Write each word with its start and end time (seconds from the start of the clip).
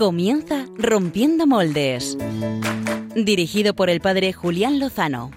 Comienza 0.00 0.64
Rompiendo 0.78 1.46
Moldes. 1.46 2.16
Dirigido 3.14 3.74
por 3.74 3.90
el 3.90 4.00
padre 4.00 4.32
Julián 4.32 4.78
Lozano. 4.78 5.30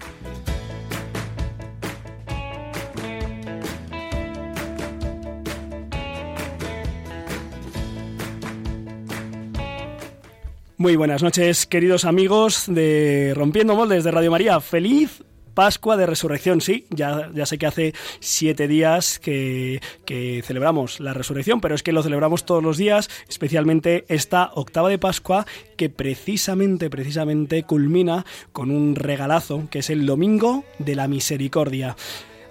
Muy 10.78 10.96
buenas 10.96 11.22
noches, 11.22 11.66
queridos 11.66 12.06
amigos 12.06 12.64
de 12.66 13.34
Rompiendo 13.36 13.76
Moldes 13.76 14.02
de 14.02 14.12
Radio 14.12 14.30
María. 14.30 14.62
Feliz 14.62 15.22
Pascua 15.54 15.96
de 15.96 16.06
Resurrección, 16.06 16.60
sí, 16.60 16.86
ya, 16.90 17.30
ya 17.32 17.46
sé 17.46 17.58
que 17.58 17.66
hace 17.66 17.94
siete 18.20 18.68
días 18.68 19.18
que, 19.18 19.80
que, 20.04 20.42
celebramos 20.44 21.00
la 21.00 21.14
resurrección, 21.14 21.60
pero 21.60 21.74
es 21.74 21.82
que 21.82 21.92
lo 21.92 22.02
celebramos 22.02 22.44
todos 22.44 22.62
los 22.62 22.76
días, 22.76 23.08
especialmente 23.28 24.04
esta 24.08 24.50
octava 24.54 24.88
de 24.88 24.98
Pascua 24.98 25.46
que 25.76 25.90
precisamente, 25.90 26.90
precisamente 26.90 27.62
culmina 27.62 28.24
con 28.52 28.70
un 28.70 28.96
regalazo 28.96 29.68
que 29.70 29.80
es 29.80 29.90
el 29.90 30.06
Domingo 30.06 30.64
de 30.78 30.94
la 30.94 31.08
Misericordia. 31.08 31.96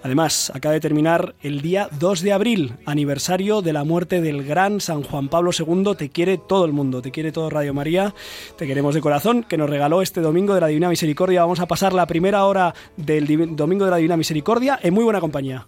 Además, 0.04 0.52
acaba 0.54 0.74
de 0.74 0.80
terminar 0.80 1.34
el 1.40 1.62
día 1.62 1.88
2 1.98 2.20
de 2.20 2.34
abril, 2.34 2.74
aniversario 2.84 3.62
de 3.62 3.72
la 3.72 3.84
muerte 3.84 4.20
del 4.20 4.44
gran 4.44 4.82
San 4.82 5.02
Juan 5.02 5.30
Pablo 5.30 5.50
II. 5.58 5.94
Te 5.96 6.10
quiere 6.10 6.36
todo 6.36 6.66
el 6.66 6.72
mundo, 6.72 7.00
te 7.00 7.10
quiere 7.10 7.32
todo 7.32 7.48
Radio 7.48 7.72
María, 7.72 8.14
te 8.58 8.66
queremos 8.66 8.94
de 8.94 9.00
corazón, 9.00 9.44
que 9.44 9.56
nos 9.56 9.70
regaló 9.70 10.02
este 10.02 10.20
Domingo 10.20 10.54
de 10.54 10.60
la 10.60 10.66
Divina 10.66 10.90
Misericordia. 10.90 11.40
Vamos 11.40 11.60
a 11.60 11.66
pasar 11.66 11.94
la 11.94 12.06
primera 12.06 12.44
hora 12.44 12.74
del 12.98 13.56
Domingo 13.56 13.86
de 13.86 13.90
la 13.92 13.96
Divina 13.96 14.18
Misericordia 14.18 14.78
en 14.82 14.92
muy 14.92 15.04
buena 15.04 15.20
compañía. 15.20 15.66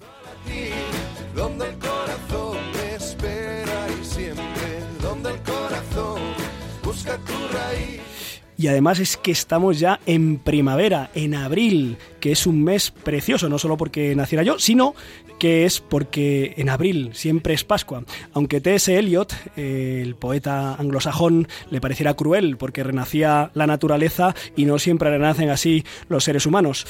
Y 8.59 8.69
además 8.69 8.99
es 9.01 9.17
que 9.17 9.31
estamos 9.31 9.79
ya 9.79 10.01
en 10.07 10.39
primavera, 10.39 11.11
en 11.15 11.35
abril, 11.35 11.99
que 12.27 12.33
es 12.33 12.45
un 12.49 12.65
mes 12.65 12.91
precioso, 12.91 13.49
no 13.49 13.57
solo 13.57 13.77
porque 13.77 14.17
naciera 14.17 14.43
yo, 14.43 14.59
sino 14.59 14.97
que 15.39 15.65
es 15.65 15.81
porque 15.81 16.55
en 16.57 16.69
abril 16.69 17.11
siempre 17.13 17.55
es 17.55 17.63
Pascua. 17.63 18.03
Aunque 18.33 18.61
T.S. 18.61 18.99
Eliot, 18.99 19.33
el 19.55 20.17
poeta 20.17 20.75
anglosajón, 20.75 21.47
le 21.71 21.81
pareciera 21.81 22.15
cruel 22.15 22.57
porque 22.57 22.83
renacía 22.83 23.53
la 23.55 23.69
naturaleza 23.69 24.35
y 24.57 24.65
no 24.65 24.81
siempre 24.81 25.09
renacen 25.09 25.51
así 25.51 25.85
los 26.09 26.25
seres 26.25 26.47
humanos. 26.47 26.85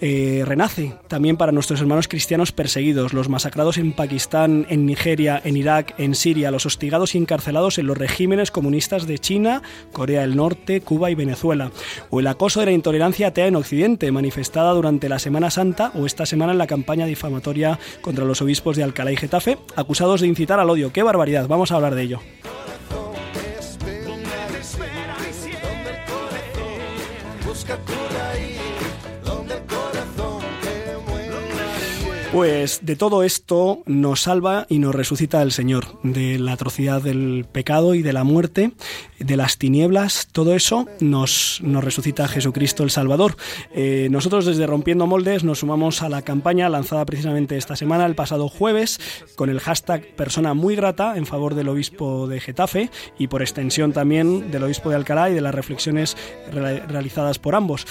Eh, 0.00 0.42
renace 0.44 0.94
también 1.06 1.36
para 1.36 1.52
nuestros 1.52 1.80
hermanos 1.80 2.08
cristianos 2.08 2.50
perseguidos, 2.50 3.12
los 3.12 3.28
masacrados 3.28 3.78
en 3.78 3.92
Pakistán, 3.92 4.66
en 4.70 4.86
Nigeria, 4.86 5.40
en 5.44 5.56
Irak, 5.56 5.94
en 5.98 6.16
Siria, 6.16 6.50
los 6.50 6.66
hostigados 6.66 7.14
y 7.14 7.18
encarcelados 7.18 7.78
en 7.78 7.86
los 7.86 7.96
regímenes 7.96 8.50
comunistas 8.50 9.06
de 9.06 9.20
China, 9.20 9.62
Corea 9.92 10.22
del 10.22 10.34
Norte, 10.34 10.80
Cuba 10.80 11.12
y 11.12 11.14
Venezuela. 11.14 11.70
O 12.10 12.18
el 12.18 12.26
acoso 12.26 12.58
de 12.58 12.66
la 12.66 12.72
intolerancia 12.72 13.28
atea 13.28 13.46
en 13.46 13.54
Occidente, 13.54 14.10
manifestada 14.10 14.79
durante 14.80 15.10
la 15.10 15.18
Semana 15.18 15.50
Santa 15.50 15.92
o 15.94 16.06
esta 16.06 16.24
semana 16.24 16.52
en 16.52 16.58
la 16.58 16.66
campaña 16.66 17.04
difamatoria 17.04 17.78
contra 18.00 18.24
los 18.24 18.40
obispos 18.40 18.76
de 18.76 18.82
Alcalá 18.82 19.12
y 19.12 19.16
Getafe, 19.16 19.58
acusados 19.76 20.22
de 20.22 20.26
incitar 20.26 20.58
al 20.58 20.70
odio. 20.70 20.90
¡Qué 20.90 21.02
barbaridad! 21.02 21.46
Vamos 21.48 21.70
a 21.70 21.74
hablar 21.74 21.94
de 21.94 22.02
ello. 22.02 22.20
Pues 32.32 32.80
de 32.82 32.96
todo 32.96 33.22
esto 33.22 33.82
nos 33.84 34.22
salva 34.22 34.64
y 34.70 34.78
nos 34.78 34.94
resucita 34.94 35.42
el 35.42 35.52
Señor, 35.52 36.00
de 36.02 36.38
la 36.38 36.52
atrocidad 36.52 37.02
del 37.02 37.44
pecado 37.52 37.94
y 37.94 38.02
de 38.02 38.12
la 38.12 38.24
muerte, 38.24 38.72
de 39.20 39.36
las 39.36 39.58
tinieblas, 39.58 40.28
todo 40.32 40.54
eso 40.54 40.86
nos, 41.00 41.60
nos 41.62 41.84
resucita 41.84 42.26
Jesucristo 42.26 42.82
el 42.82 42.90
Salvador. 42.90 43.36
Eh, 43.74 44.08
nosotros 44.10 44.46
desde 44.46 44.66
Rompiendo 44.66 45.06
Moldes 45.06 45.44
nos 45.44 45.60
sumamos 45.60 46.02
a 46.02 46.08
la 46.08 46.22
campaña 46.22 46.68
lanzada 46.68 47.04
precisamente 47.04 47.56
esta 47.56 47.76
semana, 47.76 48.06
el 48.06 48.14
pasado 48.14 48.48
jueves, 48.48 48.98
con 49.36 49.50
el 49.50 49.60
hashtag 49.60 50.06
Persona 50.16 50.54
muy 50.54 50.74
grata 50.74 51.16
en 51.16 51.26
favor 51.26 51.54
del 51.54 51.68
obispo 51.68 52.26
de 52.26 52.40
Getafe 52.40 52.90
y 53.18 53.28
por 53.28 53.42
extensión 53.42 53.92
también 53.92 54.50
del 54.50 54.64
obispo 54.64 54.88
de 54.90 54.96
Alcalá 54.96 55.30
y 55.30 55.34
de 55.34 55.40
las 55.40 55.54
reflexiones 55.54 56.16
realizadas 56.50 57.38
por 57.38 57.54
ambos. 57.54 57.86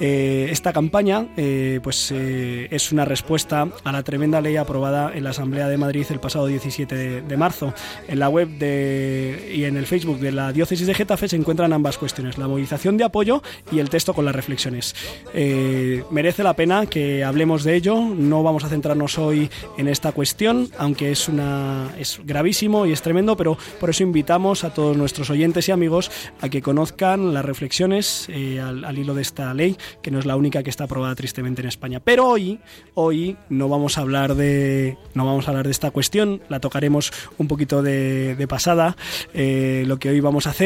Eh, 0.00 0.48
esta 0.50 0.72
campaña 0.72 1.28
eh, 1.36 1.80
pues, 1.82 2.10
es 2.10 2.92
una 2.92 3.04
respuesta 3.04 3.68
a 3.84 3.92
la 3.92 4.02
tremenda 4.02 4.40
ley 4.40 4.56
aprobada 4.56 5.12
en 5.14 5.24
la 5.24 5.30
Asamblea 5.30 5.68
de 5.68 5.76
Madrid 5.76 6.06
el 6.10 6.20
pasado 6.20 6.46
17 6.46 7.22
de, 7.22 7.36
marzo. 7.36 7.74
En 8.08 8.18
la 8.18 8.28
web 8.28 8.48
de, 8.48 9.52
y 9.54 9.64
en 9.64 9.76
el 9.76 9.86
Facebook 9.86 10.18
de 10.18 10.32
la 10.32 10.52
Diócesis 10.52 10.69
de 10.78 10.94
Getafe 10.94 11.28
se 11.28 11.34
encuentran 11.34 11.72
ambas 11.72 11.98
cuestiones, 11.98 12.38
la 12.38 12.46
movilización 12.46 12.96
de 12.96 13.02
apoyo 13.02 13.42
y 13.72 13.80
el 13.80 13.90
texto 13.90 14.14
con 14.14 14.24
las 14.24 14.34
reflexiones. 14.34 14.94
Eh, 15.34 16.04
merece 16.12 16.44
la 16.44 16.54
pena 16.54 16.86
que 16.86 17.24
hablemos 17.24 17.64
de 17.64 17.74
ello, 17.74 17.96
no 18.00 18.44
vamos 18.44 18.62
a 18.62 18.68
centrarnos 18.68 19.18
hoy 19.18 19.50
en 19.78 19.88
esta 19.88 20.12
cuestión, 20.12 20.68
aunque 20.78 21.10
es, 21.10 21.28
una, 21.28 21.90
es 21.98 22.20
gravísimo 22.24 22.86
y 22.86 22.92
es 22.92 23.02
tremendo, 23.02 23.36
pero 23.36 23.58
por 23.80 23.90
eso 23.90 24.04
invitamos 24.04 24.62
a 24.62 24.72
todos 24.72 24.96
nuestros 24.96 25.28
oyentes 25.28 25.68
y 25.68 25.72
amigos 25.72 26.08
a 26.40 26.48
que 26.48 26.62
conozcan 26.62 27.34
las 27.34 27.44
reflexiones 27.44 28.28
eh, 28.28 28.60
al, 28.60 28.84
al 28.84 28.96
hilo 28.96 29.14
de 29.14 29.22
esta 29.22 29.52
ley, 29.52 29.76
que 30.02 30.12
no 30.12 30.20
es 30.20 30.26
la 30.26 30.36
única 30.36 30.62
que 30.62 30.70
está 30.70 30.84
aprobada 30.84 31.16
tristemente 31.16 31.62
en 31.62 31.68
España. 31.68 31.98
Pero 31.98 32.28
hoy, 32.28 32.60
hoy 32.94 33.36
no 33.48 33.68
vamos 33.68 33.98
a 33.98 34.02
hablar 34.02 34.36
de 34.36 34.96
no 35.14 35.26
vamos 35.26 35.48
a 35.48 35.50
hablar 35.50 35.64
de 35.64 35.72
esta 35.72 35.90
cuestión, 35.90 36.40
la 36.48 36.60
tocaremos 36.60 37.12
un 37.38 37.48
poquito 37.48 37.82
de, 37.82 38.46
pasada. 38.48 38.96
Eh, 39.34 39.84
lo 39.86 39.98
que 39.98 40.10
hoy 40.10 40.20
vamos 40.20 40.46
a 40.46 40.50
hacer 40.50 40.59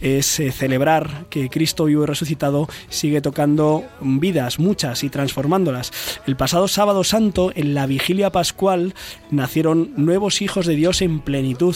es 0.00 0.38
eh, 0.38 0.52
celebrar 0.52 1.26
que 1.28 1.50
Cristo 1.50 1.86
vivo 1.86 2.04
y 2.04 2.06
resucitado 2.06 2.68
sigue 2.88 3.20
tocando 3.20 3.84
vidas, 4.00 4.58
muchas, 4.58 5.02
y 5.02 5.08
transformándolas. 5.08 5.92
El 6.26 6.36
pasado 6.36 6.68
sábado 6.68 7.04
santo, 7.04 7.52
en 7.54 7.74
la 7.74 7.86
vigilia 7.86 8.30
pascual, 8.30 8.94
nacieron 9.30 9.92
nuevos 9.96 10.40
hijos 10.40 10.66
de 10.66 10.76
Dios 10.76 11.02
en 11.02 11.20
plenitud, 11.20 11.74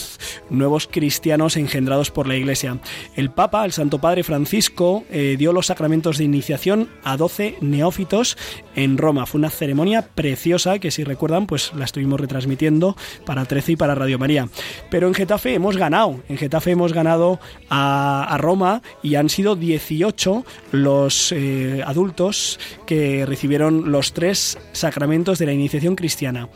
nuevos 0.49 0.87
cristianos 0.87 1.57
engendrados 1.57 2.11
por 2.11 2.27
la 2.27 2.35
Iglesia. 2.35 2.79
El 3.15 3.29
Papa, 3.29 3.65
el 3.65 3.73
Santo 3.73 3.99
Padre 3.99 4.23
Francisco, 4.23 5.03
eh, 5.09 5.35
dio 5.37 5.51
los 5.51 5.67
sacramentos 5.67 6.17
de 6.17 6.23
iniciación 6.23 6.89
a 7.03 7.17
12 7.17 7.57
neófitos 7.61 8.37
en 8.75 8.97
Roma. 8.97 9.25
Fue 9.25 9.39
una 9.39 9.49
ceremonia 9.49 10.07
preciosa 10.15 10.79
que 10.79 10.91
si 10.91 11.03
recuerdan 11.03 11.45
pues 11.45 11.73
la 11.75 11.85
estuvimos 11.85 12.19
retransmitiendo 12.19 12.95
para 13.25 13.45
13 13.45 13.73
y 13.73 13.75
para 13.75 13.95
Radio 13.95 14.17
María. 14.17 14.47
Pero 14.89 15.07
en 15.07 15.13
Getafe 15.13 15.53
hemos 15.53 15.77
ganado, 15.77 16.21
en 16.29 16.37
Getafe 16.37 16.71
hemos 16.71 16.93
ganado 16.93 17.39
a, 17.69 18.37
Roma 18.39 18.81
y 19.03 19.15
han 19.15 19.29
sido 19.29 19.55
18 19.55 20.45
los 20.71 21.31
eh, 21.31 21.81
adultos 21.85 22.59
que 22.85 23.25
recibieron 23.25 23.91
los 23.91 24.13
tres 24.13 24.57
sacramentos 24.71 25.39
de 25.39 25.45
la 25.45 25.53
iniciación 25.53 25.95
cristiana. 25.95 26.49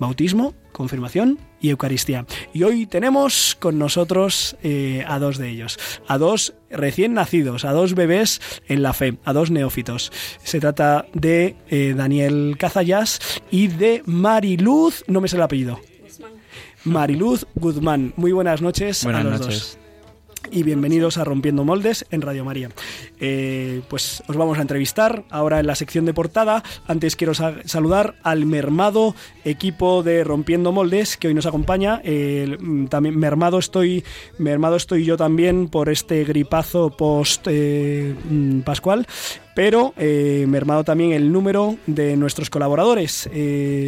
Bautismo, 0.00 0.54
confirmación 0.72 1.38
y 1.60 1.68
Eucaristía. 1.68 2.24
Y 2.54 2.62
hoy 2.62 2.86
tenemos 2.86 3.54
con 3.60 3.78
nosotros 3.78 4.56
eh, 4.62 5.04
a 5.06 5.18
dos 5.18 5.36
de 5.36 5.50
ellos, 5.50 5.78
a 6.08 6.16
dos 6.16 6.54
recién 6.70 7.12
nacidos, 7.12 7.66
a 7.66 7.72
dos 7.72 7.94
bebés 7.94 8.40
en 8.66 8.82
la 8.82 8.94
fe, 8.94 9.18
a 9.26 9.34
dos 9.34 9.50
neófitos. 9.50 10.10
Se 10.42 10.58
trata 10.58 11.04
de 11.12 11.54
eh, 11.68 11.92
Daniel 11.94 12.56
Cazallas 12.58 13.20
y 13.50 13.68
de 13.68 14.02
Mariluz, 14.06 15.04
no 15.06 15.20
me 15.20 15.28
sé 15.28 15.36
el 15.36 15.42
apellido. 15.42 15.78
Mariluz 16.84 17.46
Guzmán. 17.54 18.14
Muy 18.16 18.32
buenas 18.32 18.62
noches 18.62 19.04
buenas 19.04 19.20
a 19.20 19.24
los 19.24 19.40
noches. 19.40 19.58
dos 19.58 19.89
y 20.50 20.62
bienvenidos 20.62 21.18
a 21.18 21.24
Rompiendo 21.24 21.64
Moldes 21.64 22.06
en 22.10 22.22
Radio 22.22 22.44
María. 22.44 22.70
Eh, 23.20 23.82
pues 23.88 24.22
os 24.26 24.36
vamos 24.36 24.58
a 24.58 24.62
entrevistar 24.62 25.24
ahora 25.30 25.60
en 25.60 25.66
la 25.66 25.74
sección 25.74 26.04
de 26.04 26.14
portada. 26.14 26.62
Antes 26.86 27.16
quiero 27.16 27.32
saludar 27.34 28.16
al 28.22 28.46
mermado 28.46 29.14
equipo 29.44 30.02
de 30.02 30.24
Rompiendo 30.24 30.72
Moldes 30.72 31.16
que 31.16 31.28
hoy 31.28 31.34
nos 31.34 31.46
acompaña. 31.46 32.00
Eh, 32.04 32.56
también 32.88 33.18
mermado 33.18 33.58
estoy, 33.58 34.04
mermado 34.38 34.76
estoy 34.76 35.04
yo 35.04 35.16
también 35.16 35.68
por 35.68 35.88
este 35.88 36.24
gripazo 36.24 36.90
post 36.90 37.46
eh, 37.48 38.14
mm, 38.28 38.60
pascual 38.60 39.06
pero 39.54 39.92
eh, 39.98 40.46
mermado 40.48 40.84
también 40.84 41.12
el 41.12 41.32
número 41.32 41.76
de 41.86 42.16
nuestros 42.16 42.48
colaboradores. 42.48 43.28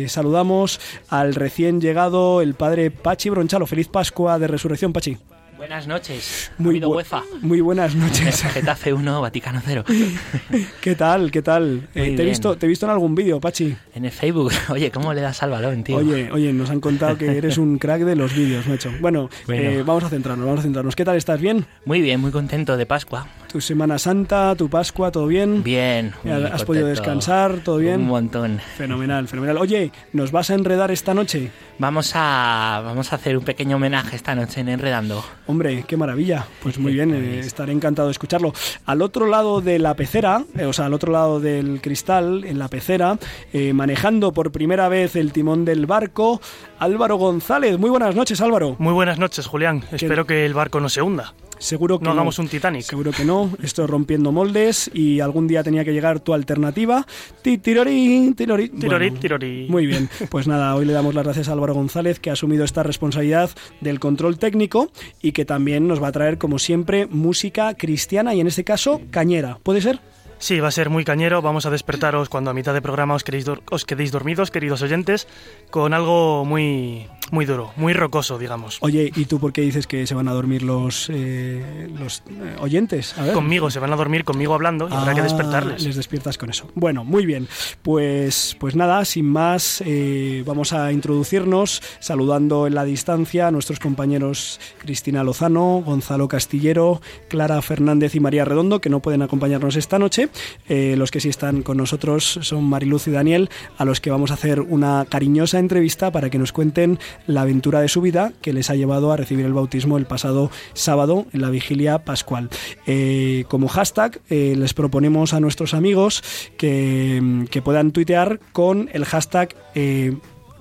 Saludamos 0.08 0.80
al 1.08 1.34
recién 1.34 1.80
llegado 1.80 2.42
el 2.42 2.54
padre 2.54 2.90
Pachi 2.90 3.30
Bronchalo. 3.30 3.66
Feliz 3.66 3.88
Pascua 3.88 4.38
de 4.38 4.48
Resurrección, 4.48 4.92
Pachi. 4.92 5.16
Buenas 5.62 5.86
noches. 5.86 6.50
Muy, 6.58 6.80
bu 6.80 6.88
UEFA. 6.96 7.22
muy 7.40 7.60
buenas 7.60 7.94
noches. 7.94 8.42
Getafe 8.42 8.92
1, 8.92 9.20
Vaticano 9.20 9.62
0. 9.64 9.84
¿Qué 10.80 10.96
tal? 10.96 11.30
¿Qué 11.30 11.40
tal? 11.40 11.88
Eh, 11.94 12.16
te, 12.16 12.22
he 12.22 12.26
visto, 12.26 12.56
te 12.56 12.66
he 12.66 12.68
visto 12.68 12.84
en 12.86 12.90
algún 12.90 13.14
vídeo, 13.14 13.40
Pachi. 13.40 13.76
En 13.94 14.04
el 14.04 14.10
Facebook. 14.10 14.50
Oye, 14.70 14.90
¿cómo 14.90 15.14
le 15.14 15.20
das 15.20 15.40
al 15.44 15.50
balón, 15.50 15.84
tío? 15.84 15.98
Oye, 15.98 16.32
oye, 16.32 16.52
nos 16.52 16.68
han 16.70 16.80
contado 16.80 17.16
que 17.16 17.36
eres 17.38 17.58
un 17.58 17.78
crack 17.78 18.02
de 18.02 18.16
los 18.16 18.34
vídeos, 18.34 18.66
macho. 18.66 18.90
Bueno, 19.00 19.30
Bueno. 19.46 19.62
eh, 19.62 19.82
vamos 19.86 20.02
a 20.02 20.08
centrarnos, 20.08 20.44
vamos 20.44 20.58
a 20.58 20.62
centrarnos. 20.64 20.96
¿Qué 20.96 21.04
tal? 21.04 21.16
¿Estás 21.16 21.40
bien? 21.40 21.64
Muy 21.84 22.00
bien, 22.00 22.18
muy 22.18 22.32
contento 22.32 22.76
de 22.76 22.84
Pascua. 22.84 23.28
¿Tu 23.52 23.60
Semana 23.60 24.00
Santa, 24.00 24.56
tu 24.56 24.68
Pascua, 24.68 25.12
todo 25.12 25.28
bien? 25.28 25.62
Bien. 25.62 26.08
¿Has 26.24 26.40
contento. 26.40 26.64
podido 26.66 26.86
descansar? 26.88 27.58
¿Todo 27.62 27.76
bien? 27.76 28.00
Un 28.00 28.08
montón. 28.08 28.60
Fenomenal, 28.78 29.28
fenomenal. 29.28 29.58
Oye, 29.58 29.92
¿nos 30.12 30.32
vas 30.32 30.50
a 30.50 30.54
enredar 30.54 30.90
esta 30.90 31.14
noche? 31.14 31.50
Vamos 31.78 32.12
a, 32.14 32.80
vamos 32.84 33.12
a 33.12 33.16
hacer 33.16 33.36
un 33.36 33.44
pequeño 33.44 33.76
homenaje 33.76 34.16
esta 34.16 34.34
noche 34.34 34.60
en 34.60 34.70
Enredando. 34.70 35.22
Hombre, 35.52 35.84
qué 35.86 35.98
maravilla. 35.98 36.46
Pues 36.62 36.78
muy 36.78 36.94
bien, 36.94 37.12
eh, 37.12 37.40
estaré 37.40 37.72
encantado 37.72 38.08
de 38.08 38.12
escucharlo. 38.12 38.54
Al 38.86 39.02
otro 39.02 39.26
lado 39.26 39.60
de 39.60 39.78
la 39.78 39.92
pecera, 39.92 40.46
eh, 40.56 40.64
o 40.64 40.72
sea, 40.72 40.86
al 40.86 40.94
otro 40.94 41.12
lado 41.12 41.40
del 41.40 41.82
cristal, 41.82 42.44
en 42.46 42.58
la 42.58 42.68
pecera, 42.68 43.18
eh, 43.52 43.74
manejando 43.74 44.32
por 44.32 44.50
primera 44.50 44.88
vez 44.88 45.14
el 45.14 45.30
timón 45.30 45.66
del 45.66 45.84
barco, 45.84 46.40
Álvaro 46.78 47.16
González. 47.16 47.78
Muy 47.78 47.90
buenas 47.90 48.14
noches, 48.14 48.40
Álvaro. 48.40 48.76
Muy 48.78 48.94
buenas 48.94 49.18
noches, 49.18 49.46
Julián. 49.46 49.84
Espero 49.92 50.26
que 50.26 50.46
el 50.46 50.54
barco 50.54 50.80
no 50.80 50.88
se 50.88 51.02
hunda. 51.02 51.34
Seguro 51.62 52.00
que 52.00 52.04
no 52.04 52.10
hagamos 52.10 52.40
un 52.40 52.48
Titanic. 52.48 52.82
Seguro 52.82 53.12
que 53.12 53.24
no. 53.24 53.52
Estoy 53.62 53.86
rompiendo 53.86 54.32
moldes 54.32 54.90
y 54.92 55.20
algún 55.20 55.46
día 55.46 55.62
tenía 55.62 55.84
que 55.84 55.92
llegar 55.92 56.18
tu 56.18 56.34
alternativa. 56.34 57.06
Tirori. 57.42 58.34
Tirori, 58.36 58.68
tirori. 58.68 59.66
Muy 59.68 59.86
bien. 59.86 60.08
Pues 60.28 60.48
nada, 60.48 60.74
hoy 60.74 60.86
le 60.86 60.92
damos 60.92 61.14
las 61.14 61.22
gracias 61.22 61.48
a 61.48 61.52
Álvaro 61.52 61.74
González 61.74 62.18
que 62.18 62.30
ha 62.30 62.32
asumido 62.32 62.64
esta 62.64 62.82
responsabilidad 62.82 63.50
del 63.80 64.00
control 64.00 64.38
técnico 64.38 64.90
y 65.22 65.30
que 65.30 65.44
también 65.44 65.86
nos 65.86 66.02
va 66.02 66.08
a 66.08 66.12
traer, 66.12 66.36
como 66.36 66.58
siempre, 66.58 67.06
música 67.06 67.74
cristiana 67.74 68.34
y 68.34 68.40
en 68.40 68.48
este 68.48 68.64
caso, 68.64 69.00
cañera. 69.10 69.58
¿Puede 69.62 69.80
ser? 69.80 70.00
Sí, 70.42 70.58
va 70.58 70.66
a 70.66 70.72
ser 70.72 70.90
muy 70.90 71.04
cañero. 71.04 71.40
Vamos 71.40 71.66
a 71.66 71.70
despertaros 71.70 72.28
cuando 72.28 72.50
a 72.50 72.52
mitad 72.52 72.74
de 72.74 72.82
programa 72.82 73.14
os, 73.14 73.22
os 73.70 73.84
quedéis 73.84 74.10
dormidos, 74.10 74.50
queridos 74.50 74.82
oyentes, 74.82 75.28
con 75.70 75.94
algo 75.94 76.44
muy, 76.44 77.06
muy 77.30 77.46
duro, 77.46 77.72
muy 77.76 77.92
rocoso, 77.92 78.40
digamos. 78.40 78.78
Oye, 78.80 79.12
¿y 79.14 79.26
tú 79.26 79.38
por 79.38 79.52
qué 79.52 79.60
dices 79.60 79.86
que 79.86 80.04
se 80.04 80.16
van 80.16 80.26
a 80.26 80.32
dormir 80.32 80.64
los, 80.64 81.08
eh, 81.10 81.88
los 81.96 82.24
eh, 82.28 82.56
oyentes? 82.58 83.14
Conmigo, 83.32 83.70
se 83.70 83.78
van 83.78 83.92
a 83.92 83.96
dormir 83.96 84.24
conmigo 84.24 84.52
hablando 84.52 84.88
y 84.88 84.92
habrá 84.92 85.14
que 85.14 85.20
ah, 85.20 85.22
despertarles. 85.22 85.84
Les 85.84 85.94
despiertas 85.94 86.36
con 86.38 86.50
eso. 86.50 86.68
Bueno, 86.74 87.04
muy 87.04 87.24
bien. 87.24 87.46
Pues, 87.82 88.56
pues 88.58 88.74
nada, 88.74 89.04
sin 89.04 89.26
más, 89.26 89.80
eh, 89.86 90.42
vamos 90.44 90.72
a 90.72 90.90
introducirnos 90.90 91.82
saludando 92.00 92.66
en 92.66 92.74
la 92.74 92.82
distancia 92.82 93.46
a 93.46 93.52
nuestros 93.52 93.78
compañeros 93.78 94.58
Cristina 94.78 95.22
Lozano, 95.22 95.84
Gonzalo 95.86 96.26
Castillero, 96.26 97.00
Clara 97.28 97.62
Fernández 97.62 98.16
y 98.16 98.20
María 98.20 98.44
Redondo, 98.44 98.80
que 98.80 98.90
no 98.90 98.98
pueden 98.98 99.22
acompañarnos 99.22 99.76
esta 99.76 100.00
noche. 100.00 100.30
Eh, 100.68 100.94
los 100.96 101.10
que 101.10 101.20
sí 101.20 101.28
están 101.28 101.62
con 101.62 101.76
nosotros 101.76 102.38
son 102.42 102.64
Mariluz 102.64 103.08
y 103.08 103.10
Daniel, 103.10 103.50
a 103.78 103.84
los 103.84 104.00
que 104.00 104.10
vamos 104.10 104.30
a 104.30 104.34
hacer 104.34 104.60
una 104.60 105.06
cariñosa 105.08 105.58
entrevista 105.58 106.10
para 106.10 106.30
que 106.30 106.38
nos 106.38 106.52
cuenten 106.52 106.98
la 107.26 107.42
aventura 107.42 107.80
de 107.80 107.88
su 107.88 108.00
vida 108.00 108.32
que 108.40 108.52
les 108.52 108.70
ha 108.70 108.74
llevado 108.74 109.12
a 109.12 109.16
recibir 109.16 109.46
el 109.46 109.52
bautismo 109.52 109.98
el 109.98 110.06
pasado 110.06 110.50
sábado 110.74 111.26
en 111.32 111.40
la 111.40 111.50
vigilia 111.50 112.04
pascual. 112.04 112.48
Eh, 112.86 113.44
como 113.48 113.68
hashtag 113.68 114.20
eh, 114.30 114.54
les 114.56 114.74
proponemos 114.74 115.34
a 115.34 115.40
nuestros 115.40 115.74
amigos 115.74 116.22
que, 116.56 117.46
que, 117.50 117.62
puedan 117.62 117.92
tuitear 117.92 118.40
con 118.52 118.88
el 118.92 119.04
hashtag 119.04 119.54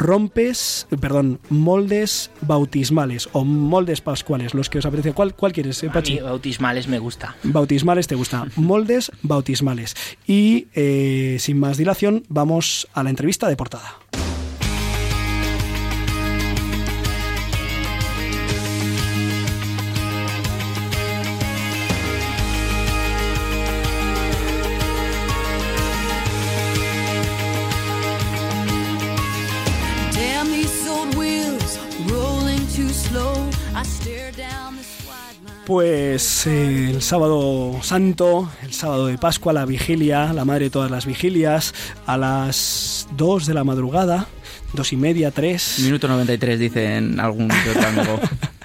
rompes, 0.01 0.88
perdón, 1.00 1.39
moldes 1.50 2.31
bautismales 2.42 3.30
o 3.31 3.45
moldes 3.45 4.01
pascuales, 4.01 4.53
los 4.53 4.69
que 4.69 4.80
os 4.80 4.86
apetece. 4.86 5.13
¿Cuál, 5.13 5.36
cuál 5.36 5.53
quieres, 5.53 5.81
eh, 5.83 5.89
Pachi? 5.89 6.19
bautismales 6.19 6.88
me 6.88 7.00
gusta. 7.00 7.36
Bautismales 7.44 8.07
te 8.07 8.15
gusta. 8.15 8.48
moldes 8.56 9.12
bautismales. 9.21 9.95
Y 10.27 10.68
eh, 10.74 11.38
sin 11.39 11.59
más 11.59 11.77
dilación, 11.77 12.24
vamos 12.30 12.88
a 12.94 13.03
la 13.03 13.09
entrevista 13.09 13.48
de 13.48 13.56
portada. 13.56 14.00
Pues 35.66 36.48
eh, 36.48 36.89
el 36.89 37.01
sábado 37.01 37.80
santo, 37.81 38.51
el 38.63 38.74
sábado 38.74 39.07
de 39.07 39.18
Pascua, 39.18 39.54
la 39.54 39.66
vigilia, 39.66 40.33
la 40.33 40.44
madre 40.44 40.66
de 40.66 40.69
todas 40.69 40.92
las 40.92 41.06
vigilias, 41.06 41.74
a 42.06 42.18
las 42.18 43.07
2 43.16 43.45
de 43.45 43.54
la 43.54 43.63
madrugada, 43.63 44.28
dos 44.74 44.92
y 44.92 44.98
media, 44.98 45.31
tres. 45.31 45.80
Minuto 45.80 46.07
93, 46.07 46.60
dicen 46.60 47.19
algún 47.19 47.50
otro 47.51 47.88
amigo. 47.88 48.19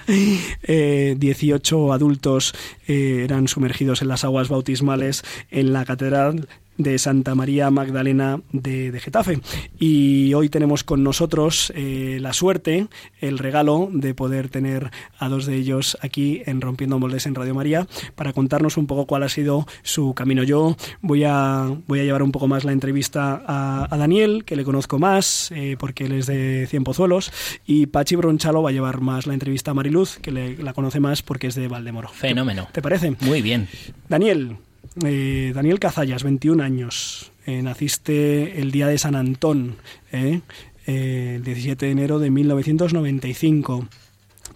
eh, 0.63 1.15
18 1.17 1.93
adultos 1.93 2.53
eh, 2.87 3.21
eran 3.23 3.47
sumergidos 3.47 4.01
en 4.01 4.07
las 4.07 4.23
aguas 4.23 4.49
bautismales 4.49 5.23
en 5.51 5.73
la 5.73 5.85
catedral 5.85 6.47
de 6.77 6.97
Santa 6.99 7.35
María 7.35 7.69
Magdalena 7.71 8.41
de, 8.51 8.97
Getafe. 8.99 9.39
Y 9.79 10.33
hoy 10.33 10.49
tenemos 10.49 10.83
con 10.83 11.03
nosotros 11.03 11.71
eh, 11.75 12.17
la 12.21 12.33
suerte, 12.33 12.87
el 13.19 13.37
regalo 13.37 13.89
de 13.91 14.13
poder 14.13 14.49
tener 14.49 14.91
a 15.19 15.29
dos 15.29 15.45
de 15.45 15.55
ellos 15.55 15.97
aquí 16.01 16.41
en 16.45 16.61
Rompiendo 16.61 16.99
Moldes 16.99 17.25
en 17.25 17.35
Radio 17.35 17.53
María 17.53 17.87
para 18.15 18.33
contarnos 18.33 18.77
un 18.77 18.87
poco 18.87 19.05
cuál 19.05 19.23
ha 19.23 19.29
sido 19.29 19.67
su 19.83 20.13
camino. 20.13 20.43
Yo 20.43 20.75
voy 21.01 21.23
a, 21.23 21.71
voy 21.87 21.99
a 21.99 22.03
llevar 22.03 22.23
un 22.23 22.31
poco 22.31 22.47
más 22.47 22.63
la 22.63 22.71
entrevista 22.71 23.43
a, 23.47 23.97
Daniel, 23.97 24.43
que 24.45 24.55
le 24.55 24.63
conozco 24.63 24.99
más 24.99 25.51
eh, 25.55 25.75
porque 25.79 26.05
él 26.05 26.13
es 26.13 26.27
de 26.27 26.67
Cienpozuelos, 26.69 27.31
y 27.65 27.87
Pachi 27.87 28.15
Bronchalo 28.15 28.61
va 28.61 28.69
a 28.69 28.73
llevar 28.73 29.01
más 29.01 29.25
la 29.25 29.33
entrevista 29.33 29.71
a 29.71 29.73
Mariluz, 29.73 30.17
que 30.17 30.31
le, 30.31 30.57
la 30.57 30.73
conoce 30.73 30.99
más 30.99 31.21
porque 31.21 31.47
es 31.47 31.55
de 31.55 31.67
Valdemoro. 31.67 32.09
Fenómeno. 32.09 32.67
¿Te 32.71 32.81
parece? 32.81 33.15
Muy 33.21 33.41
bien. 33.41 33.67
Daniel, 34.07 34.57
eh, 35.05 35.51
Daniel 35.53 35.79
Cazallas, 35.79 36.23
21 36.23 36.63
años. 36.63 37.31
Eh, 37.45 37.61
naciste 37.61 38.59
el 38.59 38.71
día 38.71 38.87
de 38.87 38.97
San 38.97 39.15
Antón, 39.15 39.75
eh, 40.11 40.41
el 40.85 41.43
17 41.43 41.85
de 41.85 41.91
enero 41.91 42.19
de 42.19 42.29
1995 42.29 43.87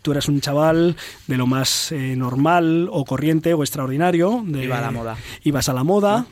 tú 0.02 0.12
eras 0.12 0.28
un 0.28 0.42
chaval 0.42 0.96
de 1.28 1.38
lo 1.38 1.48
más 1.48 1.94
normal 2.16 2.90
o 2.92 3.06
corriente 3.06 3.54
o 3.54 3.64
extraordinario. 3.64 4.44
De, 4.46 4.66
Iba 4.66 4.80
a 4.80 4.82
la 4.82 4.92
moda. 4.92 5.18
Ibas 5.44 5.70
a 5.70 5.74
la 5.74 5.84
moda, 5.84 6.26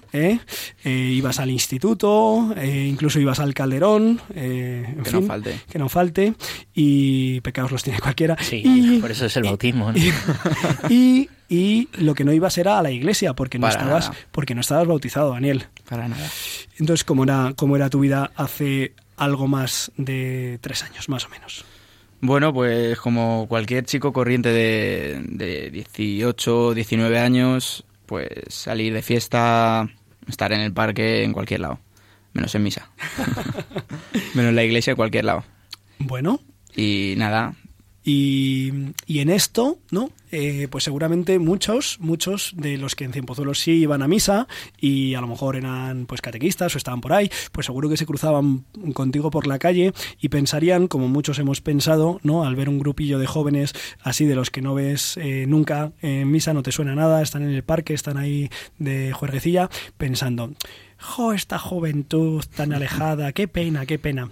ibas 0.83 1.39
al 1.39 1.50
instituto, 1.50 2.54
incluso 2.63 3.19
ibas 3.19 3.39
al 3.39 3.54
calderón. 3.54 4.21
que 4.33 5.12
no 5.12 5.21
falte. 5.24 5.60
Que 5.69 5.80
no 5.80 5.89
falte. 5.89 6.33
Y 6.74 7.42
pecados 7.42 7.71
los 7.71 7.83
tiene 7.83 8.00
cualquiera. 8.00 8.38
Sí, 8.42 9.00
por 9.01 9.12
eso 9.12 9.25
es 9.25 9.38
el 9.38 9.44
bautismo. 9.44 9.94
y 10.89 11.29
y 11.50 11.89
lo 11.94 12.13
que 12.13 12.24
no 12.24 12.32
ibas 12.32 12.58
era 12.60 12.77
a 12.77 12.84
la 12.84 12.91
iglesia 12.91 13.34
porque 13.34 13.58
no 13.58 13.67
estabas 13.67 14.12
porque 14.32 14.53
no 14.53 14.62
estabas 14.62 14.88
bautizado, 14.88 15.32
Daniel. 15.32 15.65
Para 15.89 16.08
nada. 16.08 16.29
Entonces, 16.77 17.03
¿cómo 17.03 17.24
era, 17.24 17.53
cómo 17.55 17.75
era 17.75 17.89
tu 17.89 18.00
vida 18.00 18.32
hace 18.36 18.94
algo 19.17 19.48
más 19.48 19.91
de 19.98 20.60
tres 20.62 20.84
años, 20.84 21.10
más 21.10 21.25
o 21.25 21.29
menos? 21.29 21.65
Bueno, 22.22 22.54
pues 22.54 23.00
como 23.00 23.48
cualquier 23.48 23.86
chico 23.86 24.12
corriente 24.12 24.50
de, 24.50 25.22
de 25.24 25.72
18, 25.72 26.74
19 26.74 27.20
años, 27.20 27.86
pues 28.06 28.30
salir 28.50 28.94
de 28.94 29.02
fiesta, 29.02 29.88
estar 30.28 30.52
en 30.52 30.62
el 30.62 30.74
parque, 30.74 31.24
en 31.24 31.32
cualquier 31.32 31.62
lado. 31.62 31.80
Menos 32.34 32.54
en 32.56 32.64
misa. 32.64 32.90
menos 34.34 34.50
en 34.50 34.56
la 34.56 34.64
iglesia, 34.64 34.92
en 34.92 34.98
cualquier 34.98 35.26
lado. 35.26 35.44
Bueno. 36.00 36.40
Y 36.76 37.16
nada, 37.18 37.56
y, 38.10 39.20
en 39.20 39.30
esto, 39.30 39.78
¿no? 39.92 40.10
Eh, 40.32 40.68
pues 40.70 40.84
seguramente 40.84 41.39
muchos, 41.39 41.98
muchos 42.00 42.54
de 42.56 42.78
los 42.78 42.96
que 42.96 43.04
en 43.04 43.13
Cienpozuelos 43.13 43.60
sí 43.60 43.72
iban 43.72 44.04
a 44.04 44.08
misa 44.08 44.48
y 44.80 45.16
a 45.16 45.22
lo 45.22 45.28
mejor 45.28 45.56
eran 45.56 46.06
pues 46.06 46.22
catequistas 46.22 46.75
o 46.75 46.78
estaban 46.78 47.01
por 47.01 47.13
ahí, 47.13 47.32
pues 47.51 47.66
seguro 47.66 47.89
que 47.89 47.98
se 47.98 48.06
cruzaban 48.06 48.66
contigo 48.94 49.32
por 49.32 49.48
la 49.48 49.58
calle 49.58 49.94
y 50.20 50.30
pensarían, 50.30 50.88
como 50.88 51.08
muchos 51.08 51.39
hemos 51.39 51.62
pensado, 51.62 52.20
¿no? 52.24 52.46
Al 52.46 52.56
ver 52.56 52.70
un 52.70 52.80
grupillo 52.80 53.18
de 53.18 53.28
jóvenes 53.28 53.74
así 54.01 54.25
de 54.25 54.36
los 54.36 54.51
que 54.51 54.62
no 54.62 54.75
ves 54.75 55.18
eh, 55.18 55.46
nunca 55.48 55.92
en 56.01 56.30
misa, 56.30 56.54
no 56.54 56.63
te 56.63 56.72
suena 56.72 56.96
nada, 56.96 57.22
están 57.22 57.44
en 57.44 57.51
el 57.51 57.63
parque, 57.63 57.94
están 57.94 58.18
ahí 58.18 58.50
de 58.78 59.12
juerguecilla, 59.13 59.70
pensando, 59.98 60.54
jo, 61.00 61.34
esta 61.34 61.58
juventud 61.58 62.44
tan 62.56 62.74
alejada, 62.74 63.32
qué 63.32 63.48
pena, 63.48 63.86
qué 63.86 63.98
pena. 63.98 64.29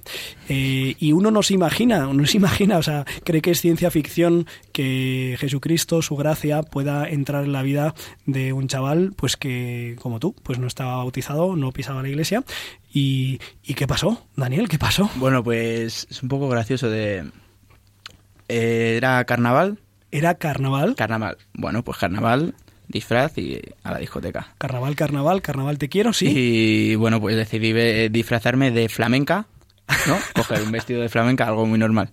Eh, 0.49 0.95
y 0.99 1.11
uno 1.13 1.31
no 1.31 1.43
se 1.43 1.53
imagina, 1.53 2.07
uno 2.07 2.25
se 2.25 2.37
imagina, 2.37 2.77
o 2.77 2.83
sea, 2.83 3.05
cree 3.23 3.41
que 3.41 3.51
es 3.51 3.61
ciencia 3.61 3.89
ficción 3.89 4.45
que 4.73 5.37
Jesucristo, 5.39 6.01
su 6.01 6.15
gracia, 6.15 6.63
pueda 6.63 7.07
entrar 7.07 7.45
en 7.45 7.53
la 7.53 7.63
vida 7.63 7.95
de 8.25 8.53
un 8.53 8.67
chaval, 8.67 9.13
pues 9.15 9.37
que, 9.37 9.95
como 10.01 10.19
tú, 10.19 10.35
pues 10.43 10.59
no 10.59 10.67
estaba 10.67 10.97
bautizado, 10.97 11.55
no 11.55 11.71
pisaba 11.71 12.01
la 12.01 12.09
iglesia. 12.09 12.43
¿Y, 12.93 13.39
¿y 13.63 13.73
qué 13.73 13.87
pasó, 13.87 14.25
Daniel? 14.35 14.67
¿Qué 14.69 14.77
pasó? 14.77 15.09
Bueno, 15.15 15.43
pues 15.43 16.07
es 16.09 16.21
un 16.23 16.29
poco 16.29 16.49
gracioso 16.49 16.89
de... 16.89 17.29
Eh, 18.49 18.95
era 18.97 19.23
carnaval. 19.25 19.79
¿Era 20.11 20.35
carnaval? 20.35 20.95
Carnaval. 20.95 21.37
Bueno, 21.53 21.83
pues 21.83 21.97
carnaval 21.97 22.55
disfraz 22.87 23.37
y 23.37 23.59
a 23.83 23.91
la 23.91 23.99
discoteca. 23.99 24.53
Carnaval, 24.57 24.95
carnaval, 24.95 25.41
carnaval 25.41 25.77
te 25.77 25.89
quiero, 25.89 26.13
sí. 26.13 26.27
Y 26.27 26.95
bueno, 26.95 27.19
pues 27.19 27.35
decidí 27.35 27.73
disfrazarme 28.09 28.71
de 28.71 28.89
flamenca, 28.89 29.47
¿no? 30.07 30.17
Coger 30.35 30.63
un 30.63 30.71
vestido 30.71 31.01
de 31.01 31.09
flamenca, 31.09 31.47
algo 31.47 31.65
muy 31.65 31.79
normal. 31.79 32.09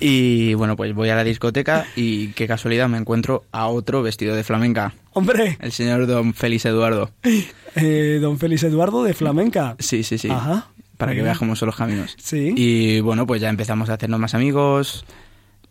Y 0.00 0.54
bueno, 0.54 0.76
pues 0.76 0.94
voy 0.94 1.08
a 1.10 1.16
la 1.16 1.24
discoteca 1.24 1.86
y 1.96 2.28
qué 2.28 2.46
casualidad 2.46 2.88
me 2.88 2.98
encuentro 2.98 3.44
a 3.52 3.68
otro 3.68 4.02
vestido 4.02 4.34
de 4.34 4.44
flamenca. 4.44 4.94
¡Hombre! 5.12 5.56
El 5.60 5.72
señor 5.72 6.06
don 6.06 6.34
Félix 6.34 6.64
Eduardo. 6.66 7.10
Eh, 7.76 8.20
don 8.20 8.38
Félix 8.38 8.62
Eduardo 8.62 9.02
de 9.02 9.14
flamenca. 9.14 9.74
Sí, 9.80 10.04
sí, 10.04 10.16
sí. 10.16 10.30
Ajá. 10.30 10.68
Para 10.96 11.12
que 11.12 11.22
veas 11.22 11.38
cómo 11.38 11.56
son 11.56 11.66
los 11.66 11.74
caminos. 11.74 12.14
Sí. 12.22 12.54
Y 12.56 13.00
bueno, 13.00 13.26
pues 13.26 13.40
ya 13.40 13.48
empezamos 13.48 13.90
a 13.90 13.94
hacernos 13.94 14.20
más 14.20 14.32
amigos 14.36 15.04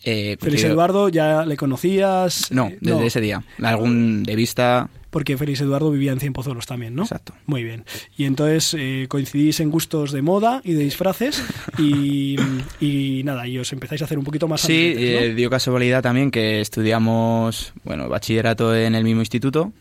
Eh, 0.05 0.37
Félix 0.39 0.63
Eduardo 0.65 1.09
ya 1.09 1.45
le 1.45 1.55
conocías. 1.57 2.51
No, 2.51 2.67
Eh, 2.67 2.77
desde 2.81 3.05
ese 3.07 3.21
día. 3.21 3.43
Algún 3.61 4.23
de 4.23 4.35
vista. 4.35 4.89
Porque 5.09 5.37
Félix 5.37 5.61
Eduardo 5.61 5.91
vivía 5.91 6.11
en 6.11 6.19
Cienpozuelos 6.19 6.65
también, 6.65 6.95
¿no? 6.95 7.03
Exacto. 7.03 7.33
Muy 7.45 7.63
bien. 7.63 7.85
Y 8.17 8.25
entonces 8.25 8.75
eh, 8.77 9.05
coincidís 9.07 9.59
en 9.59 9.69
gustos 9.69 10.11
de 10.11 10.23
moda 10.23 10.59
y 10.63 10.73
de 10.73 10.83
disfraces 10.83 11.43
y, 11.77 12.35
y 12.81 13.21
nada, 13.23 13.45
y 13.47 13.59
os 13.59 13.71
empezáis 13.73 14.01
a 14.01 14.05
hacer 14.05 14.17
un 14.17 14.23
poquito 14.25 14.47
más 14.47 14.61
Sí, 14.61 14.93
¿no? 14.95 14.99
eh, 15.01 15.35
dio 15.35 15.51
casualidad 15.51 16.01
también 16.01 16.31
que 16.31 16.61
estudiamos, 16.61 17.73
bueno, 17.83 18.09
bachillerato 18.09 18.75
en 18.75 18.95
el 18.95 19.03
mismo 19.03 19.21
instituto 19.21 19.71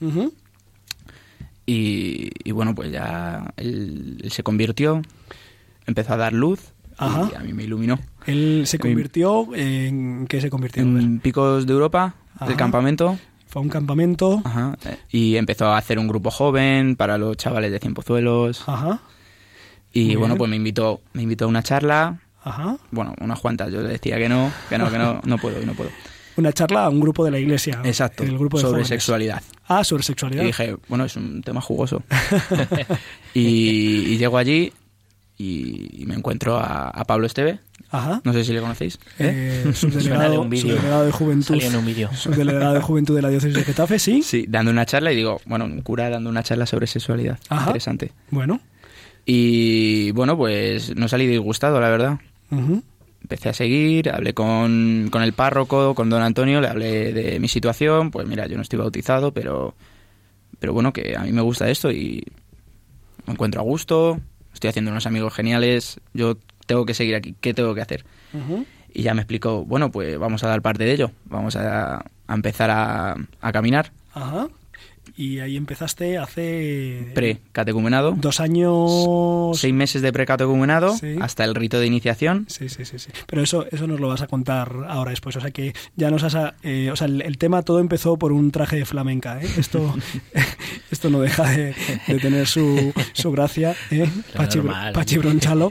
y, 1.66 2.30
y 2.44 2.50
bueno, 2.52 2.74
pues 2.74 2.90
ya 2.92 3.52
él, 3.56 4.18
él 4.22 4.30
se 4.32 4.42
convirtió, 4.42 5.02
empezó 5.86 6.14
a 6.14 6.16
dar 6.16 6.32
luz 6.32 6.71
Ajá. 7.06 7.30
y 7.32 7.36
a 7.36 7.40
mí 7.40 7.52
me 7.52 7.64
iluminó. 7.64 7.98
Él 8.26 8.62
se 8.66 8.78
convirtió 8.78 9.48
en... 9.54 10.26
¿Qué 10.28 10.40
se 10.40 10.48
convirtió? 10.50 10.82
En 10.82 11.20
Picos 11.20 11.66
de 11.66 11.72
Europa, 11.72 12.14
Ajá. 12.36 12.46
del 12.46 12.56
campamento, 12.56 13.18
Fue 13.48 13.60
a 13.60 13.62
un 13.64 13.68
campamento. 13.68 14.40
ajá, 14.44 14.76
y 15.10 15.36
empezó 15.36 15.66
a 15.66 15.76
hacer 15.78 15.98
un 15.98 16.08
grupo 16.08 16.30
joven 16.30 16.96
para 16.96 17.18
los 17.18 17.36
chavales 17.36 17.70
de 17.72 17.78
Cienpozuelos 17.80 18.62
Ajá, 18.68 19.00
y 19.92 20.06
Muy 20.06 20.16
bueno, 20.16 20.34
bien. 20.34 20.38
pues 20.38 20.50
me 20.50 20.56
invitó, 20.56 21.00
me 21.12 21.22
invitó 21.22 21.44
a 21.44 21.48
una 21.48 21.62
charla, 21.62 22.20
ajá. 22.42 22.76
bueno, 22.90 23.14
unas 23.20 23.38
cuantas, 23.40 23.70
yo 23.72 23.82
le 23.82 23.88
decía 23.90 24.16
que 24.18 24.28
no, 24.28 24.50
que 24.68 24.78
no, 24.78 24.90
que 24.90 24.98
no, 24.98 25.20
no 25.24 25.36
puedo, 25.38 25.60
y 25.60 25.66
no 25.66 25.74
puedo. 25.74 25.90
Una 26.34 26.50
charla 26.50 26.86
a 26.86 26.88
un 26.88 26.98
grupo 26.98 27.26
de 27.26 27.30
la 27.30 27.38
iglesia. 27.38 27.82
Exacto, 27.84 28.22
el 28.22 28.38
grupo 28.38 28.56
de 28.56 28.62
sobre 28.62 28.70
jóvenes. 28.70 28.88
sexualidad. 28.88 29.42
Ah, 29.68 29.84
sobre 29.84 30.02
sexualidad. 30.02 30.44
Y 30.44 30.46
dije, 30.46 30.76
bueno, 30.88 31.04
es 31.04 31.14
un 31.16 31.42
tema 31.42 31.60
jugoso. 31.60 32.02
y, 33.34 33.40
y 34.14 34.16
llego 34.16 34.38
allí 34.38 34.72
y, 35.38 36.02
y 36.02 36.06
me 36.06 36.14
encuentro 36.14 36.56
a, 36.58 36.88
a 36.88 37.04
Pablo 37.04 37.26
Esteve. 37.26 37.60
Ajá. 37.90 38.20
No 38.24 38.32
sé 38.32 38.44
si 38.44 38.52
le 38.52 38.60
conocéis. 38.60 38.98
Eh, 39.18 39.62
de 39.66 39.72
subdelegado, 39.74 40.40
un 40.40 40.48
vídeo. 40.50 40.76
subdelegado 40.76 41.04
de 41.06 41.12
juventud. 41.12 41.44
Salió 41.46 41.66
en 41.68 41.76
un 41.76 41.84
vídeo. 41.86 42.10
Subdelegado 42.14 42.74
de 42.74 42.80
juventud 42.80 43.14
de 43.16 43.22
la 43.22 43.28
diócesis 43.28 43.54
de 43.54 43.64
Getafe, 43.64 43.98
sí. 43.98 44.22
Sí, 44.22 44.46
dando 44.48 44.70
una 44.70 44.86
charla 44.86 45.12
y 45.12 45.16
digo, 45.16 45.40
bueno, 45.44 45.66
un 45.66 45.82
cura 45.82 46.08
dando 46.08 46.30
una 46.30 46.42
charla 46.42 46.64
sobre 46.66 46.86
sexualidad. 46.86 47.38
Ajá. 47.48 47.66
Interesante. 47.66 48.12
Bueno. 48.30 48.60
Y 49.26 50.10
bueno, 50.12 50.36
pues 50.36 50.96
no 50.96 51.06
salí 51.08 51.26
disgustado, 51.26 51.80
la 51.80 51.90
verdad. 51.90 52.18
Ujú. 52.50 52.82
Empecé 53.20 53.50
a 53.50 53.52
seguir, 53.52 54.10
hablé 54.10 54.34
con, 54.34 55.08
con 55.12 55.22
el 55.22 55.32
párroco, 55.32 55.94
con 55.94 56.10
don 56.10 56.22
Antonio, 56.22 56.60
le 56.60 56.68
hablé 56.68 57.12
de 57.12 57.38
mi 57.40 57.48
situación. 57.48 58.10
Pues 58.10 58.26
mira, 58.26 58.46
yo 58.46 58.56
no 58.56 58.62
estoy 58.62 58.78
bautizado, 58.80 59.32
pero, 59.32 59.74
pero 60.58 60.72
bueno, 60.72 60.92
que 60.92 61.14
a 61.16 61.20
mí 61.22 61.32
me 61.32 61.42
gusta 61.42 61.68
esto 61.70 61.92
y 61.92 62.24
me 63.26 63.34
encuentro 63.34 63.60
a 63.60 63.64
gusto, 63.64 64.18
estoy 64.62 64.68
haciendo 64.70 64.92
unos 64.92 65.06
amigos 65.06 65.34
geniales, 65.34 65.98
yo 66.14 66.36
tengo 66.66 66.86
que 66.86 66.94
seguir 66.94 67.16
aquí, 67.16 67.34
¿qué 67.40 67.52
tengo 67.52 67.74
que 67.74 67.80
hacer? 67.80 68.04
Y 68.94 69.02
ya 69.02 69.12
me 69.12 69.22
explicó, 69.22 69.64
bueno, 69.64 69.90
pues 69.90 70.16
vamos 70.18 70.44
a 70.44 70.48
dar 70.48 70.62
parte 70.62 70.84
de 70.84 70.92
ello, 70.92 71.10
vamos 71.24 71.56
a, 71.56 72.04
a 72.28 72.34
empezar 72.34 72.70
a, 72.70 73.16
a 73.40 73.52
caminar, 73.52 73.90
Ajá. 74.14 74.48
Y 75.16 75.38
ahí 75.40 75.56
empezaste 75.56 76.18
hace... 76.18 77.10
pre-catecumenado, 77.14 78.14
Dos 78.18 78.40
años... 78.40 79.58
seis 79.58 79.74
meses 79.74 80.02
de 80.02 80.12
pre-catecumenado 80.12 80.96
Sí. 80.96 81.16
hasta 81.20 81.44
el 81.44 81.54
rito 81.54 81.78
de 81.80 81.86
iniciación. 81.86 82.46
Sí, 82.48 82.68
sí, 82.68 82.84
sí, 82.84 82.98
sí. 82.98 83.10
Pero 83.26 83.42
eso, 83.42 83.66
eso 83.70 83.86
nos 83.86 84.00
lo 84.00 84.08
vas 84.08 84.22
a 84.22 84.26
contar 84.26 84.72
ahora 84.88 85.10
después. 85.10 85.36
O 85.36 85.40
sea 85.40 85.50
que 85.50 85.74
ya 85.96 86.10
nos 86.10 86.22
has... 86.22 86.34
a- 86.34 86.54
eh, 86.62 86.90
o 86.92 86.96
sea, 86.96 87.06
el, 87.06 87.22
el 87.22 87.38
tema 87.38 87.62
todo 87.62 87.80
empezó 87.80 88.16
por 88.18 88.32
un 88.32 88.50
traje 88.50 88.76
de 88.76 88.84
flamenca. 88.84 89.40
¿eh? 89.42 89.46
Esto, 89.58 89.94
esto 90.90 91.10
no 91.10 91.20
deja 91.20 91.48
de, 91.50 91.74
de 92.06 92.18
tener 92.18 92.46
su, 92.46 92.92
su 93.12 93.30
gracia. 93.32 93.74
¿eh? 93.90 94.08
Pachi. 94.34 94.60
Pachi 94.92 95.18
Bronchalo. 95.18 95.70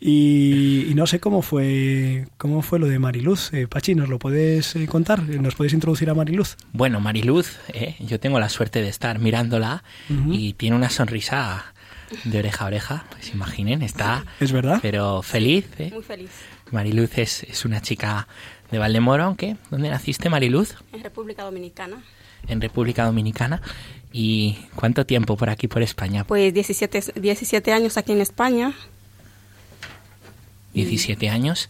Y, 0.00 0.86
y 0.90 0.94
no 0.94 1.06
sé 1.06 1.20
cómo 1.20 1.42
fue 1.42 2.26
cómo 2.36 2.62
fue 2.62 2.78
lo 2.78 2.86
de 2.88 2.98
Mariluz. 2.98 3.52
Eh, 3.52 3.66
Pachi, 3.68 3.94
¿nos 3.94 4.08
lo 4.08 4.18
puedes 4.18 4.74
eh, 4.76 4.86
contar? 4.86 5.22
¿Nos 5.22 5.54
puedes 5.54 5.72
introducir 5.72 6.10
a 6.10 6.14
Mariluz? 6.14 6.56
Bueno, 6.72 7.00
Mariluz, 7.00 7.58
eh, 7.72 7.94
yo 8.00 8.18
tengo 8.20 8.40
la 8.40 8.48
suerte 8.48 8.81
de 8.82 8.88
estar 8.90 9.18
mirándola 9.18 9.82
y 10.30 10.52
tiene 10.54 10.76
una 10.76 10.90
sonrisa 10.90 11.64
de 12.24 12.38
oreja 12.38 12.64
a 12.64 12.66
oreja, 12.66 13.04
pues 13.10 13.30
imaginen, 13.32 13.80
está 13.82 14.24
¿Es 14.38 14.52
verdad? 14.52 14.78
pero 14.82 15.22
feliz. 15.22 15.66
eh. 15.78 15.90
Muy 15.92 16.02
feliz. 16.02 16.30
Mariluz 16.70 17.16
es, 17.18 17.42
es 17.44 17.64
una 17.64 17.80
chica 17.80 18.28
de 18.70 18.78
Valdemoro, 18.78 19.24
aunque 19.24 19.56
¿dónde 19.70 19.88
naciste, 19.90 20.28
Mariluz? 20.28 20.74
En 20.92 21.02
República 21.02 21.42
Dominicana. 21.44 22.02
En 22.48 22.60
República 22.60 23.04
Dominicana. 23.04 23.62
¿Y 24.12 24.58
cuánto 24.74 25.06
tiempo 25.06 25.36
por 25.38 25.48
aquí, 25.48 25.68
por 25.68 25.82
España? 25.82 26.24
Pues 26.24 26.52
17, 26.52 27.14
17 27.20 27.72
años 27.72 27.96
aquí 27.96 28.12
en 28.12 28.20
España. 28.20 28.74
17 30.74 31.28
años. 31.28 31.68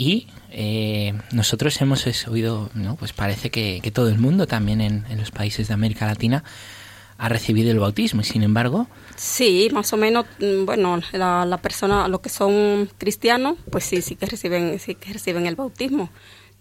Y 0.00 0.28
eh, 0.50 1.12
nosotros 1.30 1.78
hemos 1.82 2.06
oído, 2.26 2.70
¿no? 2.72 2.96
Pues 2.96 3.12
parece 3.12 3.50
que, 3.50 3.80
que 3.82 3.90
todo 3.90 4.08
el 4.08 4.18
mundo 4.18 4.46
también 4.46 4.80
en, 4.80 5.04
los 5.18 5.30
países 5.30 5.68
de 5.68 5.74
América 5.74 6.06
Latina 6.06 6.42
ha 7.18 7.28
recibido 7.28 7.70
el 7.70 7.78
bautismo 7.78 8.22
y 8.22 8.24
sin 8.24 8.42
embargo, 8.42 8.86
Sí, 9.16 9.68
más 9.74 9.92
o 9.92 9.98
menos, 9.98 10.24
mm, 10.38 10.64
bueno, 10.64 11.02
la, 11.12 11.44
la 11.44 11.58
persona, 11.58 12.08
los 12.08 12.20
que 12.20 12.30
son 12.30 12.88
cristianos, 12.96 13.58
pues 13.70 13.84
sí, 13.84 14.00
sí 14.00 14.16
que 14.16 14.24
reciben, 14.24 14.78
sí 14.78 14.94
que 14.94 15.12
reciben 15.12 15.44
el 15.44 15.54
bautismo. 15.54 16.08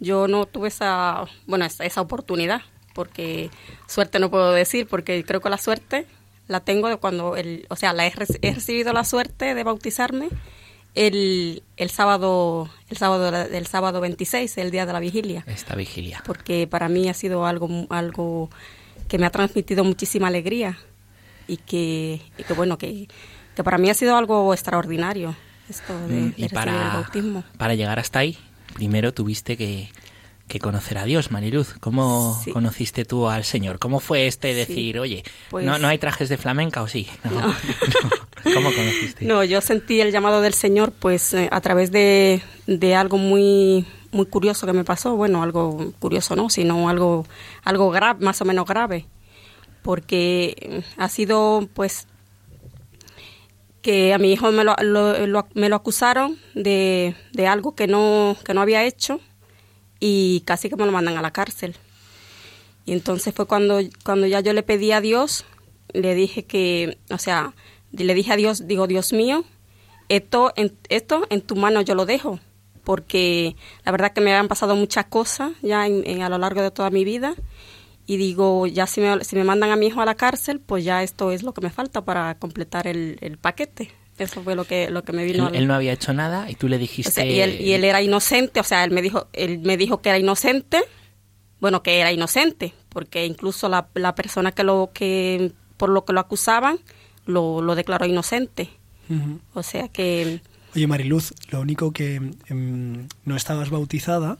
Yo 0.02 0.28
no 0.28 0.46
tuve 0.46 0.68
esa, 0.68 1.24
bueno, 1.48 1.64
esa, 1.64 1.86
esa 1.86 2.02
oportunidad, 2.02 2.64
porque 2.94 3.52
suerte 3.88 4.20
no 4.20 4.30
puedo 4.30 4.52
decir, 4.52 4.86
porque 4.86 5.24
creo 5.24 5.40
que 5.40 5.50
la 5.50 5.58
suerte 5.58 6.08
la 6.50 6.60
tengo 6.60 6.90
de 6.90 6.98
cuando, 6.98 7.38
el, 7.38 7.66
o 7.70 7.78
sea, 7.78 7.94
la 7.94 8.06
he 8.06 8.12
recibido 8.12 8.92
la 8.92 9.06
suerte 9.06 9.56
de 9.56 9.64
bautizarme 9.64 10.28
el, 10.96 11.64
el 11.78 11.90
sábado, 11.90 12.70
el 12.90 12.98
sábado, 12.98 13.36
el 13.36 13.68
sábado 13.68 14.02
26, 14.02 14.58
el 14.58 14.72
día 14.72 14.86
de 14.86 14.94
la 14.94 15.00
vigilia. 15.00 15.44
esta 15.48 15.76
vigilia. 15.76 16.22
porque 16.26 16.68
para 16.68 16.90
mí 16.90 17.08
ha 17.10 17.14
sido 17.14 17.46
algo, 17.46 17.70
algo 17.90 18.50
que 19.08 19.18
me 19.18 19.26
ha 19.26 19.30
transmitido 19.30 19.84
muchísima 19.84 20.28
alegría 20.28 20.78
y 21.48 21.58
que, 21.58 22.22
y 22.38 22.44
que 22.44 22.54
bueno, 22.54 22.78
que, 22.78 23.08
que 23.56 23.64
para 23.64 23.78
mí 23.78 23.90
ha 23.90 23.94
sido 23.94 24.16
algo 24.18 24.54
extraordinario 24.54 25.36
esto 25.70 25.94
de, 26.08 26.08
de 26.08 26.22
Mm, 26.22 26.26
recibir 26.32 26.46
y 26.46 26.50
para, 26.56 26.72
el 26.88 26.94
bautismo. 26.94 27.44
para 27.58 27.76
llegar 27.76 28.00
hasta 28.00 28.20
ahí, 28.20 28.38
primero 28.74 29.14
tuviste 29.14 29.56
que, 29.58 29.90
que 30.50 30.60
conocer 30.60 30.98
a 30.98 31.06
Dios, 31.06 31.32
Mariluz. 31.32 31.76
¿Cómo 31.80 32.38
Sí. 32.44 32.52
conociste 32.52 33.06
tú 33.06 33.30
al 33.30 33.46
Señor? 33.46 33.80
¿Cómo 33.80 34.02
fue 34.02 34.28
este 34.28 34.50
Sí. 34.52 34.56
decir, 34.58 35.00
oye, 35.00 35.24
Pues- 35.50 35.66
¿no, 35.66 35.80
¿no 35.80 35.88
hay 35.88 35.98
trajes 35.98 36.28
de 36.28 36.38
flamenca 36.38 36.82
o 36.82 36.88
sí? 36.90 37.08
No. 37.24 37.32
No. 37.32 37.48
No. 37.48 37.54
¿Cómo 38.54 38.72
conociste? 38.74 39.26
No, 39.26 39.44
yo 39.46 39.62
sentí 39.62 40.02
el 40.02 40.12
llamado 40.12 40.42
del 40.42 40.54
Señor 40.54 40.92
pues 40.92 41.34
eh, 41.34 41.48
a 41.52 41.62
través 41.62 41.92
de, 41.92 42.42
de 42.68 42.96
algo 42.96 43.18
muy 43.18 43.86
muy 44.12 44.26
curioso 44.26 44.66
que 44.66 44.74
me 44.74 44.84
pasó, 44.84 45.16
bueno, 45.16 45.44
algo 45.44 45.94
curioso 46.00 46.36
no, 46.36 46.50
sino 46.50 46.90
algo 46.90 47.26
algo 47.64 47.92
grave, 47.92 48.26
más 48.26 48.42
o 48.42 48.46
menos 48.46 48.66
grave, 48.66 49.06
porque 49.84 50.56
eh, 50.60 50.84
ha 50.98 51.10
sido 51.10 51.70
pues 51.76 52.08
que 53.82 54.14
a 54.14 54.18
mi 54.18 54.34
hijo 54.34 54.52
me 54.52 54.64
lo, 54.64 54.76
lo- 54.82 55.26
lo- 55.28 55.48
me 55.54 55.70
lo 55.70 55.76
acusaron 55.76 56.38
de, 56.54 57.16
de 57.34 57.48
algo 57.48 57.76
que 57.76 57.88
no, 57.88 58.36
que 58.44 58.54
no 58.54 58.62
había 58.62 58.84
hecho 58.84 59.20
y 60.00 60.42
casi 60.42 60.70
que 60.70 60.76
me 60.76 60.86
lo 60.86 60.92
mandan 60.92 61.18
a 61.18 61.22
la 61.22 61.32
cárcel. 61.32 61.76
Y 62.86 62.94
entonces 62.94 63.34
fue 63.34 63.46
cuando, 63.46 63.80
cuando 64.04 64.26
ya 64.28 64.40
yo 64.40 64.54
le 64.54 64.64
pedí 64.64 64.92
a 64.92 65.02
Dios, 65.02 65.46
le 65.94 66.16
dije 66.16 66.46
que, 66.46 66.98
o 67.12 67.18
sea, 67.18 67.54
le 67.92 68.14
dije 68.14 68.32
a 68.34 68.36
Dios, 68.36 68.68
digo, 68.68 68.88
Dios 68.88 69.14
mío, 69.14 69.44
esto 70.08 70.52
en, 70.56 70.76
esto 70.90 71.26
en 71.30 71.42
tu 71.42 71.56
mano 71.56 71.82
yo 71.82 71.94
lo 71.96 72.06
dejo, 72.06 72.40
porque 72.84 73.56
la 73.86 73.92
verdad 73.92 74.12
que 74.14 74.22
me 74.22 74.32
habían 74.34 74.48
pasado 74.48 74.76
muchas 74.76 75.06
cosas 75.06 75.52
ya 75.62 75.86
en- 75.86 76.04
en- 76.06 76.24
a 76.24 76.30
lo 76.30 76.38
largo 76.38 76.62
de 76.62 76.72
toda 76.72 76.90
mi 76.90 77.04
vida. 77.04 77.36
Y 78.08 78.18
digo, 78.18 78.66
ya 78.66 78.88
si 78.88 79.02
me, 79.02 79.24
si 79.24 79.36
me 79.36 79.44
mandan 79.44 79.70
a 79.70 79.76
mi 79.76 79.86
hijo 79.88 80.02
a 80.02 80.06
la 80.06 80.16
cárcel, 80.16 80.60
pues 80.60 80.84
ya 80.84 81.04
esto 81.04 81.32
es 81.32 81.44
lo 81.44 81.54
que 81.54 81.62
me 81.62 81.70
falta 81.70 82.04
para 82.04 82.40
completar 82.40 82.88
el, 82.88 83.20
el 83.22 83.38
paquete. 83.38 83.92
Eso 84.20 84.44
fue 84.44 84.56
lo 84.56 84.66
que, 84.66 84.90
lo 84.90 85.04
que 85.04 85.14
me 85.14 85.24
vino 85.24 85.48
Él, 85.48 85.56
él 85.56 85.68
no 85.68 85.74
había 85.74 85.94
hecho 85.94 86.14
nada 86.14 86.50
y 86.50 86.56
tú 86.56 86.68
le 86.68 86.78
dijiste... 86.78 87.10
o 87.10 87.14
sea, 87.14 87.26
y, 87.26 87.40
él, 87.40 87.60
y 87.62 87.74
él 87.74 87.84
era 87.84 88.02
inocente, 88.02 88.60
o 88.60 88.64
sea, 88.64 88.84
él 88.84 88.92
me 88.92 89.02
dijo, 89.02 89.28
él 89.34 89.60
me 89.60 89.78
dijo 89.78 90.02
que 90.02 90.10
era 90.10 90.18
inocente, 90.18 90.82
bueno, 91.60 91.84
que 91.84 92.00
era 92.00 92.12
inocente, 92.12 92.74
porque 92.90 93.26
incluso 93.26 93.70
la, 93.70 93.88
la 93.94 94.16
persona 94.16 94.52
que 94.52 94.64
lo 94.64 94.92
que 94.94 95.54
por 95.78 95.90
lo 95.90 96.04
que 96.06 96.14
lo 96.14 96.20
acusaban 96.20 96.80
lo, 97.26 97.62
lo 97.62 97.74
declaró 97.76 98.06
inocente. 98.06 98.70
O 99.56 99.64
sea 99.64 99.88
que 99.88 100.40
Oye, 100.76 100.88
Mariluz, 100.88 101.34
lo 101.50 101.62
único 101.62 101.92
que 101.92 102.16
em, 102.48 103.08
no 103.26 103.36
estabas 103.36 103.70
bautizada, 103.70 104.38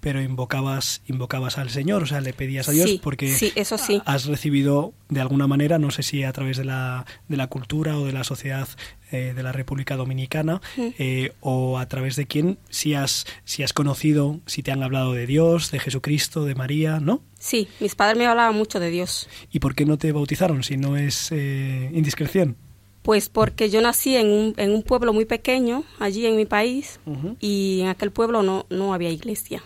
pero 0.00 0.20
invocabas 0.20 1.02
invocabas 1.06 1.58
al 1.58 1.70
Señor, 1.70 2.02
o 2.02 2.06
sea, 2.06 2.20
le 2.20 2.32
pedías 2.32 2.68
a 2.68 2.72
Dios 2.72 2.90
Sí, 2.90 3.00
porque 3.02 3.32
sí, 3.32 3.52
eso 3.54 3.78
sí. 3.78 4.02
has 4.04 4.26
recibido 4.26 4.92
de 5.08 5.20
alguna 5.20 5.46
manera, 5.46 5.78
no 5.78 5.90
sé 5.90 6.02
si 6.02 6.24
a 6.24 6.32
través 6.32 6.56
de 6.56 6.64
la, 6.64 7.06
de 7.28 7.36
la 7.36 7.46
cultura 7.46 7.98
o 7.98 8.06
de 8.06 8.12
la 8.12 8.24
sociedad 8.24 8.68
eh, 9.10 9.32
de 9.34 9.42
la 9.42 9.52
República 9.52 9.96
Dominicana 9.96 10.60
eh, 10.76 11.32
o 11.40 11.78
a 11.78 11.86
través 11.86 12.16
de 12.16 12.26
quién, 12.26 12.58
si 12.70 12.94
has, 12.94 13.26
si 13.44 13.62
has 13.62 13.72
conocido, 13.72 14.40
si 14.46 14.62
te 14.62 14.72
han 14.72 14.82
hablado 14.82 15.12
de 15.12 15.26
Dios, 15.26 15.70
de 15.70 15.80
Jesucristo, 15.80 16.44
de 16.44 16.54
María, 16.54 17.00
¿no? 17.00 17.22
sí, 17.38 17.68
mis 17.80 17.94
padres 17.94 18.16
me 18.18 18.26
hablaban 18.26 18.54
mucho 18.54 18.78
de 18.78 18.88
Dios. 18.90 19.28
¿Y 19.50 19.58
por 19.58 19.74
qué 19.74 19.84
no 19.84 19.98
te 19.98 20.12
bautizaron 20.12 20.62
si 20.62 20.76
no 20.76 20.96
es 20.96 21.28
eh, 21.32 21.90
indiscreción? 21.92 22.56
Pues 23.02 23.28
porque 23.28 23.68
yo 23.68 23.80
nací 23.80 24.16
en 24.16 24.30
un, 24.30 24.54
en 24.56 24.72
un 24.72 24.82
pueblo 24.82 25.12
muy 25.12 25.24
pequeño, 25.24 25.84
allí 25.98 26.26
en 26.26 26.36
mi 26.36 26.46
país, 26.46 27.00
y 27.40 27.80
en 27.82 27.88
aquel 27.88 28.12
pueblo 28.12 28.42
no, 28.42 28.66
no 28.70 28.94
había 28.94 29.10
iglesia. 29.10 29.62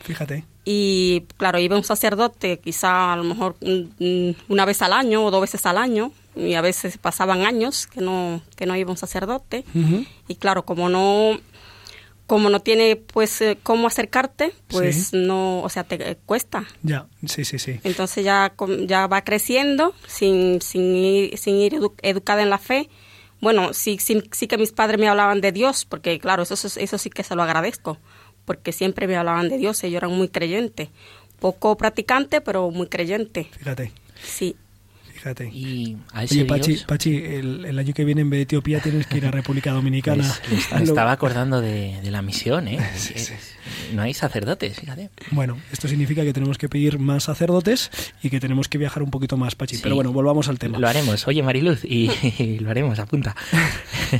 Fíjate. 0.00 0.44
Y 0.64 1.24
claro, 1.38 1.58
iba 1.58 1.76
un 1.76 1.82
sacerdote 1.82 2.60
quizá 2.60 3.12
a 3.12 3.16
lo 3.16 3.24
mejor 3.24 3.56
una 4.48 4.64
vez 4.64 4.80
al 4.82 4.92
año 4.92 5.24
o 5.24 5.30
dos 5.30 5.40
veces 5.40 5.66
al 5.66 5.76
año 5.76 6.12
y 6.36 6.54
a 6.54 6.60
veces 6.60 6.98
pasaban 6.98 7.44
años 7.44 7.88
que 7.88 8.00
no 8.00 8.40
que 8.54 8.64
no 8.64 8.76
iba 8.76 8.90
un 8.90 8.96
sacerdote 8.96 9.64
y 10.28 10.34
claro 10.36 10.64
como 10.64 10.88
no 10.88 11.40
como 12.26 12.48
no 12.50 12.60
tiene 12.60 12.96
pues 12.96 13.40
eh, 13.40 13.58
cómo 13.62 13.86
acercarte 13.88 14.52
pues 14.68 15.08
Sí. 15.08 15.16
no 15.16 15.60
o 15.62 15.68
sea 15.68 15.84
te 15.84 15.96
eh, 16.10 16.16
cuesta. 16.24 16.64
Ya, 16.82 17.06
sí, 17.26 17.44
sí, 17.44 17.58
sí. 17.58 17.80
entonces 17.84 18.24
ya 18.24 18.54
ya 18.86 19.06
va 19.06 19.22
creciendo 19.24 19.94
sin 20.06 20.60
sin 20.62 20.94
ir, 20.96 21.36
sin 21.38 21.56
ir 21.56 21.74
edu- 21.74 21.94
educada 22.02 22.42
en 22.42 22.50
la 22.50 22.58
fe. 22.58 22.88
Bueno 23.40 23.72
sí, 23.74 23.98
sí 23.98 24.22
sí 24.32 24.46
que 24.46 24.56
mis 24.56 24.72
padres 24.72 24.98
me 25.00 25.08
hablaban 25.08 25.40
de 25.40 25.52
Dios 25.52 25.84
porque 25.84 26.18
claro 26.18 26.44
eso 26.44 26.54
eso, 26.54 26.68
eso 26.80 26.96
sí 26.98 27.10
que 27.10 27.22
se 27.24 27.34
lo 27.34 27.42
agradezco 27.42 27.98
porque 28.44 28.72
siempre 28.72 29.06
me 29.06 29.16
hablaban 29.16 29.48
de 29.48 29.58
Dios 29.58 29.82
ellos 29.84 29.98
eran 29.98 30.12
muy 30.12 30.28
creyentes. 30.28 30.88
Poco 31.40 31.76
practicante 31.76 32.40
pero 32.40 32.70
muy 32.70 32.86
creyente. 32.86 33.48
Fíjate, 33.58 33.92
sí 34.24 34.56
fíjate. 35.22 35.48
Y 35.52 35.96
a 36.12 36.24
ese 36.24 36.34
Oye, 36.34 36.44
Pachi, 36.46 36.72
Dios, 36.72 36.84
Pachi 36.84 37.16
el, 37.16 37.64
el 37.64 37.78
año 37.78 37.94
que 37.94 38.04
viene 38.04 38.22
en 38.22 38.30
vez 38.30 38.38
de 38.38 38.42
Etiopía 38.42 38.80
tienes 38.80 39.06
que 39.06 39.18
ir 39.18 39.26
a 39.26 39.30
República 39.30 39.70
Dominicana. 39.72 40.24
pues, 40.48 40.72
me 40.72 40.78
Lo- 40.80 40.84
estaba 40.84 41.12
acordando 41.12 41.60
de, 41.60 42.00
de 42.02 42.10
la 42.10 42.22
misión, 42.22 42.68
¿eh? 42.68 42.78
No 43.94 44.02
hay 44.02 44.12
sacerdotes, 44.14 44.80
fíjate. 44.80 45.10
Bueno, 45.30 45.56
esto 45.70 45.86
significa 45.86 46.22
que 46.24 46.32
tenemos 46.32 46.58
que 46.58 46.68
pedir 46.68 46.98
más 46.98 47.24
sacerdotes 47.24 47.90
y 48.22 48.30
que 48.30 48.40
tenemos 48.40 48.68
que 48.68 48.78
viajar 48.78 49.02
un 49.02 49.10
poquito 49.10 49.36
más, 49.36 49.54
Pachi. 49.54 49.76
Sí. 49.76 49.82
Pero 49.82 49.94
bueno, 49.94 50.12
volvamos 50.12 50.48
al 50.48 50.58
tema. 50.58 50.78
Lo 50.78 50.88
haremos. 50.88 51.28
Oye, 51.28 51.42
Mariluz, 51.42 51.84
y, 51.84 52.10
y 52.38 52.58
lo 52.58 52.70
haremos, 52.70 52.98
apunta. 52.98 53.36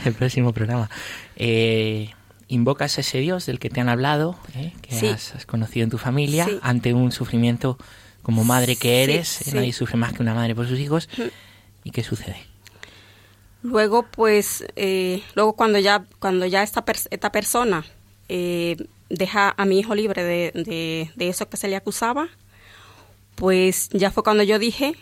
El 0.05 0.13
próximo 0.15 0.53
programa. 0.53 0.89
Eh, 1.37 2.11
invocas 2.49 2.99
a 2.99 3.01
ese 3.01 3.19
Dios 3.19 3.47
del 3.47 3.59
que 3.59 3.71
te 3.71 3.81
han 3.81 3.89
hablado, 3.89 4.39
¿eh? 4.55 4.73
que 4.83 4.95
Sí. 4.95 5.07
has, 5.09 5.35
has 5.35 5.47
conocido 5.47 5.85
en 5.85 5.91
tu 5.91 5.99
familia, 5.99 6.45
Sí. 6.47 6.59
ante 6.63 6.93
un 6.95 7.11
sufrimiento 7.11 7.79
como 8.23 8.45
madre 8.45 8.77
que 8.77 9.03
eres. 9.03 9.29
sí. 9.29 9.53
Nadie 9.55 9.73
sufre 9.73 9.97
más 9.97 10.13
que 10.13 10.23
una 10.23 10.35
madre 10.35 10.55
por 10.55 10.67
sus 10.69 10.79
hijos. 10.79 11.09
¿Y 11.85 11.91
qué 11.91 12.03
sucede? 12.05 12.37
Luego, 13.63 14.05
pues, 14.11 14.65
eh, 14.77 15.23
luego 15.35 15.55
cuando 15.55 15.79
ya, 15.79 16.05
cuando 16.19 16.47
ya 16.47 16.63
esta, 16.63 16.85
pers- 16.85 17.07
esta 17.11 17.31
persona 17.31 17.85
eh, 18.29 18.77
deja 19.09 19.55
a 19.57 19.65
mi 19.65 19.79
hijo 19.79 19.95
libre 19.95 20.25
de, 20.25 20.51
de- 20.55 21.11
de 21.15 21.29
eso 21.29 21.49
que 21.49 21.57
se 21.57 21.69
le 21.69 21.77
acusaba, 21.77 22.29
pues 23.35 23.89
ya 23.93 24.11
fue 24.11 24.23
cuando 24.23 24.43
yo 24.43 24.59
dije 24.59 24.95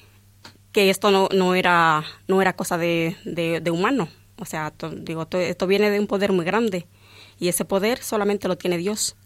que 0.73 0.91
esto 0.91 1.11
no, 1.11 1.29
no 1.35 1.55
era, 1.55 2.05
no 2.29 2.41
era 2.43 2.55
cosa 2.55 2.79
de, 2.79 3.17
de- 3.25 3.61
de 3.61 3.71
humano. 3.71 4.09
O 4.37 4.45
sea, 4.45 4.71
to- 4.71 4.91
digo, 4.91 5.27
to- 5.27 5.39
esto 5.41 5.67
viene 5.67 5.91
de 5.91 5.99
un 6.01 6.07
poder 6.07 6.33
muy 6.33 6.45
grande 6.45 6.87
y 7.39 7.49
ese 7.49 7.65
poder 7.65 8.03
solamente 8.03 8.47
lo 8.49 8.57
tiene 8.59 8.77
Dios. 8.79 9.17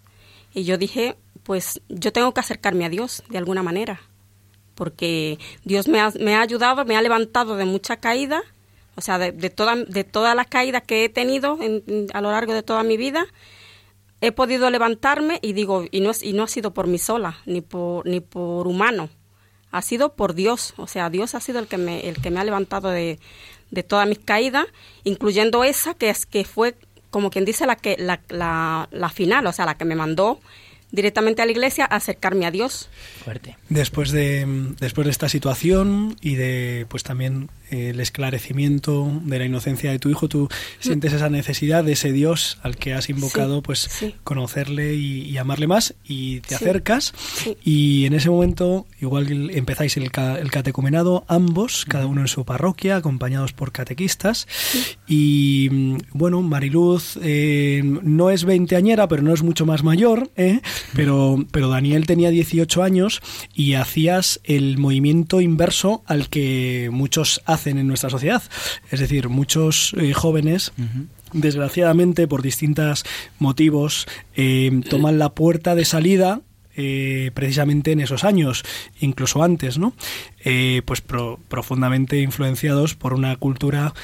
Y 0.55 0.65
yo 0.65 0.79
dije, 0.79 1.17
pues 1.45 1.81
yo 1.89 2.13
tengo 2.13 2.35
que 2.35 2.41
acercarme 2.41 2.85
a 2.85 2.89
Dios 2.89 3.23
de 3.29 3.39
alguna 3.39 3.63
manera, 3.63 4.01
porque 4.75 5.39
Dios 5.65 5.87
me 5.89 6.01
ha, 6.01 6.11
me 6.19 6.35
ha 6.35 6.41
ayudado, 6.41 6.85
me 6.85 6.97
ha 6.97 7.03
levantado 7.03 7.57
de 7.57 7.65
mucha 7.65 7.99
caída, 7.99 8.43
o 8.97 9.01
sea, 9.01 9.19
de, 9.19 9.33
de, 9.33 9.51
toda, 9.51 9.77
de 9.77 10.05
todas 10.05 10.35
las 10.35 10.47
caídas 10.47 10.83
que 10.87 11.05
he 11.05 11.09
tenido 11.09 11.59
en- 11.61 12.09
a 12.13 12.21
lo 12.21 12.31
largo 12.31 12.53
de 12.53 12.63
toda 12.63 12.83
mi 12.83 12.97
vida, 12.97 13.27
he 14.21 14.33
podido 14.33 14.71
levantarme 14.71 15.39
y 15.43 15.53
digo, 15.53 15.85
y 15.91 16.01
no, 16.01 16.11
y 16.21 16.33
no 16.33 16.45
ha 16.45 16.49
sido 16.49 16.73
por 16.73 16.87
mí 16.87 16.99
sola, 16.99 17.39
ni 17.47 17.61
por, 17.61 18.07
ni 18.07 18.21
por 18.21 18.67
humano, 18.67 19.11
ha 19.71 19.83
sido 19.83 20.15
por 20.15 20.35
Dios, 20.35 20.73
o 20.77 20.87
sea, 20.87 21.11
Dios 21.11 21.35
ha 21.35 21.41
sido 21.41 21.59
el 21.59 21.67
que 21.67 21.77
me, 21.79 22.09
el 22.09 22.21
que 22.23 22.31
me 22.31 22.41
ha 22.41 22.45
levantado 22.45 22.89
de, 22.91 23.19
de 23.71 23.83
todas 23.83 24.09
mis 24.09 24.19
caídas, 24.21 24.67
incluyendo 25.03 25.63
esa 25.65 25.95
que 25.95 26.09
es 26.11 26.27
que 26.27 26.45
fue 26.45 26.77
como 27.11 27.31
quien 27.31 27.45
dice 27.45 27.67
la 27.67 27.77
que 27.77 27.97
la, 27.99 28.21
la, 28.29 28.89
la 28.91 29.09
final, 29.09 29.47
o 29.47 29.53
sea, 29.53 29.67
la 29.67 29.77
que 29.77 29.85
me 29.85 29.95
mandó 29.95 30.41
directamente 30.95 31.43
a 31.43 31.47
la 31.47 31.53
iglesia 31.53 31.85
a 31.85 31.97
acercarme 31.97 32.47
a 32.47 32.51
Dios. 32.51 32.89
Fuerte. 33.25 33.57
Después 33.69 34.13
de, 34.13 34.47
después 34.81 35.05
de 35.05 35.11
esta 35.11 35.29
situación 35.29 36.17
y 36.21 36.37
de 36.37 36.87
pues 36.89 37.03
también 37.03 37.51
el 37.75 38.01
esclarecimiento 38.01 39.21
de 39.25 39.39
la 39.39 39.45
inocencia 39.45 39.91
de 39.91 39.99
tu 39.99 40.09
hijo, 40.11 40.29
tú 40.29 40.49
sientes 40.81 41.13
esa 41.13 41.29
necesidad 41.31 41.85
de 41.85 41.93
ese 41.93 42.13
Dios 42.13 42.59
al 42.63 42.77
que 42.77 42.95
has 42.95 43.09
invocado, 43.09 43.57
Sí, 43.57 43.63
pues 43.65 43.79
sí. 43.81 44.15
conocerle 44.25 44.95
y, 44.95 45.23
y 45.23 45.39
amarle 45.39 45.67
más 45.67 45.95
y 46.05 46.41
te 46.41 46.51
Sí, 46.51 46.55
acercas 46.57 47.13
y 47.65 48.05
en 48.07 48.15
ese 48.15 48.31
momento 48.31 48.87
igual 49.01 49.51
empezáis 49.51 49.97
el, 49.97 50.11
ca- 50.11 50.39
el 50.39 50.51
catecumenado 50.51 51.25
ambos, 51.29 51.85
cada 51.89 52.07
uno 52.07 52.21
en 52.21 52.29
su 52.29 52.45
parroquia, 52.45 52.97
acompañados 52.97 53.53
por 53.53 53.73
catequistas. 53.73 54.47
Y 55.07 55.69
mm, 55.71 55.97
bueno, 56.13 56.43
Mariluz 56.43 57.19
eh, 57.23 57.83
no 58.03 58.31
es 58.31 58.45
veinteañera, 58.45 59.09
pero 59.09 59.23
no 59.23 59.33
es 59.33 59.43
mucho 59.43 59.67
más 59.67 59.83
mayor, 59.83 60.31
¿eh? 60.37 60.61
pero, 60.95 61.45
pero 61.51 61.69
Daniel 61.69 62.07
tenía 62.07 62.31
18 62.31 62.83
años 62.83 63.21
y 63.55 63.75
hacías 63.75 64.41
el 64.45 64.79
movimiento 64.79 65.41
inverso 65.41 66.03
al 66.07 66.29
que 66.29 66.89
muchos 66.93 67.41
hacen 67.45 67.64
en 67.71 67.87
nuestra 67.87 68.11
sociedad. 68.11 68.43
Es 68.91 69.01
decir, 69.01 69.29
muchos 69.29 69.95
eh, 69.99 70.13
jóvenes 70.13 70.73
desgraciadamente 71.33 72.29
por 72.29 72.43
distintos 72.43 73.05
motivos 73.39 74.07
eh, 74.37 74.71
toman 74.89 75.19
la 75.19 75.31
puerta 75.35 75.75
de 75.75 75.85
salida 75.85 76.41
eh, 76.77 77.31
precisamente 77.35 77.93
en 77.93 78.01
esos 78.01 78.25
años, 78.25 78.65
incluso 79.01 79.43
antes, 79.45 79.79
¿no? 79.79 79.95
Eh, 80.45 80.83
pues 80.85 81.01
pro- 81.01 81.39
profundamente 81.49 82.21
influenciados 82.21 82.95
por 82.97 83.15
una 83.15 83.37
cultura 83.37 83.95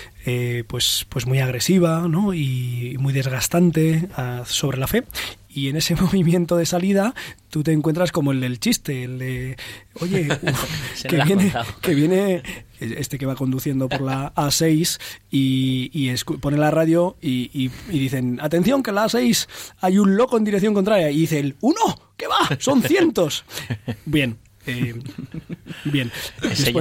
pues, 0.69 1.07
pues 1.09 1.27
muy 1.27 1.41
agresiva, 1.41 2.07
¿no? 2.09 2.33
Y 2.35 2.97
muy 3.01 3.13
desgastante 3.13 4.09
ah, 4.17 4.43
sobre 4.47 4.79
la 4.79 4.87
fe. 4.87 5.03
Y 5.49 5.69
en 5.69 5.77
ese 5.77 5.95
movimiento 6.01 6.57
de 6.57 6.67
salida 6.67 7.15
tú 7.49 7.63
te 7.65 7.73
encuentras 7.73 8.13
como 8.13 8.31
el 8.31 8.41
del 8.41 8.61
chiste, 8.61 9.03
el 9.05 9.19
de, 9.19 9.57
oye, 10.01 10.29
que 11.09 11.25
viene, 11.25 11.53
que 11.81 11.95
viene 11.95 12.43
este 12.81 13.19
que 13.19 13.27
va 13.27 13.35
conduciendo 13.35 13.89
por 13.89 14.01
la 14.01 14.35
A6 14.35 14.99
y, 15.31 16.11
pone 16.41 16.57
la 16.59 16.71
radio 16.71 17.17
y, 17.21 17.51
y- 17.53 17.71
y 17.91 17.99
dicen, 17.99 18.39
atención 18.43 18.83
que 18.83 18.91
en 18.91 18.97
la 18.97 19.05
A6 19.05 19.49
hay 19.81 19.99
un 19.99 20.17
loco 20.17 20.37
en 20.39 20.45
dirección 20.45 20.75
contraria. 20.75 21.11
Y 21.11 21.19
dice 21.21 21.39
él, 21.39 21.57
uno, 21.61 21.81
¿qué 22.17 22.27
va? 22.27 22.57
Son 22.59 22.83
cientos. 22.83 23.45
Bien. 24.07 24.39
eh, 24.67 24.95
bien. 25.85 26.13
No 26.43 26.51
este, 26.51 26.73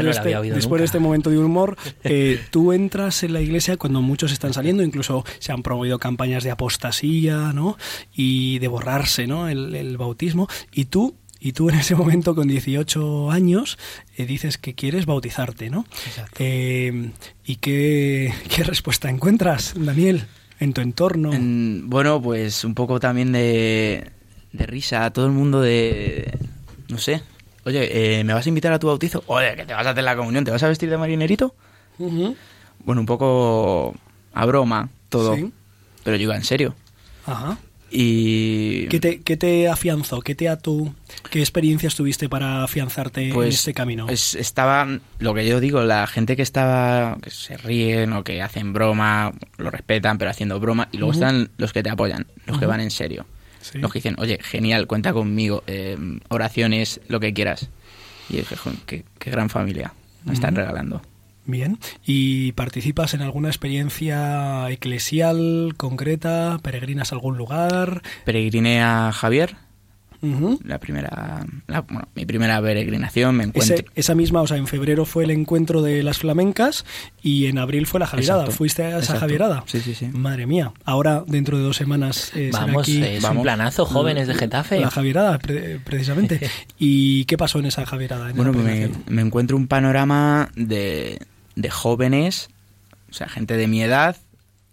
después 0.52 0.80
de 0.80 0.86
este 0.86 1.00
momento 1.00 1.30
de 1.30 1.38
humor, 1.38 1.78
eh, 2.04 2.40
tú 2.52 2.74
entras 2.74 3.24
en 3.24 3.32
la 3.34 3.42
iglesia 3.42 3.78
cuando 3.78 4.02
muchos 4.02 4.32
están 4.34 4.54
saliendo, 4.54 4.84
incluso 4.84 5.24
se 5.40 5.52
han 5.54 5.64
promovido 5.64 5.98
campañas 5.98 6.44
de 6.44 6.52
apostasía, 6.52 7.54
¿no? 7.54 7.78
Y 8.14 8.60
de 8.60 8.68
borrarse, 8.68 9.28
¿no? 9.28 9.48
El, 9.48 9.74
el 9.76 9.98
bautismo. 9.98 10.48
Y 10.74 10.86
tú, 10.86 11.16
y 11.40 11.54
tú 11.54 11.70
en 11.70 11.76
ese 11.76 11.96
momento 11.96 12.36
con 12.36 12.48
18 12.48 13.32
años 13.32 13.78
eh, 14.18 14.26
dices 14.26 14.58
que 14.58 14.74
quieres 14.76 15.06
bautizarte, 15.06 15.70
¿no? 15.70 15.86
Eh, 16.38 17.12
¿Y 17.46 17.56
qué, 17.58 18.34
qué 18.54 18.64
respuesta 18.64 19.10
encuentras, 19.10 19.74
Daniel, 19.78 20.26
en 20.60 20.74
tu 20.74 20.82
entorno? 20.82 21.34
En- 21.34 21.90
bueno, 21.90 22.22
pues 22.22 22.64
un 22.64 22.76
poco 22.76 23.00
también 23.00 23.32
de, 23.32 24.10
de 24.52 24.66
risa. 24.66 25.10
Todo 25.12 25.26
el 25.28 25.32
mundo 25.32 25.62
de... 25.62 26.38
No 26.90 26.98
sé. 26.98 27.22
Oye, 27.66 28.20
eh, 28.20 28.24
¿me 28.24 28.34
vas 28.34 28.46
a 28.46 28.50
invitar 28.50 28.72
a 28.74 28.80
tu 28.80 28.88
bautizo? 28.88 29.24
Oye, 29.28 29.56
que 29.56 29.66
te 29.66 29.74
vas 29.74 29.86
a 29.86 29.92
hacer 29.92 30.04
la 30.04 30.16
comunión. 30.16 30.44
¿Te 30.44 30.52
vas 30.52 30.64
a 30.64 30.68
vestir 30.70 30.90
de 30.90 30.98
marinerito? 30.98 31.54
Ujú. 32.00 32.36
Bueno, 32.84 33.02
un 33.02 33.06
poco 33.06 33.96
a 34.34 34.46
broma 34.46 34.90
todo. 35.10 35.36
Sí. 35.36 35.52
Pero 36.04 36.16
yo 36.18 36.24
iba 36.24 36.36
en 36.36 36.44
serio. 36.44 36.74
Ajá. 37.26 37.58
Y... 37.92 38.88
¿Qué 38.88 39.00
te, 39.00 39.22
qué 39.22 39.38
te 39.38 39.68
afianzó? 39.68 40.22
¿Qué 40.22 40.36
te 40.36 40.48
ató? 40.50 40.94
¿Qué 41.30 41.40
experiencias 41.40 41.96
tuviste 41.96 42.30
para 42.30 42.64
afianzarte 42.64 43.30
en 43.30 43.44
este 43.44 43.74
camino? 43.74 44.06
Pues 44.06 44.36
estaban, 44.36 45.02
lo 45.20 45.34
que 45.34 45.48
yo 45.48 45.60
digo, 45.60 45.82
la 45.82 46.06
gente 46.08 46.36
que 46.36 46.42
estaba, 46.42 47.18
que 47.22 47.32
se 47.32 47.58
ríen 47.58 48.14
o 48.14 48.24
que 48.24 48.42
hacen 48.42 48.74
broma, 48.74 49.34
lo 49.58 49.72
respetan, 49.72 50.18
pero 50.18 50.32
haciendo 50.32 50.60
broma, 50.60 50.90
y 50.92 50.98
luego 50.98 51.14
están 51.14 51.50
los 51.58 51.74
que 51.74 51.84
te 51.84 51.90
apoyan, 51.90 52.28
los 52.46 52.60
que 52.60 52.66
van 52.66 52.82
en 52.82 52.92
serio. 52.92 53.26
Sí. 53.62 53.80
Los 53.80 53.92
que 53.92 54.00
dicen, 54.00 54.16
oye, 54.20 54.40
genial, 54.42 54.88
cuenta 54.88 55.12
conmigo, 55.12 55.64
eh, 55.68 55.98
oraciones, 56.30 57.02
lo 57.08 57.20
que 57.20 57.34
quieras. 57.34 57.70
Y 58.30 58.38
dije, 58.38 58.56
"Jo, 58.56 58.72
qué, 58.86 59.04
qué 59.18 59.32
gran 59.32 59.50
familia 59.50 59.94
me 60.24 60.34
están 60.34 60.56
regalando. 60.56 61.02
Bien. 61.50 61.80
¿Y 62.06 62.52
participas 62.54 63.14
en 63.14 63.22
alguna 63.22 63.50
experiencia 63.50 64.70
eclesial 64.70 65.74
concreta? 65.78 66.60
¿Peregrinas 66.62 67.12
a 67.12 67.16
algún 67.16 67.38
lugar? 67.38 68.02
Peregriné 68.26 68.82
a 68.84 69.12
Javier, 69.12 69.56
la 70.66 70.80
primera, 70.80 71.46
la- 71.68 71.80
bueno, 71.82 72.10
mi 72.14 72.26
primera 72.26 72.62
peregrinación, 72.62 73.36
me 73.38 73.46
Ese- 73.46 73.50
encuentro. 73.76 73.92
esa 73.96 74.16
misma, 74.16 74.42
o 74.42 74.48
sea, 74.48 74.58
en 74.58 74.68
febrero 74.68 75.06
fue 75.06 75.24
el 75.24 75.32
encuentro 75.32 75.82
de 75.82 76.04
las 76.04 76.18
flamencas 76.18 76.86
y 77.24 77.46
en 77.46 77.58
abril 77.58 77.86
fue 77.88 78.02
la 78.02 78.06
Javierada. 78.06 78.42
Exacto, 78.42 78.58
¿Fuiste 78.58 78.84
a 78.84 78.90
esa 78.90 78.98
exacto. 79.00 79.20
Javierada? 79.22 79.64
Sí, 79.68 79.80
sí, 79.80 79.96
sí. 79.96 80.08
Madre 80.08 80.46
mía. 80.46 80.74
Ahora, 80.84 81.24
dentro 81.26 81.58
de 81.58 81.64
dos 81.64 81.78
semanas, 81.78 82.32
eh, 82.36 82.50
será 82.52 82.66
Vamos, 82.66 82.84
aquí 82.84 83.02
es 83.02 83.16
un 83.18 83.30
vamos. 83.30 83.44
planazo, 83.44 83.86
jóvenes 83.86 84.28
de 84.28 84.36
Getafe. 84.36 84.82
la 84.82 84.92
Javierada, 84.92 85.40
pre- 85.40 85.80
precisamente. 85.80 86.42
¿Y 86.78 87.24
qué 87.24 87.38
pasó 87.38 87.60
en 87.60 87.68
esa 87.68 87.86
Javierada? 87.86 88.30
en 88.30 88.36
Bueno, 88.36 88.52
pues 88.52 88.90
me 89.08 89.22
encuentro 89.22 89.56
un 89.56 89.68
panorama 89.68 90.50
de, 90.58 91.18
de 91.60 91.70
jóvenes, 91.70 92.50
o 93.10 93.14
sea, 93.14 93.28
gente 93.28 93.58
de 93.58 93.68
mi 93.68 93.82
edad, 93.82 94.16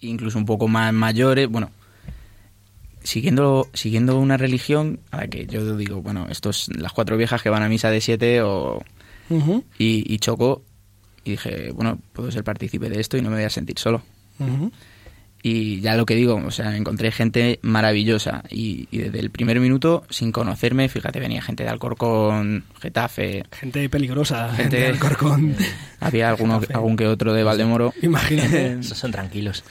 incluso 0.01 0.39
un 0.39 0.47
poco 0.47 0.69
más 0.69 0.93
mayores, 0.93 1.49
bueno, 1.49 1.71
siguiendo, 3.03 3.69
siguiendo 3.73 4.19
una 4.19 4.37
religión 4.37 5.01
a 5.11 5.19
la 5.19 5.29
que 5.29 5.47
yo 5.47 5.77
digo, 5.77 6.01
bueno, 6.01 6.29
estos 6.31 6.69
las 6.77 6.93
cuatro 6.93 7.17
viejas 7.17 7.43
que 7.43 7.51
van 7.51 7.63
a 7.63 7.69
misa 7.69 7.91
de 7.91 8.01
siete 8.01 8.43
o... 8.43 8.83
Y, 9.77 10.05
y 10.07 10.19
choco 10.19 10.63
y 11.25 11.33
dije, 11.33 11.73
bueno, 11.73 11.99
puedo 12.13 12.31
ser 12.31 12.45
partícipe 12.45 12.89
de 12.89 13.01
esto 13.01 13.17
y 13.17 13.23
no 13.23 13.31
me 13.31 13.37
voy 13.37 13.45
a 13.45 13.51
sentir 13.51 13.77
solo. 13.79 14.03
Y 15.49 15.81
ya 15.81 15.95
lo 15.95 16.07
que 16.07 16.17
digo, 16.17 16.43
o 16.45 16.51
sea, 16.51 16.77
encontré 16.77 17.13
gente 17.13 17.61
maravillosa 17.63 18.43
y, 18.51 18.89
y 18.91 18.99
desde 18.99 19.21
el 19.21 19.31
primer 19.31 19.61
minuto, 19.61 20.03
sin 20.11 20.33
conocerme, 20.33 20.89
fíjate, 20.89 21.21
venía 21.21 21.41
gente 21.41 21.63
de 21.63 21.69
Alcorcón, 21.69 22.65
Getafe, 22.81 23.45
Gente 23.53 23.89
peligrosa, 23.89 24.53
gente, 24.55 24.79
de 24.79 24.87
Alcorcón. 24.89 25.55
había 26.01 26.31
alguno, 26.31 26.61
algún 26.75 26.97
que 26.97 27.07
otro 27.07 27.33
de 27.33 27.45
Valdemoro. 27.45 27.95
Imagínate. 28.03 28.73
Esos 28.81 28.99
son 28.99 29.13
tranquilos. 29.13 29.63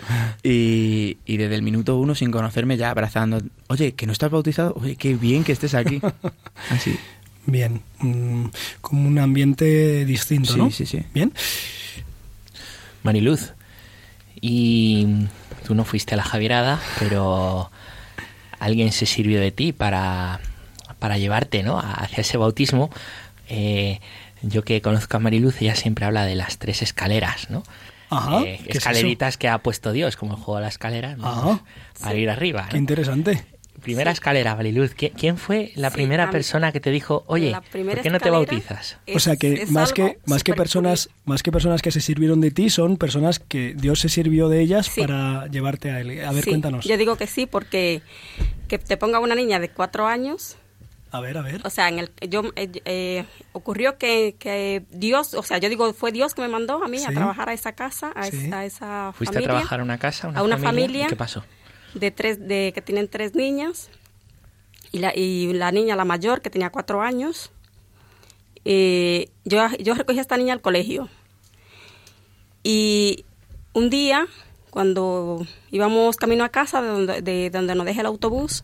Y, 0.44 1.18
y 1.26 1.36
desde 1.36 1.56
el 1.56 1.62
minuto 1.62 1.98
uno, 1.98 2.16
sin 2.16 2.32
conocerme, 2.32 2.78
ya 2.78 2.90
abrazando. 2.90 3.42
Oye, 3.68 3.96
que 3.96 4.06
no 4.06 4.14
estás 4.14 4.32
bautizado. 4.32 4.76
Oye, 4.80 4.96
qué 4.96 5.16
bien 5.16 5.44
que 5.44 5.52
estés 5.52 5.74
aquí. 5.76 6.00
Así. 6.70 6.96
Bien, 7.48 7.82
mm, 8.00 8.46
como 8.80 9.10
un 9.10 9.20
ambiente 9.20 10.06
distinto, 10.06 10.54
Sí, 10.54 10.58
¿no? 10.58 10.72
sí, 10.72 10.86
sí. 10.86 11.02
Bien. 11.14 11.34
Mariluz, 13.04 13.52
y 14.40 15.08
tú 15.66 15.76
no 15.76 15.84
fuiste 15.84 16.14
a 16.14 16.18
la 16.18 16.24
Javierada, 16.24 16.80
pero 17.00 17.72
alguien 18.60 18.92
se 18.92 19.06
sirvió 19.06 19.40
de 19.42 19.52
ti 19.52 19.74
para, 19.74 20.40
para 21.00 21.18
llevarte 21.18 21.64
¿no? 21.64 21.80
hacia 21.80 22.22
ese 22.22 22.38
bautismo. 22.38 22.90
Eh, 23.50 24.00
yo 24.42 24.64
que 24.64 24.82
conozco 24.82 25.18
a 25.18 25.20
Mariluz, 25.20 25.62
ella 25.62 25.76
siempre 25.76 26.06
habla 26.06 26.26
de 26.26 26.36
las 26.36 26.60
tres 26.60 26.82
escaleras, 26.82 27.50
¿no? 27.50 27.64
Ajá, 28.10 28.42
Eh, 28.42 28.60
¿qué 28.64 28.70
es 28.70 28.78
escaleritas 28.78 29.38
que 29.38 29.50
ha 29.50 29.58
puesto 29.58 29.92
Dios, 29.92 30.16
como 30.16 30.36
el 30.36 30.40
juego 30.40 30.58
de 30.58 30.64
la 30.64 30.70
escalera, 30.70 31.16
¿no? 31.16 31.28
Ajá. 31.28 31.64
para 32.00 32.16
ir 32.16 32.30
arriba. 32.30 32.68
Qué 32.70 32.74
¿no? 32.74 32.80
interesante. 32.80 33.44
Primera 33.86 34.12
escalera, 34.12 34.56
Mariluz. 34.56 34.96
¿Qui- 34.96 35.14
¿Quién 35.16 35.38
fue 35.38 35.72
la 35.76 35.90
Sí, 35.90 35.96
primera 35.96 36.30
persona 36.32 36.72
que 36.72 36.80
te 36.80 36.92
dijo, 36.92 37.24
oye, 37.28 37.56
¿por 37.72 38.02
qué 38.02 38.10
no 38.10 38.20
te 38.20 38.30
bautizas? 38.32 38.98
o 39.14 39.20
sea 39.20 39.36
que 39.38 39.66
más 39.70 39.94
que 39.94 40.18
más 40.26 40.44
que 40.44 40.54
personas 40.54 41.10
más 41.24 41.42
que 41.44 41.52
personas 41.52 41.82
que 41.82 41.92
se 41.92 42.02
sirvieron 42.02 42.42
de 42.42 42.52
ti 42.52 42.70
son 42.70 42.98
personas 42.98 43.40
que 43.40 43.74
Dios 43.76 44.00
se 44.00 44.10
sirvió 44.10 44.50
de 44.50 44.60
ellas 44.62 44.88
Sí. 44.88 45.02
para 45.02 45.48
llevarte 45.48 45.92
a 45.92 46.02
él. 46.02 46.26
A 46.26 46.32
ver, 46.32 46.44
Sí, 46.44 46.50
cuéntanos. 46.50 46.84
Yo 46.86 46.98
digo 46.98 47.16
que 47.16 47.28
sí, 47.28 47.46
porque 47.46 48.02
que 48.68 48.78
te 48.80 48.98
ponga 48.98 49.20
una 49.20 49.36
niña 49.36 49.60
de 49.60 49.70
cuatro 49.70 50.08
años, 50.08 50.58
A 51.12 51.20
ver, 51.22 51.38
a 51.38 51.42
ver. 51.44 51.62
o 51.64 51.70
sea, 51.70 51.88
en 51.90 52.00
el, 52.00 52.12
yo 52.30 52.42
eh, 52.56 52.70
eh, 52.86 53.26
ocurrió 53.54 53.98
que, 54.00 54.36
que 54.40 54.84
Dios, 54.90 55.34
o 55.36 55.44
sea, 55.44 55.60
yo 55.60 55.70
digo, 55.70 55.94
fue 55.94 56.12
Dios 56.12 56.34
que 56.34 56.42
me 56.42 56.48
mandó 56.48 56.84
a 56.84 56.88
mí 56.88 56.98
Sí. 56.98 57.06
a 57.08 57.12
trabajar 57.14 57.50
a 57.50 57.54
esa 57.54 57.74
casa, 57.74 58.12
a, 58.16 58.24
Sí. 58.26 58.48
esa, 58.48 58.60
a 58.60 58.66
esa 58.66 59.12
¿Fuiste 59.16 59.36
familia, 59.36 59.52
a 59.52 59.54
trabajar 59.58 59.80
a 59.80 59.84
una 59.84 59.98
casa, 60.00 60.28
a 60.28 60.30
una, 60.32 60.40
a 60.40 60.44
una 60.44 60.58
familia. 60.58 61.06
¿Y 61.06 61.10
¿Qué 61.10 61.16
pasó? 61.16 61.46
De 61.96 62.12
tres, 62.12 62.48
de 62.48 62.72
que 62.76 62.82
tienen 62.82 63.08
tres 63.08 63.36
niñas 63.36 63.90
y 64.92 65.00
la, 65.00 65.16
y 65.16 65.52
la 65.54 65.72
niña, 65.72 65.96
la 65.96 66.06
mayor, 66.06 66.42
que 66.42 66.50
tenía 66.50 66.70
cuatro 66.70 67.02
años. 67.02 67.52
eh, 68.66 69.30
yo, 69.44 69.66
yo 69.80 69.94
recogí 69.94 70.20
a 70.20 70.22
esta 70.22 70.38
niña 70.38 70.54
al 70.54 70.62
colegio. 70.62 71.10
Y 72.64 73.26
un 73.74 73.90
día, 73.90 74.28
cuando 74.70 75.46
íbamos 75.72 76.16
camino 76.16 76.44
a 76.44 76.50
casa, 76.50 76.82
de 76.82 76.88
donde, 76.88 77.22
de 77.22 77.50
donde 77.50 77.76
nos 77.76 77.86
deja 77.86 78.02
el 78.02 78.08
autobús, 78.08 78.64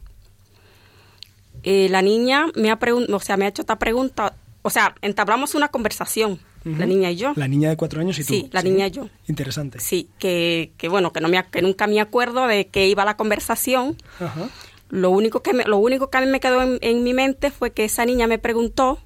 eh, 1.63 1.87
la 1.89 2.01
niña 2.01 2.47
me 2.55 2.71
ha, 2.71 2.79
o 3.13 3.19
sea, 3.19 3.37
me 3.37 3.45
ha 3.45 3.49
hecho 3.49 3.61
esta 3.61 3.77
pregunta. 3.77 4.35
O 4.63 4.69
sea, 4.69 4.95
entablamos 5.01 5.53
una 5.53 5.67
conversación, 5.67 6.39
la 6.63 6.85
niña 6.85 7.11
y 7.11 7.15
yo. 7.15 7.33
La 7.35 7.47
niña 7.47 7.69
de 7.69 7.77
cuatro 7.77 8.01
años 8.01 8.19
y 8.19 8.23
tú. 8.23 8.33
Sí, 8.33 8.49
la 8.51 8.61
niña 8.61 8.87
y 8.87 8.91
yo. 8.91 9.09
Interesante. 9.27 9.79
Sí, 9.79 10.09
que, 10.19 10.71
que 10.77 10.89
bueno, 10.89 11.11
que, 11.11 11.21
no 11.21 11.27
me, 11.27 11.43
que 11.49 11.61
nunca 11.61 11.87
me 11.87 11.99
acuerdo 11.99 12.45
de 12.47 12.67
qué 12.67 12.87
iba 12.87 13.03
la 13.05 13.17
conversación. 13.17 13.97
Ajá. 14.19 14.49
Lo 14.89 15.09
único 15.09 15.41
que 15.41 15.53
me, 15.53 15.63
lo 15.65 15.77
único 15.77 16.09
que 16.09 16.17
a 16.17 16.21
mí 16.21 16.27
me 16.27 16.39
quedó 16.39 16.61
en, 16.61 16.77
en 16.81 17.03
mi 17.03 17.13
mente 17.13 17.49
fue 17.49 17.71
que 17.71 17.85
esa 17.85 18.05
niña 18.05 18.27
me 18.27 18.37
preguntó, 18.37 18.99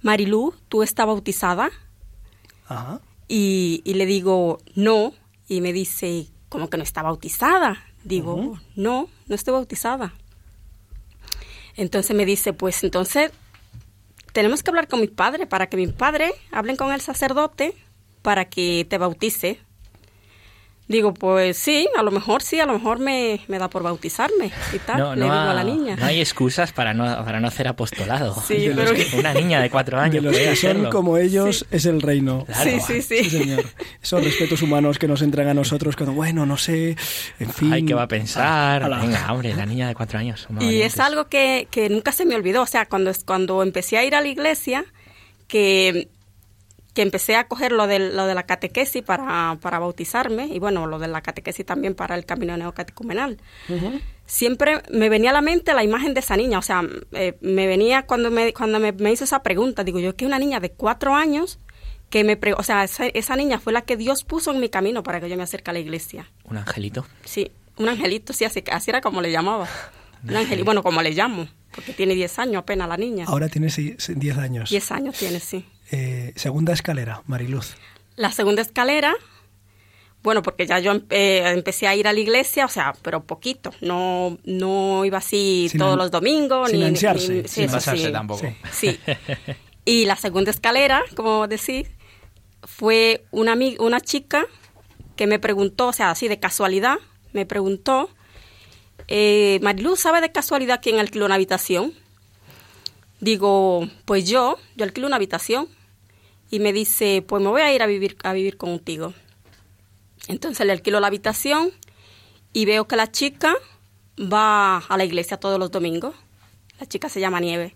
Marilú, 0.00 0.54
¿tú 0.68 0.82
estás 0.82 1.06
bautizada? 1.06 1.70
Ajá. 2.68 3.00
Y, 3.28 3.82
y 3.84 3.94
le 3.94 4.06
digo, 4.06 4.60
no. 4.74 5.12
Y 5.46 5.60
me 5.60 5.72
dice, 5.72 6.28
¿cómo 6.48 6.70
que 6.70 6.76
no 6.76 6.82
está 6.82 7.02
bautizada? 7.02 7.84
Digo, 8.04 8.58
no, 8.76 9.08
no 9.26 9.34
estoy 9.34 9.52
bautizada. 9.52 10.14
Entonces 11.76 12.14
me 12.14 12.24
dice, 12.24 12.52
pues 12.52 12.84
entonces 12.84 13.32
tenemos 14.34 14.64
que 14.64 14.70
hablar 14.70 14.88
con 14.88 15.00
mi 15.00 15.06
padre 15.06 15.46
para 15.46 15.68
que 15.68 15.76
mi 15.76 15.86
padre 15.86 16.32
hablen 16.50 16.76
con 16.76 16.92
el 16.92 17.00
sacerdote 17.00 17.72
para 18.20 18.46
que 18.46 18.84
te 18.90 18.98
bautice. 18.98 19.60
Digo, 20.86 21.14
pues 21.14 21.56
sí, 21.56 21.88
a 21.96 22.02
lo 22.02 22.10
mejor 22.10 22.42
sí, 22.42 22.60
a 22.60 22.66
lo 22.66 22.74
mejor 22.74 22.98
me, 22.98 23.40
me 23.48 23.58
da 23.58 23.70
por 23.70 23.82
bautizarme 23.82 24.52
y 24.70 24.78
tal. 24.80 24.98
No, 24.98 25.14
Le 25.14 25.20
no, 25.20 25.32
digo 25.32 25.34
a 25.50 25.54
la 25.54 25.64
niña. 25.64 25.96
no 25.96 26.04
hay 26.04 26.20
excusas 26.20 26.72
para 26.72 26.92
no, 26.92 27.04
para 27.24 27.40
no 27.40 27.48
hacer 27.48 27.68
apostolado. 27.68 28.34
Sí, 28.46 28.70
pero- 28.76 28.92
que- 28.92 29.08
Una 29.18 29.32
niña 29.32 29.62
de 29.62 29.70
cuatro 29.70 29.98
años 29.98 30.22
De 30.22 30.30
los 30.30 30.36
que 30.36 30.44
son 30.44 30.52
hacerlo. 30.72 30.90
como 30.90 31.16
ellos 31.16 31.64
es 31.70 31.86
el 31.86 32.02
reino. 32.02 32.44
Claro. 32.44 32.70
Sí, 32.70 32.80
sí, 32.80 33.00
sí. 33.02 33.24
Sí, 33.24 33.30
señor. 33.38 33.64
Esos 34.02 34.22
respetos 34.22 34.60
humanos 34.60 34.98
que 34.98 35.08
nos 35.08 35.22
entregan 35.22 35.52
a 35.52 35.54
nosotros, 35.54 35.96
cuando, 35.96 36.12
bueno, 36.12 36.44
no 36.44 36.58
sé, 36.58 36.96
en 37.40 37.50
fin. 37.50 37.72
Ay, 37.72 37.86
¿qué 37.86 37.94
va 37.94 38.02
a 38.02 38.08
pensar? 38.08 38.82
Ala. 38.82 38.98
Venga, 39.00 39.32
hombre, 39.32 39.54
la 39.54 39.64
niña 39.64 39.88
de 39.88 39.94
cuatro 39.94 40.18
años. 40.18 40.46
Y 40.50 40.54
valientes. 40.54 40.92
es 40.94 41.00
algo 41.00 41.28
que, 41.28 41.66
que 41.70 41.88
nunca 41.88 42.12
se 42.12 42.26
me 42.26 42.34
olvidó. 42.34 42.60
O 42.60 42.66
sea, 42.66 42.84
cuando, 42.86 43.08
es- 43.08 43.24
cuando 43.24 43.62
empecé 43.62 43.96
a 43.96 44.04
ir 44.04 44.14
a 44.14 44.20
la 44.20 44.28
iglesia, 44.28 44.84
que, 45.48 46.08
que 46.94 47.02
empecé 47.02 47.34
a 47.36 47.48
coger 47.48 47.72
lo 47.72 47.86
de, 47.86 47.98
lo 47.98 48.26
de 48.26 48.34
la 48.34 48.44
catequesis 48.44 49.02
para, 49.02 49.58
para 49.60 49.78
bautizarme, 49.80 50.46
y 50.46 50.58
bueno, 50.60 50.86
lo 50.86 50.98
de 50.98 51.08
la 51.08 51.20
catequesis 51.20 51.66
también 51.66 51.94
para 51.94 52.14
el 52.14 52.24
camino 52.24 52.56
neocatecumenal. 52.56 53.38
Siempre 54.26 54.80
me 54.90 55.08
venía 55.08 55.30
a 55.30 55.32
la 55.34 55.42
mente 55.42 55.74
la 55.74 55.84
imagen 55.84 56.14
de 56.14 56.20
esa 56.20 56.36
niña. 56.36 56.58
O 56.58 56.62
sea, 56.62 56.82
eh, 57.12 57.36
me 57.40 57.66
venía 57.66 58.06
cuando, 58.06 58.30
me, 58.30 58.54
cuando 58.54 58.78
me, 58.78 58.92
me 58.92 59.12
hizo 59.12 59.24
esa 59.24 59.42
pregunta, 59.42 59.84
digo 59.84 59.98
yo, 59.98 60.16
que 60.16 60.24
una 60.24 60.38
niña 60.38 60.60
de 60.60 60.70
cuatro 60.70 61.14
años, 61.14 61.58
que 62.10 62.22
me 62.22 62.36
pre- 62.36 62.54
o 62.54 62.62
sea, 62.62 62.84
esa, 62.84 63.06
esa 63.06 63.36
niña 63.36 63.58
fue 63.58 63.72
la 63.72 63.82
que 63.82 63.96
Dios 63.96 64.24
puso 64.24 64.52
en 64.52 64.60
mi 64.60 64.68
camino 64.68 65.02
para 65.02 65.20
que 65.20 65.28
yo 65.28 65.36
me 65.36 65.42
acerque 65.42 65.70
a 65.70 65.74
la 65.74 65.80
iglesia. 65.80 66.30
Un 66.44 66.56
angelito. 66.56 67.04
Sí, 67.24 67.50
un 67.76 67.88
angelito, 67.88 68.32
sí, 68.32 68.44
así, 68.44 68.62
así 68.70 68.90
era 68.90 69.00
como 69.00 69.20
le 69.20 69.32
llamaba. 69.32 69.68
Un 70.22 70.36
angelito, 70.36 70.64
bueno, 70.64 70.82
como 70.82 71.02
le 71.02 71.10
llamo, 71.10 71.48
porque 71.74 71.92
tiene 71.92 72.14
10 72.14 72.38
años 72.38 72.56
apenas 72.62 72.88
la 72.88 72.96
niña. 72.96 73.24
Ahora 73.28 73.48
tiene 73.48 73.70
seis- 73.70 73.96
10 74.14 74.38
años. 74.38 74.70
10 74.70 74.90
años 74.92 75.16
tiene, 75.16 75.40
sí. 75.40 75.64
Eh, 75.90 76.32
segunda 76.36 76.72
escalera, 76.72 77.22
Mariluz. 77.26 77.74
La 78.16 78.30
segunda 78.32 78.62
escalera, 78.62 79.14
bueno, 80.22 80.42
porque 80.42 80.66
ya 80.66 80.78
yo 80.78 80.92
em- 80.92 81.04
eh, 81.10 81.42
empecé 81.54 81.86
a 81.86 81.94
ir 81.94 82.08
a 82.08 82.12
la 82.12 82.20
iglesia, 82.20 82.64
o 82.64 82.68
sea, 82.68 82.94
pero 83.02 83.24
poquito. 83.24 83.72
No, 83.80 84.38
no 84.44 85.04
iba 85.04 85.18
así 85.18 85.66
Sin 85.70 85.78
todos 85.80 85.96
los 85.98 86.10
domingos. 86.10 86.70
sin 86.70 86.80
ni, 86.80 86.86
ansiarse, 86.86 87.42
ni- 87.42 87.48
sin 87.48 87.68
sí, 87.68 87.72
pasarse 87.74 88.06
sí. 88.06 88.12
tampoco. 88.12 88.40
Sí. 88.72 88.96
Sí. 88.96 88.98
Y 89.86 90.06
la 90.06 90.16
segunda 90.16 90.50
escalera, 90.50 91.02
como 91.14 91.46
decís, 91.46 91.90
fue 92.62 93.26
una, 93.32 93.54
una 93.78 94.00
chica 94.00 94.46
que 95.14 95.26
me 95.26 95.38
preguntó, 95.38 95.88
o 95.88 95.92
sea, 95.92 96.10
así 96.10 96.26
de 96.26 96.40
casualidad, 96.40 96.96
me 97.34 97.44
preguntó, 97.44 98.08
eh, 99.08 99.58
Marilu, 99.62 99.96
¿sabe 99.96 100.20
de 100.20 100.32
casualidad 100.32 100.80
quién 100.82 100.98
alquiló 100.98 101.26
una 101.26 101.34
habitación? 101.34 101.92
Digo, 103.20 103.88
pues 104.04 104.28
yo, 104.28 104.58
yo 104.76 104.84
alquilo 104.84 105.06
una 105.06 105.16
habitación. 105.16 105.68
Y 106.50 106.60
me 106.60 106.72
dice, 106.72 107.24
pues 107.26 107.42
me 107.42 107.48
voy 107.48 107.62
a 107.62 107.72
ir 107.74 107.82
a 107.82 107.86
vivir, 107.86 108.16
a 108.22 108.32
vivir 108.32 108.56
contigo. 108.56 109.14
Entonces 110.28 110.66
le 110.66 110.72
alquilo 110.72 111.00
la 111.00 111.08
habitación 111.08 111.72
y 112.52 112.64
veo 112.64 112.86
que 112.86 112.96
la 112.96 113.10
chica 113.10 113.54
va 114.20 114.78
a 114.78 114.96
la 114.96 115.04
iglesia 115.04 115.38
todos 115.38 115.58
los 115.58 115.70
domingos. 115.70 116.14
La 116.78 116.86
chica 116.86 117.08
se 117.08 117.20
llama 117.20 117.40
Nieve. 117.40 117.74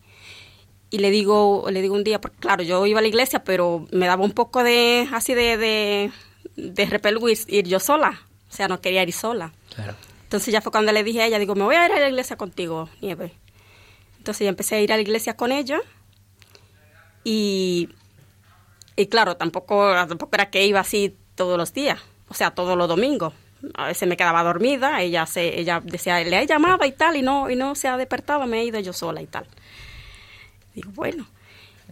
Y 0.90 0.98
le 0.98 1.10
digo, 1.10 1.66
le 1.70 1.82
digo 1.82 1.94
un 1.94 2.04
día, 2.04 2.20
porque 2.20 2.38
claro, 2.38 2.62
yo 2.62 2.86
iba 2.86 2.98
a 3.00 3.02
la 3.02 3.08
iglesia, 3.08 3.44
pero 3.44 3.86
me 3.90 4.06
daba 4.06 4.24
un 4.24 4.32
poco 4.32 4.62
de, 4.62 5.06
así 5.12 5.34
de, 5.34 5.58
de, 5.58 7.44
ir 7.48 7.66
yo 7.66 7.80
sola. 7.80 8.22
O 8.50 8.54
sea, 8.54 8.68
no 8.68 8.80
quería 8.80 9.02
ir 9.02 9.12
sola. 9.12 9.52
Claro. 9.74 9.94
Entonces 10.28 10.52
ya 10.52 10.60
fue 10.60 10.70
cuando 10.70 10.92
le 10.92 11.02
dije 11.04 11.22
a 11.22 11.26
ella, 11.26 11.38
digo, 11.38 11.54
me 11.54 11.64
voy 11.64 11.74
a 11.74 11.86
ir 11.86 11.92
a 11.92 12.00
la 12.00 12.06
iglesia 12.06 12.36
contigo, 12.36 12.90
Nieve. 13.00 13.32
Entonces 14.18 14.44
ya 14.44 14.50
empecé 14.50 14.74
a 14.74 14.80
ir 14.82 14.92
a 14.92 14.96
la 14.96 15.00
iglesia 15.00 15.38
con 15.38 15.52
ella. 15.52 15.80
Y, 17.24 17.88
y 18.94 19.06
claro, 19.06 19.38
tampoco, 19.38 19.90
tampoco 20.06 20.28
era 20.34 20.50
que 20.50 20.66
iba 20.66 20.80
así 20.80 21.16
todos 21.34 21.56
los 21.56 21.72
días, 21.72 21.98
o 22.28 22.34
sea, 22.34 22.50
todos 22.50 22.76
los 22.76 22.88
domingos. 22.88 23.32
A 23.72 23.86
veces 23.86 24.06
me 24.06 24.18
quedaba 24.18 24.42
dormida, 24.42 25.00
ella 25.00 25.24
se, 25.24 25.58
ella 25.58 25.80
decía, 25.82 26.20
le 26.20 26.42
he 26.42 26.46
llamado 26.46 26.84
y 26.84 26.92
tal, 26.92 27.16
y 27.16 27.22
no, 27.22 27.48
y 27.48 27.56
no 27.56 27.74
se 27.74 27.88
ha 27.88 27.96
despertado, 27.96 28.46
me 28.46 28.60
he 28.60 28.64
ido 28.64 28.78
yo 28.80 28.92
sola 28.92 29.22
y 29.22 29.26
tal. 29.26 29.46
Digo, 30.74 30.90
bueno. 30.92 31.26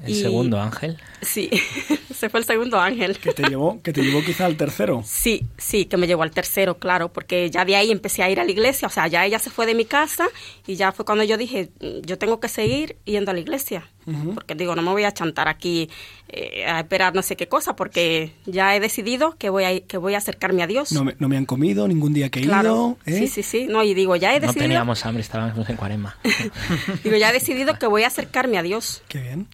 El 0.05 0.11
Y- 0.13 0.15
segundo 0.21 0.61
ángel. 0.61 0.99
Sí, 1.23 1.49
ese 2.11 2.29
fue 2.29 2.41
el 2.41 2.47
segundo 2.47 2.79
ángel. 2.79 3.19
Que 3.19 3.33
te 3.33 3.43
llevó, 3.49 3.81
que 3.83 3.93
te 3.93 4.03
llevó 4.03 4.23
quizá 4.23 4.45
al 4.47 4.57
tercero. 4.57 5.03
Sí, 5.07 5.47
sí, 5.57 5.87
que 5.87 5.97
me 5.97 6.07
llevó 6.07 6.23
al 6.23 6.31
tercero, 6.31 6.79
claro, 6.79 7.13
porque 7.13 7.51
ya 7.51 7.65
de 7.65 7.77
ahí 7.77 7.91
empecé 7.91 8.23
a 8.23 8.31
ir 8.31 8.39
a 8.39 8.45
la 8.45 8.51
iglesia, 8.51 8.89
o 8.89 8.91
sea, 8.91 9.07
ya 9.09 9.25
ella 9.25 9.39
se 9.39 9.49
fue 9.51 9.65
de 9.67 9.75
mi 9.75 9.87
casa 9.87 10.29
y 10.67 10.77
ya 10.77 10.93
fue 10.93 11.05
cuando 11.07 11.25
yo 11.25 11.37
dije, 11.39 11.71
"Mm, 11.81 12.03
yo 12.05 12.19
tengo 12.19 12.41
que 12.41 12.49
seguir 12.49 12.97
yendo 13.07 13.31
a 13.31 13.35
la 13.35 13.41
iglesia. 13.41 13.89
Porque 14.35 14.55
digo, 14.55 14.77
no 14.77 14.83
me 14.83 14.91
voy 14.93 15.03
a 15.03 15.11
chantar 15.13 15.49
aquí 15.49 15.91
eh, 16.29 16.65
a 16.65 16.79
esperar 16.79 17.13
no 17.17 17.23
sé 17.23 17.35
qué 17.35 17.49
cosa, 17.49 17.75
porque 17.75 18.33
ya 18.45 18.77
he 18.77 18.79
decidido 18.81 19.35
que 19.37 19.51
voy 19.51 19.65
a, 19.65 19.81
que 19.81 19.97
voy 19.99 20.15
a 20.15 20.19
acercarme 20.19 20.63
a 20.63 20.69
Dios. 20.69 20.93
No 20.93 21.03
me, 21.03 21.17
no 21.19 21.29
me 21.29 21.37
han 21.37 21.45
comido 21.45 21.89
ningún 21.89 22.13
día 22.15 22.29
que 22.31 22.39
he 22.39 22.43
Claro, 22.45 22.99
ido. 23.05 23.17
¿eh? 23.17 23.19
sí, 23.19 23.27
sí, 23.27 23.43
sí. 23.43 23.67
No, 23.69 23.83
y 23.83 23.95
digo, 23.95 24.15
ya 24.15 24.31
he 24.33 24.39
No 24.39 24.43
decidido. 24.47 24.63
teníamos 24.65 25.05
hambre, 25.05 25.23
estábamos 25.23 25.69
en 25.69 25.75
cuarema. 25.77 26.17
digo, 27.03 27.17
ya 27.17 27.31
he 27.31 27.33
decidido 27.33 27.79
que 27.81 27.87
voy 27.89 28.05
a 28.05 28.07
acercarme 28.07 28.59
a 28.59 28.63
Dios. 28.63 29.03
Qué 29.09 29.19
bien. 29.21 29.49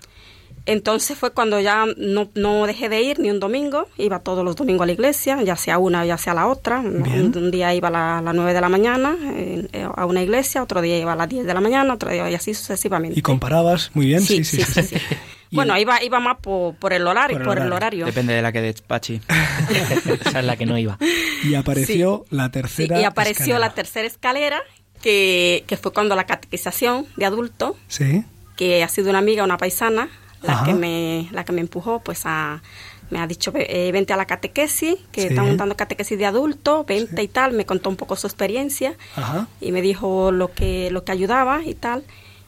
Entonces 0.65 1.19
fue 1.19 1.33
cuando 1.33 1.59
ya 1.61 1.87
no, 1.97 2.31
no 2.35 2.67
dejé 2.67 2.89
de 2.89 3.03
ir 3.03 3.19
ni 3.19 3.31
un 3.31 3.41
domingo, 3.41 3.89
iba 3.99 4.21
todos 4.21 4.45
los 4.45 4.55
domingos 4.55 4.85
a 4.85 4.87
la 4.87 4.93
iglesia, 4.93 5.43
ya 5.43 5.57
sea 5.57 5.79
una, 5.79 6.07
ya 6.07 6.17
sea 6.19 6.35
la 6.35 6.47
otra. 6.47 6.79
Un, 6.81 7.51
día 7.51 7.75
iba 7.75 7.89
a 7.89 7.91
la- 7.91 8.19
a 8.19 8.23
las 8.23 8.35
9 8.35 8.53
de 8.55 8.61
la 8.61 8.69
mañana 8.69 9.17
eh, 9.25 9.87
a 9.95 10.07
una 10.07 10.23
iglesia, 10.23 10.63
otro 10.63 10.81
día 10.81 10.99
iba 10.99 11.13
a 11.15 11.17
las 11.17 11.29
10 11.29 11.47
de 11.47 11.55
la 11.55 11.61
mañana, 11.61 11.95
otro 11.95 12.11
día 12.11 12.31
y 12.31 12.35
así 12.35 12.55
sucesivamente. 12.55 13.19
Y 13.19 13.23
comparabas, 13.23 13.91
muy 13.95 14.07
bien, 14.07 14.23
Sí, 14.23 14.45
sí, 14.45 14.63
sí. 14.63 14.97
bueno, 15.51 15.77
iba, 15.79 16.03
iba 16.03 16.21
más 16.21 16.39
por, 16.41 16.75
por 16.77 16.93
el 16.93 17.07
horario. 17.09 17.39
Por 17.39 17.47
Por 17.47 17.59
el 17.59 17.65
el 17.65 17.73
horario. 17.73 18.05
horario. 18.05 18.07
Depende 18.07 18.35
de 18.35 18.43
la 18.43 18.53
que 18.53 18.61
despachi. 18.63 19.21
Esa 20.27 20.39
es 20.41 20.45
la 20.45 20.57
que 20.57 20.67
no 20.67 20.79
iba. 20.79 20.97
Y 21.45 21.55
apareció 21.55 22.25
la 22.31 22.47
Sí, 22.47 22.51
tercera. 22.53 23.01
y 23.01 23.05
apareció 23.05 23.43
escalera. 23.45 23.59
la 23.59 23.75
tercera 23.75 24.07
escalera, 24.07 24.61
que, 25.03 25.65
que 25.67 25.77
fue 25.77 25.93
cuando 25.93 26.15
la 26.15 26.25
catequización 26.27 27.07
de 27.17 27.25
adulto, 27.25 27.77
Sí. 27.89 28.25
que 28.57 28.85
ha 28.85 28.89
sido 28.89 29.11
una 29.11 29.19
amiga, 29.19 29.43
una 29.43 29.57
paisana, 29.59 30.09
la 30.43 30.53
Ajá. 30.55 30.65
que 30.67 30.75
me 30.75 31.29
la 31.33 31.45
que 31.45 31.53
me 31.53 31.61
empujó, 31.61 32.01
pues 32.01 32.23
a 32.25 32.63
me 33.11 33.19
ha 33.21 33.27
dicho, 33.27 33.53
"Ve- 33.53 33.67
eh, 33.69 33.93
vente 33.93 34.13
a 34.15 34.17
la 34.17 34.25
catequesis, 34.27 34.97
que 35.13 35.21
Sí. 35.23 35.27
están 35.29 35.47
montando 35.47 35.77
catequesis 35.77 36.19
de 36.19 36.25
adulto, 36.25 36.85
vente 36.85 37.23
y 37.23 37.29
tal, 37.29 37.53
me 37.53 37.67
contó 37.67 37.91
un 37.91 37.97
poco 37.97 38.17
su 38.17 38.27
experiencia 38.27 38.95
Ajá. 39.17 39.49
y 39.61 39.71
me 39.71 39.83
dijo 39.83 40.33
lo 40.33 40.51
que 40.53 40.91
lo 40.91 41.05
que 41.05 41.13
ayudaba 41.13 41.63
y 41.65 41.75
tal. 41.75 42.05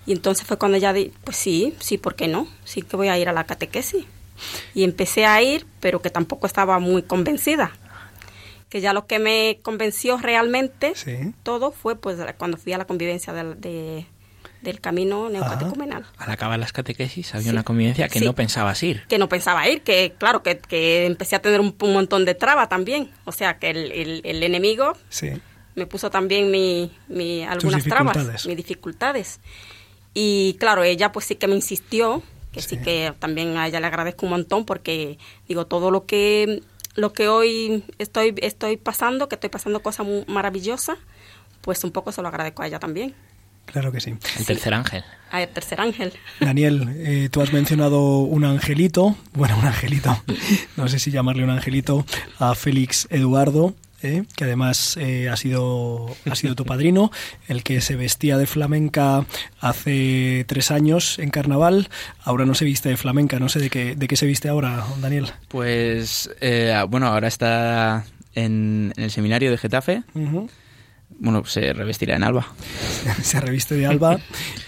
Y 0.06 0.12
entonces 0.12 0.46
fue 0.46 0.56
cuando 0.58 0.78
ya 0.78 0.92
di, 0.94 1.12
pues 1.24 1.36
sí, 1.36 1.74
sí, 1.80 1.98
¿por 1.98 2.14
qué 2.14 2.28
no? 2.28 2.46
Sí 2.64 2.80
que 2.82 2.96
voy 2.96 3.08
a 3.08 3.18
ir 3.18 3.28
a 3.28 3.32
la 3.32 3.44
catequesis. 3.44 4.04
Y 4.74 4.84
empecé 4.84 5.26
a 5.26 5.40
ir, 5.42 5.66
pero 5.80 6.00
que 6.02 6.10
tampoco 6.10 6.46
estaba 6.46 6.78
muy 6.78 7.02
convencida. 7.02 7.72
Que 8.70 8.80
ya 8.80 8.92
lo 8.92 9.06
que 9.06 9.18
me 9.18 9.60
convenció 9.62 10.16
realmente 10.18 10.94
Sí. 10.96 11.32
todo 11.42 11.70
fue 11.72 11.94
pues 11.96 12.18
cuando 12.38 12.56
fui 12.56 12.72
a 12.72 12.78
la 12.78 12.86
convivencia 12.86 13.32
del, 13.32 13.60
de- 13.60 14.06
del 14.64 14.80
camino 14.80 15.28
neocatecumenal. 15.30 16.04
Al 16.18 16.30
acabar 16.30 16.58
las 16.58 16.72
catequesis 16.72 17.34
había 17.34 17.44
Sí. 17.44 17.50
una 17.50 17.62
convivencia 17.62 18.08
que 18.08 18.18
Sí. 18.18 18.24
no 18.24 18.34
pensabas 18.34 18.82
ir. 18.82 19.04
Que 19.06 19.18
no 19.18 19.28
pensaba 19.28 19.68
ir, 19.68 19.82
que 19.82 20.14
claro, 20.18 20.42
que, 20.42 20.58
que 20.58 21.06
empecé 21.06 21.36
a 21.36 21.42
tener 21.42 21.60
un, 21.60 21.76
un 21.80 21.92
montón 21.92 22.24
de 22.24 22.34
traba 22.34 22.68
también. 22.68 23.10
O 23.24 23.32
sea, 23.32 23.58
que 23.58 23.70
el, 23.70 23.92
el- 23.92 24.20
el 24.24 24.42
enemigo 24.42 24.94
Sí. 25.10 25.30
me 25.76 25.86
puso 25.86 26.10
también 26.10 26.50
mi, 26.50 26.90
mi 27.08 27.44
algunas 27.44 27.84
trabas, 27.84 28.44
mis 28.46 28.56
dificultades. 28.56 29.38
Y 30.14 30.56
claro, 30.60 30.82
ella 30.84 31.12
pues 31.12 31.26
sí 31.26 31.36
que 31.36 31.46
me 31.48 31.54
insistió, 31.54 32.22
que 32.52 32.62
sí. 32.62 32.76
Sí. 32.76 32.82
que 32.82 33.12
también 33.18 33.56
a 33.56 33.66
ella 33.66 33.80
le 33.80 33.86
agradezco 33.86 34.26
un 34.26 34.30
montón 34.30 34.64
porque 34.64 35.18
digo 35.48 35.66
todo 35.66 35.90
lo 35.90 36.06
que 36.06 36.62
lo 36.94 37.12
que 37.12 37.26
hoy 37.26 37.82
estoy 37.98 38.32
estoy 38.40 38.76
pasando, 38.76 39.28
que 39.28 39.34
estoy 39.34 39.50
pasando 39.50 39.82
cosas 39.82 40.06
maravillosas, 40.28 40.96
pues 41.62 41.82
un 41.82 41.90
poco 41.90 42.12
se 42.12 42.22
lo 42.22 42.28
agradezco 42.28 42.62
a 42.62 42.68
ella 42.68 42.78
también, 42.78 43.16
Claro 43.66 43.92
que 43.92 44.00
sí. 44.00 44.14
El 44.38 44.46
tercer 44.46 44.74
ángel. 44.74 45.04
a 45.30 45.42
el 45.42 45.48
tercer 45.48 45.80
ángel. 45.80 46.12
Daniel, 46.40 46.88
eh, 46.98 47.28
tú 47.30 47.40
has 47.40 47.52
mencionado 47.52 48.18
un 48.18 48.44
angelito, 48.44 49.16
bueno, 49.32 49.58
un 49.58 49.66
angelito, 49.66 50.22
no 50.76 50.88
sé 50.88 50.98
si 50.98 51.10
llamarle 51.10 51.44
un 51.44 51.50
angelito, 51.50 52.06
a 52.38 52.54
Félix 52.54 53.08
Eduardo, 53.10 53.74
eh, 54.04 54.24
que 54.36 54.44
además 54.44 54.98
eh, 55.00 55.30
ha, 55.30 55.36
sido, 55.36 56.14
ha 56.30 56.34
sido 56.34 56.54
tu 56.54 56.66
padrino, 56.66 57.10
el 57.48 57.62
que 57.62 57.80
se 57.80 57.96
vestía 57.96 58.36
de 58.36 58.46
flamenca 58.46 59.24
hace 59.60 60.44
tres 60.46 60.70
años 60.70 61.18
en 61.18 61.30
carnaval, 61.30 61.88
ahora 62.22 62.44
no 62.44 62.54
se 62.54 62.66
viste 62.66 62.90
de 62.90 62.98
flamenca, 62.98 63.38
no 63.38 63.48
sé 63.48 63.60
de 63.60 63.70
qué, 63.70 63.96
de 63.96 64.06
qué 64.06 64.16
se 64.16 64.26
viste 64.26 64.50
ahora, 64.50 64.84
Daniel. 65.00 65.32
Pues, 65.48 66.30
eh, 66.42 66.78
bueno, 66.86 67.06
ahora 67.06 67.28
está 67.28 68.04
en, 68.34 68.92
en 68.94 69.04
el 69.04 69.10
seminario 69.10 69.50
de 69.50 69.56
Getafe. 69.56 70.02
Bueno, 71.18 71.44
se 71.44 71.72
revestirá 71.72 72.16
en 72.16 72.24
alba. 72.24 72.46
se 73.22 73.40
reviste 73.40 73.74
de 73.74 73.86
alba 73.86 74.18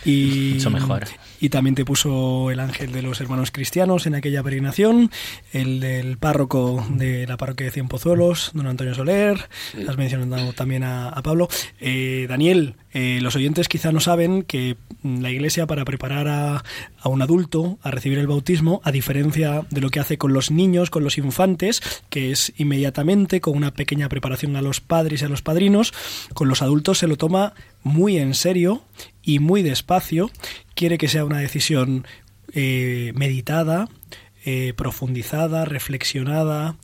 y, 0.04 0.52
Mucho 0.56 0.70
mejor. 0.70 1.06
Y 1.40 1.48
también 1.48 1.74
te 1.74 1.84
puso 1.84 2.50
el 2.50 2.60
ángel 2.60 2.92
de 2.92 3.02
los 3.02 3.20
hermanos 3.20 3.50
cristianos 3.50 4.06
en 4.06 4.14
aquella 4.14 4.42
peregrinación, 4.42 5.10
el 5.52 5.80
del 5.80 6.18
párroco 6.18 6.84
de 6.90 7.26
la 7.26 7.36
parroquia 7.36 7.66
de 7.66 7.72
Cienpozuelos, 7.72 8.50
don 8.54 8.66
Antonio 8.66 8.94
Soler, 8.94 9.48
has 9.88 9.96
mencionado 9.96 10.52
también 10.52 10.84
a, 10.84 11.08
a 11.08 11.22
Pablo. 11.22 11.48
Eh, 11.80 12.26
Daniel, 12.28 12.74
eh, 12.92 13.18
los 13.20 13.36
oyentes 13.36 13.68
quizá 13.68 13.92
no 13.92 14.00
saben 14.00 14.42
que 14.42 14.76
la 15.02 15.30
iglesia 15.30 15.66
para 15.66 15.84
preparar 15.84 16.28
a, 16.28 16.64
a 17.00 17.08
un 17.08 17.22
adulto 17.22 17.78
a 17.82 17.90
recibir 17.90 18.18
el 18.18 18.26
bautismo, 18.26 18.80
a 18.84 18.92
diferencia 18.92 19.66
de 19.70 19.80
lo 19.80 19.90
que 19.90 20.00
hace 20.00 20.18
con 20.18 20.32
los 20.32 20.50
niños, 20.50 20.90
con 20.90 21.04
los 21.04 21.18
infantes, 21.18 21.82
que 22.10 22.30
es 22.30 22.52
inmediatamente 22.56 23.40
con 23.40 23.56
una 23.56 23.72
pequeña 23.72 24.08
preparación 24.08 24.56
a 24.56 24.62
los 24.62 24.80
padres 24.80 25.22
y 25.22 25.24
a 25.24 25.28
los 25.28 25.42
padrinos, 25.42 25.92
con 26.34 26.48
los 26.48 26.62
adultos 26.62 26.98
se 26.98 27.06
lo 27.06 27.16
toma 27.16 27.54
muy 27.82 28.18
en 28.18 28.34
serio 28.34 28.82
y 29.22 29.38
muy 29.38 29.62
despacio, 29.62 30.30
quiere 30.76 30.98
que 30.98 31.08
sea 31.08 31.24
una 31.24 31.38
decisión 31.38 32.06
eh, 32.52 33.12
meditada, 33.16 33.88
eh, 34.44 34.74
profundizada, 34.76 35.64
reflexionada. 35.64 36.76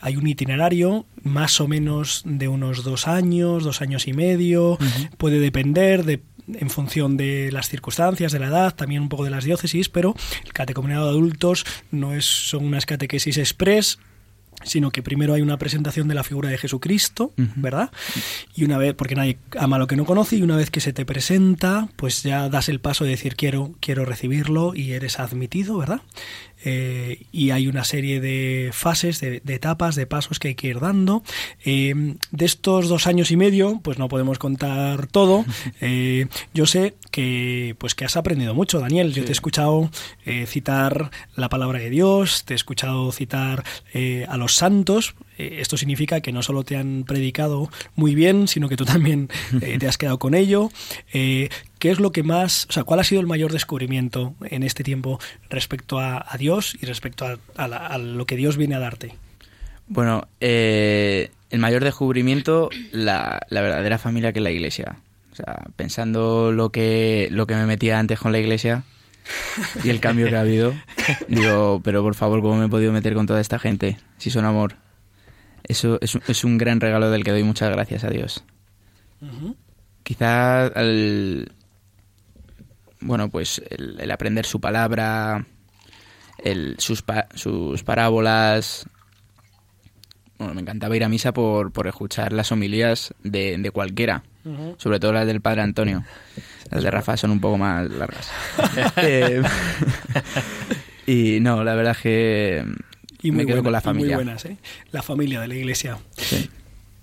Hay 0.00 0.16
un 0.16 0.26
itinerario 0.26 1.04
más 1.22 1.60
o 1.60 1.68
menos 1.68 2.22
de 2.24 2.48
unos 2.48 2.84
dos 2.84 3.06
años, 3.06 3.64
dos 3.64 3.82
años 3.82 4.08
y 4.08 4.14
medio, 4.14 4.78
puede 5.18 5.38
depender 5.40 6.04
de 6.04 6.22
en 6.58 6.70
función 6.70 7.16
de 7.16 7.50
las 7.52 7.68
circunstancias, 7.68 8.32
de 8.32 8.40
la 8.40 8.48
edad, 8.48 8.74
también 8.74 9.02
un 9.02 9.08
poco 9.08 9.24
de 9.24 9.30
las 9.30 9.44
diócesis, 9.44 9.88
pero 9.88 10.16
el 10.44 10.52
catecumenado 10.52 11.04
de 11.04 11.10
adultos 11.10 11.64
no 11.92 12.14
es, 12.14 12.24
son 12.24 12.64
unas 12.64 12.86
catequesis 12.86 13.38
express, 13.38 13.98
sino 14.62 14.90
que 14.90 15.02
primero 15.02 15.34
hay 15.34 15.42
una 15.42 15.58
presentación 15.58 16.08
de 16.08 16.14
la 16.14 16.24
figura 16.24 16.48
de 16.48 16.58
Jesucristo. 16.58 17.32
¿verdad? 17.56 17.90
Y 18.54 18.64
una 18.64 18.78
vez, 18.78 18.94
porque 18.94 19.14
nadie 19.14 19.38
ama 19.58 19.78
lo 19.78 19.86
que 19.86 19.96
no 19.96 20.04
conoce, 20.04 20.36
y 20.36 20.42
una 20.42 20.56
vez 20.56 20.70
que 20.70 20.80
se 20.80 20.92
te 20.92 21.04
presenta, 21.04 21.88
pues 21.96 22.22
ya 22.22 22.48
das 22.48 22.68
el 22.68 22.80
paso 22.80 23.04
de 23.04 23.10
decir 23.10 23.36
quiero, 23.36 23.72
quiero 23.80 24.04
recibirlo 24.04 24.74
y 24.74 24.92
eres 24.92 25.18
admitido, 25.18 25.78
¿verdad? 25.78 26.02
Eh, 26.64 27.26
y 27.32 27.50
hay 27.50 27.66
una 27.66 27.84
serie 27.84 28.20
de 28.20 28.70
fases, 28.72 29.20
de, 29.20 29.40
de 29.40 29.54
etapas, 29.54 29.94
de 29.94 30.06
pasos 30.06 30.38
que 30.38 30.48
hay 30.48 30.54
que 30.54 30.68
ir 30.68 30.80
dando. 30.80 31.22
Eh, 31.64 32.16
de 32.30 32.44
estos 32.44 32.88
dos 32.88 33.06
años 33.06 33.30
y 33.30 33.36
medio, 33.36 33.80
pues 33.82 33.98
no 33.98 34.08
podemos 34.08 34.38
contar 34.38 35.06
todo. 35.06 35.44
Eh, 35.82 36.26
yo 36.52 36.66
sé 36.66 36.94
que, 37.10 37.74
pues 37.78 37.94
que 37.94 38.04
has 38.04 38.16
aprendido 38.16 38.54
mucho, 38.54 38.80
Daniel. 38.80 39.14
Yo 39.14 39.24
te 39.24 39.30
he 39.30 39.32
escuchado 39.32 39.90
citar 40.46 41.10
la 41.36 41.48
palabra 41.48 41.78
de 41.78 41.90
Dios, 41.90 42.44
te 42.44 42.54
he 42.54 42.56
escuchado 42.56 43.10
citar 43.12 43.64
a 44.28 44.36
los 44.36 44.54
santos. 44.54 45.14
Esto 45.38 45.76
significa 45.76 46.20
que 46.20 46.32
no 46.32 46.42
solo 46.42 46.64
te 46.64 46.76
han 46.76 47.04
predicado 47.04 47.70
muy 47.94 48.14
bien, 48.14 48.46
sino 48.48 48.68
que 48.68 48.76
tú 48.76 48.84
también 48.84 49.28
te 49.78 49.88
has 49.88 49.96
quedado 49.96 50.18
con 50.18 50.34
ello. 50.34 50.70
¿Qué 51.80 51.90
es 51.90 51.98
lo 51.98 52.12
que 52.12 52.22
más, 52.22 52.66
o 52.70 52.72
sea, 52.72 52.84
cuál 52.84 53.00
ha 53.00 53.04
sido 53.04 53.20
el 53.20 53.26
mayor 53.26 53.50
descubrimiento 53.52 54.34
en 54.44 54.62
este 54.62 54.84
tiempo 54.84 55.18
respecto 55.48 55.98
a, 55.98 56.24
a 56.28 56.36
Dios 56.38 56.76
y 56.80 56.86
respecto 56.86 57.26
a, 57.26 57.38
a 57.56 57.66
la- 57.66 57.86
a 57.88 57.98
lo 57.98 58.24
que 58.26 58.36
Dios 58.36 58.56
viene 58.56 58.76
a 58.76 58.78
darte? 58.78 59.14
Bueno, 59.88 60.28
eh, 60.40 61.30
el 61.50 61.58
mayor 61.58 61.82
descubrimiento, 61.82 62.70
la, 62.92 63.40
la 63.48 63.60
verdadera 63.62 63.98
familia 63.98 64.32
que 64.32 64.38
es 64.38 64.42
la 64.44 64.50
iglesia. 64.52 64.96
O 65.32 65.34
sea, 65.34 65.64
pensando 65.74 66.52
lo 66.52 66.70
que, 66.70 67.28
lo 67.32 67.46
que 67.48 67.54
me 67.56 67.66
metía 67.66 67.98
antes 67.98 68.20
con 68.20 68.30
la 68.30 68.38
iglesia 68.38 68.84
y 69.82 69.88
el 69.90 70.00
cambio 70.00 70.28
que 70.28 70.36
ha 70.36 70.40
habido, 70.40 70.74
digo, 71.28 71.80
pero 71.82 72.02
por 72.02 72.14
favor, 72.14 72.42
¿cómo 72.42 72.56
me 72.56 72.66
he 72.66 72.68
podido 72.68 72.92
meter 72.92 73.14
con 73.14 73.26
toda 73.26 73.40
esta 73.40 73.58
gente? 73.58 73.96
Si 74.18 74.30
son 74.30 74.44
amor. 74.44 74.76
Eso 75.64 75.98
es, 76.02 76.14
un- 76.14 76.22
es 76.28 76.44
un 76.44 76.58
gran 76.58 76.78
regalo 76.80 77.10
del 77.10 77.24
que 77.24 77.30
doy 77.30 77.42
muchas 77.42 77.70
gracias 77.70 78.04
a 78.04 78.10
Dios. 78.10 78.44
Quizá 80.02 80.66
el, 80.68 81.52
bueno, 83.00 83.28
pues 83.30 83.62
el, 83.70 83.98
el 84.00 84.10
aprender 84.10 84.44
su 84.46 84.60
palabra, 84.60 85.46
el, 86.42 86.76
sus, 86.78 87.02
pa- 87.02 87.28
sus 87.34 87.82
parábolas. 87.82 88.86
Bueno, 90.38 90.54
me 90.54 90.62
encantaba 90.62 90.96
ir 90.96 91.04
a 91.04 91.08
misa 91.08 91.32
por, 91.32 91.70
por 91.70 91.86
escuchar 91.86 92.32
las 92.32 92.50
homilías 92.50 93.12
de, 93.22 93.56
de 93.58 93.70
cualquiera, 93.70 94.22
sobre 94.78 94.98
todo 94.98 95.12
las 95.12 95.26
del 95.26 95.40
Padre 95.42 95.60
Antonio. 95.62 96.02
Las 96.70 96.82
de 96.82 96.90
Rafa 96.90 97.16
son 97.18 97.30
un 97.32 97.40
poco 97.40 97.58
más 97.58 97.90
largas. 97.90 98.30
Eh, 98.96 99.42
y 101.06 101.40
no, 101.40 101.64
la 101.64 101.74
verdad 101.74 101.92
es 101.92 101.98
que 102.02 102.64
Y 103.22 103.32
me 103.32 103.38
muy 103.38 103.46
quedo 103.46 103.62
buena- 103.62 103.62
con 103.64 103.72
la 103.72 103.78
y 103.78 103.82
muy 103.82 103.82
familia. 103.94 104.16
buenas, 104.16 104.44
¿eh? 104.44 104.56
La 104.92 105.02
familia 105.02 105.40
de 105.40 105.48
la 105.48 105.54
iglesia. 105.56 105.98
Sí. 106.16 106.48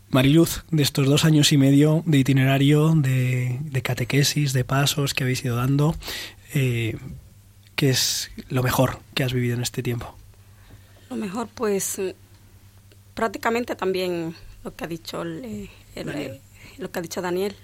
Mariluz, 0.09 0.63
de 0.71 0.83
estos 0.83 1.05
dos 1.07 1.25
años 1.25 1.51
y 1.51 1.57
medio 1.57 2.01
de 2.05 2.17
itinerario, 2.19 2.93
de, 2.95 3.57
de 3.61 3.81
catequesis, 3.81 4.53
de 4.53 4.63
pasos 4.63 5.13
que 5.13 5.23
habéis 5.23 5.43
ido 5.43 5.55
dando, 5.57 5.95
eh, 6.53 6.97
¿qué 7.75 7.89
es 7.89 8.31
lo 8.49 8.63
mejor 8.63 8.99
que 9.13 9.23
has 9.23 9.33
vivido 9.33 9.55
en 9.55 9.61
este 9.61 9.83
tiempo? 9.83 10.15
Lo 11.09 11.17
mejor, 11.17 11.49
pues, 11.53 11.99
prácticamente 13.13 13.75
también 13.75 14.33
lo 14.63 14.75
que 14.75 14.83
ha 14.85 14.87
dicho 14.87 15.21
el, 15.23 15.43
eh, 15.43 15.69
el- 15.95 16.09
eh, 16.09 16.41
lo 16.77 16.89
que 16.91 16.99
ha 16.99 17.01
dicho 17.01 17.21
Daniel. 17.21 17.55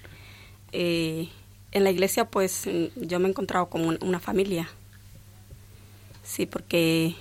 Eh, 0.73 1.29
en 1.71 1.83
la 1.83 1.91
iglesia, 1.91 2.25
pues, 2.25 2.63
yo 2.95 3.19
me 3.19 3.27
he 3.27 3.29
encontrado 3.31 3.67
como 3.69 3.87
un- 3.87 3.99
una 4.01 4.19
familia. 4.19 4.69
Sí, 6.23 6.45
porque 6.45 7.15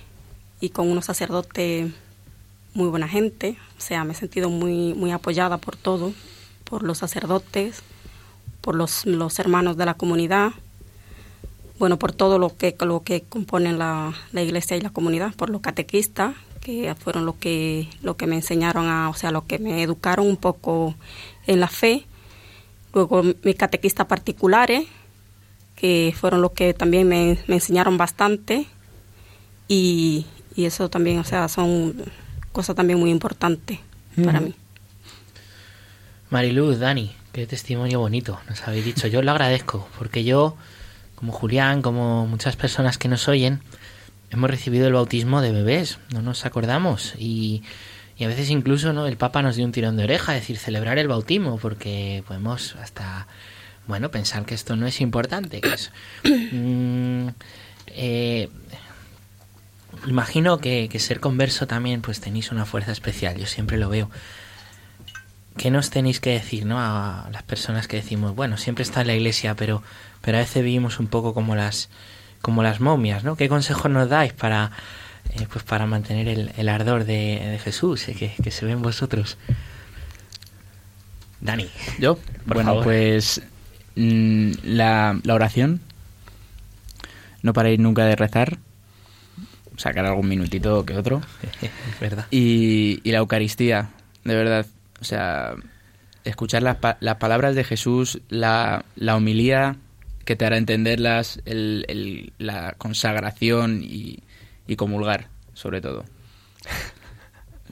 y 0.61 0.69
con 0.69 0.89
unos 0.89 1.05
sacerdotes 1.05 1.91
muy 2.73 2.89
buena 2.89 3.07
gente, 3.07 3.57
o 3.77 3.81
sea, 3.81 4.03
me 4.03 4.13
he 4.13 4.15
sentido 4.15 4.49
muy 4.49 4.93
muy 4.93 5.11
apoyada 5.11 5.57
por 5.57 5.75
todo, 5.75 6.13
por 6.63 6.83
los 6.83 6.99
sacerdotes, 6.99 7.81
por 8.61 8.75
los, 8.75 9.05
los 9.05 9.37
hermanos 9.39 9.77
de 9.77 9.85
la 9.85 9.93
comunidad, 9.93 10.51
bueno, 11.79 11.99
por 11.99 12.11
todo 12.13 12.39
lo 12.39 12.55
que 12.55 12.75
lo 12.81 13.03
que 13.03 13.21
componen 13.23 13.77
la, 13.77 14.13
la 14.31 14.41
iglesia 14.41 14.77
y 14.77 14.81
la 14.81 14.89
comunidad, 14.91 15.33
por 15.35 15.49
los 15.49 15.61
catequistas 15.61 16.35
que 16.63 16.95
fueron 16.95 17.25
los 17.25 17.35
que 17.35 17.89
lo 18.01 18.15
que 18.15 18.25
me 18.25 18.35
enseñaron 18.35 18.87
a, 18.87 19.09
o 19.09 19.13
sea, 19.13 19.31
lo 19.31 19.45
que 19.45 19.59
me 19.59 19.83
educaron 19.83 20.27
un 20.27 20.37
poco 20.37 20.95
en 21.45 21.59
la 21.59 21.67
fe. 21.67 22.05
Luego 22.93 23.23
mis 23.43 23.55
catequistas 23.55 24.05
particulares, 24.05 24.85
que 25.75 26.13
fueron 26.17 26.41
los 26.41 26.51
que 26.51 26.73
también 26.73 27.07
me, 27.07 27.37
me 27.47 27.55
enseñaron 27.55 27.97
bastante. 27.97 28.65
Y, 29.67 30.25
y, 30.55 30.65
eso 30.65 30.89
también, 30.89 31.19
o 31.19 31.23
sea, 31.23 31.47
son 31.47 31.95
cosas 32.53 32.75
también 32.75 32.99
muy 32.99 33.09
importantes 33.09 33.79
para 34.23 34.39
mí. 34.39 34.53
Mariluz, 36.29 36.79
Dani, 36.79 37.11
qué 37.33 37.45
testimonio 37.45 37.99
bonito 37.99 38.39
nos 38.47 38.65
habéis 38.67 38.85
dicho. 38.85 39.07
Yo 39.07 39.21
lo 39.21 39.31
agradezco, 39.31 39.89
porque 39.97 40.23
yo, 40.23 40.55
como 41.15 41.33
Julián, 41.33 41.81
como 41.81 42.25
muchas 42.25 42.55
personas 42.55 42.97
que 42.97 43.09
nos 43.09 43.27
oyen, 43.27 43.59
hemos 44.31 44.49
recibido 44.49 44.87
el 44.87 44.93
bautismo 44.93 45.41
de 45.41 45.51
bebés, 45.51 45.99
no 46.11 46.21
nos 46.21 46.45
acordamos. 46.45 47.13
Y, 47.17 47.63
y 48.17 48.23
a 48.23 48.27
veces 48.27 48.49
incluso 48.49 48.93
no 48.93 49.07
el 49.07 49.17
Papa 49.17 49.41
nos 49.41 49.55
dio 49.55 49.65
un 49.65 49.71
tirón 49.71 49.97
de 49.97 50.05
oreja, 50.05 50.33
decir, 50.33 50.57
celebrar 50.57 50.97
el 50.97 51.07
bautismo, 51.07 51.57
porque 51.57 52.23
podemos 52.27 52.75
hasta, 52.77 53.27
bueno, 53.87 54.09
pensar 54.09 54.45
que 54.45 54.55
esto 54.55 54.75
no 54.75 54.87
es 54.87 55.01
importante. 55.01 55.61
Que 55.61 55.73
es, 55.73 55.91
mm, 56.23 57.27
eh, 57.87 58.49
imagino 60.07 60.57
que, 60.59 60.89
que, 60.89 60.99
ser 60.99 61.19
converso 61.19 61.67
también, 61.67 62.01
pues 62.01 62.19
tenéis 62.19 62.51
una 62.51 62.65
fuerza 62.65 62.91
especial, 62.91 63.37
yo 63.37 63.45
siempre 63.45 63.77
lo 63.77 63.89
veo. 63.89 64.09
¿Qué 65.57 65.69
nos 65.69 65.89
tenéis 65.89 66.19
que 66.19 66.31
decir, 66.31 66.65
no? 66.65 66.79
A 66.79 67.29
las 67.31 67.43
personas 67.43 67.87
que 67.87 67.97
decimos, 67.97 68.35
bueno, 68.35 68.57
siempre 68.57 68.83
está 68.83 69.01
en 69.01 69.07
la 69.07 69.15
iglesia, 69.15 69.55
pero, 69.55 69.83
pero 70.21 70.37
a 70.37 70.41
veces 70.41 70.63
vivimos 70.63 70.99
un 70.99 71.07
poco 71.07 71.33
como 71.33 71.55
las, 71.55 71.89
como 72.41 72.63
las 72.63 72.79
momias, 72.79 73.23
¿no? 73.23 73.35
¿Qué 73.35 73.47
consejos 73.49 73.91
nos 73.91 74.09
dais 74.09 74.33
para, 74.33 74.71
eh, 75.35 75.45
pues 75.51 75.63
para 75.63 75.85
mantener 75.85 76.27
el, 76.27 76.51
el 76.57 76.69
ardor 76.69 77.05
de, 77.05 77.39
de 77.39 77.59
Jesús 77.59 78.07
eh, 78.09 78.15
que, 78.15 78.33
que, 78.41 78.49
se 78.49 78.65
ve 78.65 78.71
en 78.71 78.81
vosotros? 78.81 79.37
Dani. 81.39 81.69
¿Yo? 81.99 82.17
bueno, 82.45 82.71
favor. 82.71 82.83
pues 82.85 83.41
mmm, 83.95 84.51
la, 84.63 85.19
la 85.23 85.33
oración. 85.35 85.81
No 87.43 87.53
paréis 87.53 87.79
nunca 87.79 88.05
de 88.05 88.15
rezar 88.15 88.57
sacar 89.77 90.05
algún 90.05 90.27
minutito 90.27 90.85
que 90.85 90.95
otro. 90.95 91.21
es 91.61 91.71
verdad. 91.99 92.25
Y, 92.31 93.01
y, 93.03 93.11
la 93.11 93.19
Eucaristía, 93.19 93.89
de 94.23 94.35
verdad. 94.35 94.65
O 95.01 95.05
sea, 95.05 95.55
escuchar 96.23 96.63
las, 96.63 96.77
pa 96.77 96.97
las 96.99 97.17
palabras 97.17 97.55
de 97.55 97.63
Jesús, 97.63 98.21
la, 98.29 98.85
la, 98.95 99.15
homilía 99.15 99.77
que 100.25 100.35
te 100.35 100.45
hará 100.45 100.57
entenderlas, 100.57 101.41
el, 101.45 101.85
el, 101.87 102.33
la 102.37 102.73
consagración 102.77 103.81
y, 103.83 104.19
y, 104.67 104.75
comulgar, 104.75 105.27
sobre 105.53 105.81
todo. 105.81 106.05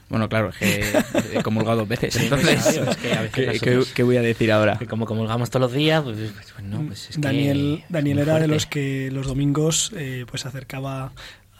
Bueno, 0.08 0.28
claro, 0.28 0.50
es 0.50 0.56
que 0.58 1.38
he 1.38 1.42
comulgado 1.42 1.78
dos 1.78 1.88
veces. 1.88 2.14
Entonces, 2.16 2.62
sí, 2.62 2.80
es 2.86 2.96
que 2.98 3.14
a 3.14 3.22
veces 3.22 3.32
¿qué, 3.32 3.58
¿qué, 3.58 3.82
¿qué, 3.94 4.02
voy 4.02 4.18
a 4.18 4.20
decir 4.20 4.52
ahora? 4.52 4.76
Que 4.76 4.86
como 4.86 5.06
comulgamos 5.06 5.48
todos 5.48 5.62
los 5.62 5.72
días, 5.72 6.02
pues, 6.02 6.18
pues 6.34 6.66
no, 6.66 6.82
pues 6.86 7.08
es 7.08 7.18
Daniel, 7.18 7.82
que 7.88 7.94
Daniel 7.94 8.18
era 8.18 8.38
de 8.38 8.46
los 8.46 8.66
que 8.66 9.10
los 9.10 9.26
domingos 9.26 9.90
eh, 9.96 10.26
pues 10.28 10.44
acercaba 10.44 11.12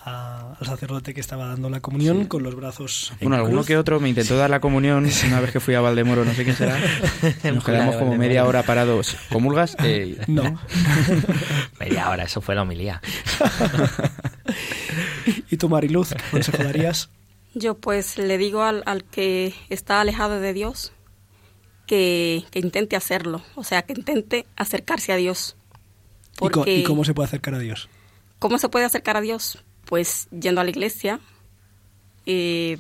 a, 0.05 0.55
al 0.59 0.67
sacerdote 0.67 1.15
que 1.15 1.21
estaba 1.21 1.47
dando 1.47 1.71
la 1.71 1.81
comunión 1.81 2.21
sí. 2.21 2.27
con 2.27 2.43
los 2.43 2.55
brazos. 2.55 3.13
Bueno, 3.21 3.37
alguno 3.37 3.59
cruz. 3.59 3.67
que 3.67 3.77
otro 3.77 4.01
me 4.01 4.09
intentó 4.09 4.37
dar 4.37 4.51
la 4.51 4.61
comunión 4.61 5.09
una 5.27 5.41
vez 5.41 5.53
que 5.53 5.61
fui 5.61 5.75
a 5.75 5.81
Valdemoro, 5.81 6.25
no 6.25 6.35
sé 6.35 6.45
quién 6.45 6.57
será. 6.57 6.79
Nos 7.45 7.65
quedamos 7.65 7.97
como 7.97 8.17
media 8.17 8.45
hora 8.45 8.63
parados. 8.63 9.17
¿Comulgas? 9.31 9.77
Eh, 9.85 10.19
no. 10.27 10.59
media 11.81 12.11
hora, 12.11 12.25
eso 12.25 12.41
fue 12.41 12.55
la 12.55 12.63
homilía. 12.63 13.01
¿Y 15.51 15.57
tú, 15.57 15.69
Mariluz, 15.69 16.11
qué 16.11 16.31
consejo 16.31 16.63
darías? 16.63 17.11
Yo 17.55 17.75
pues 17.75 18.19
le 18.19 18.39
digo 18.39 18.63
al, 18.63 18.83
al 18.87 19.05
que 19.05 19.55
está 19.69 20.01
alejado 20.01 20.41
de 20.41 20.53
Dios 20.53 20.93
que, 21.87 22.45
que, 22.51 22.59
intente 22.61 22.97
hacerlo, 22.97 23.43
o 23.55 23.65
sea, 23.65 23.83
que 23.83 23.93
intente 23.93 24.47
acercarse 24.57 25.13
a 25.13 25.17
Dios. 25.17 25.57
Porque, 26.37 26.79
¿Y, 26.79 26.85
cómo 26.85 27.05
se 27.05 27.13
puede 27.13 27.27
acercar 27.27 27.55
a 27.55 27.59
Dios? 27.59 27.89
¿Cómo 28.39 28.59
se 28.59 28.69
puede 28.69 28.87
acercar 28.87 29.17
a 29.17 29.21
Dios? 29.21 29.63
Pues 29.93 30.27
yendo 30.31 30.63
a 30.63 30.65
la 30.65 30.71
iglesia, 30.71 31.21
eh, 32.25 32.79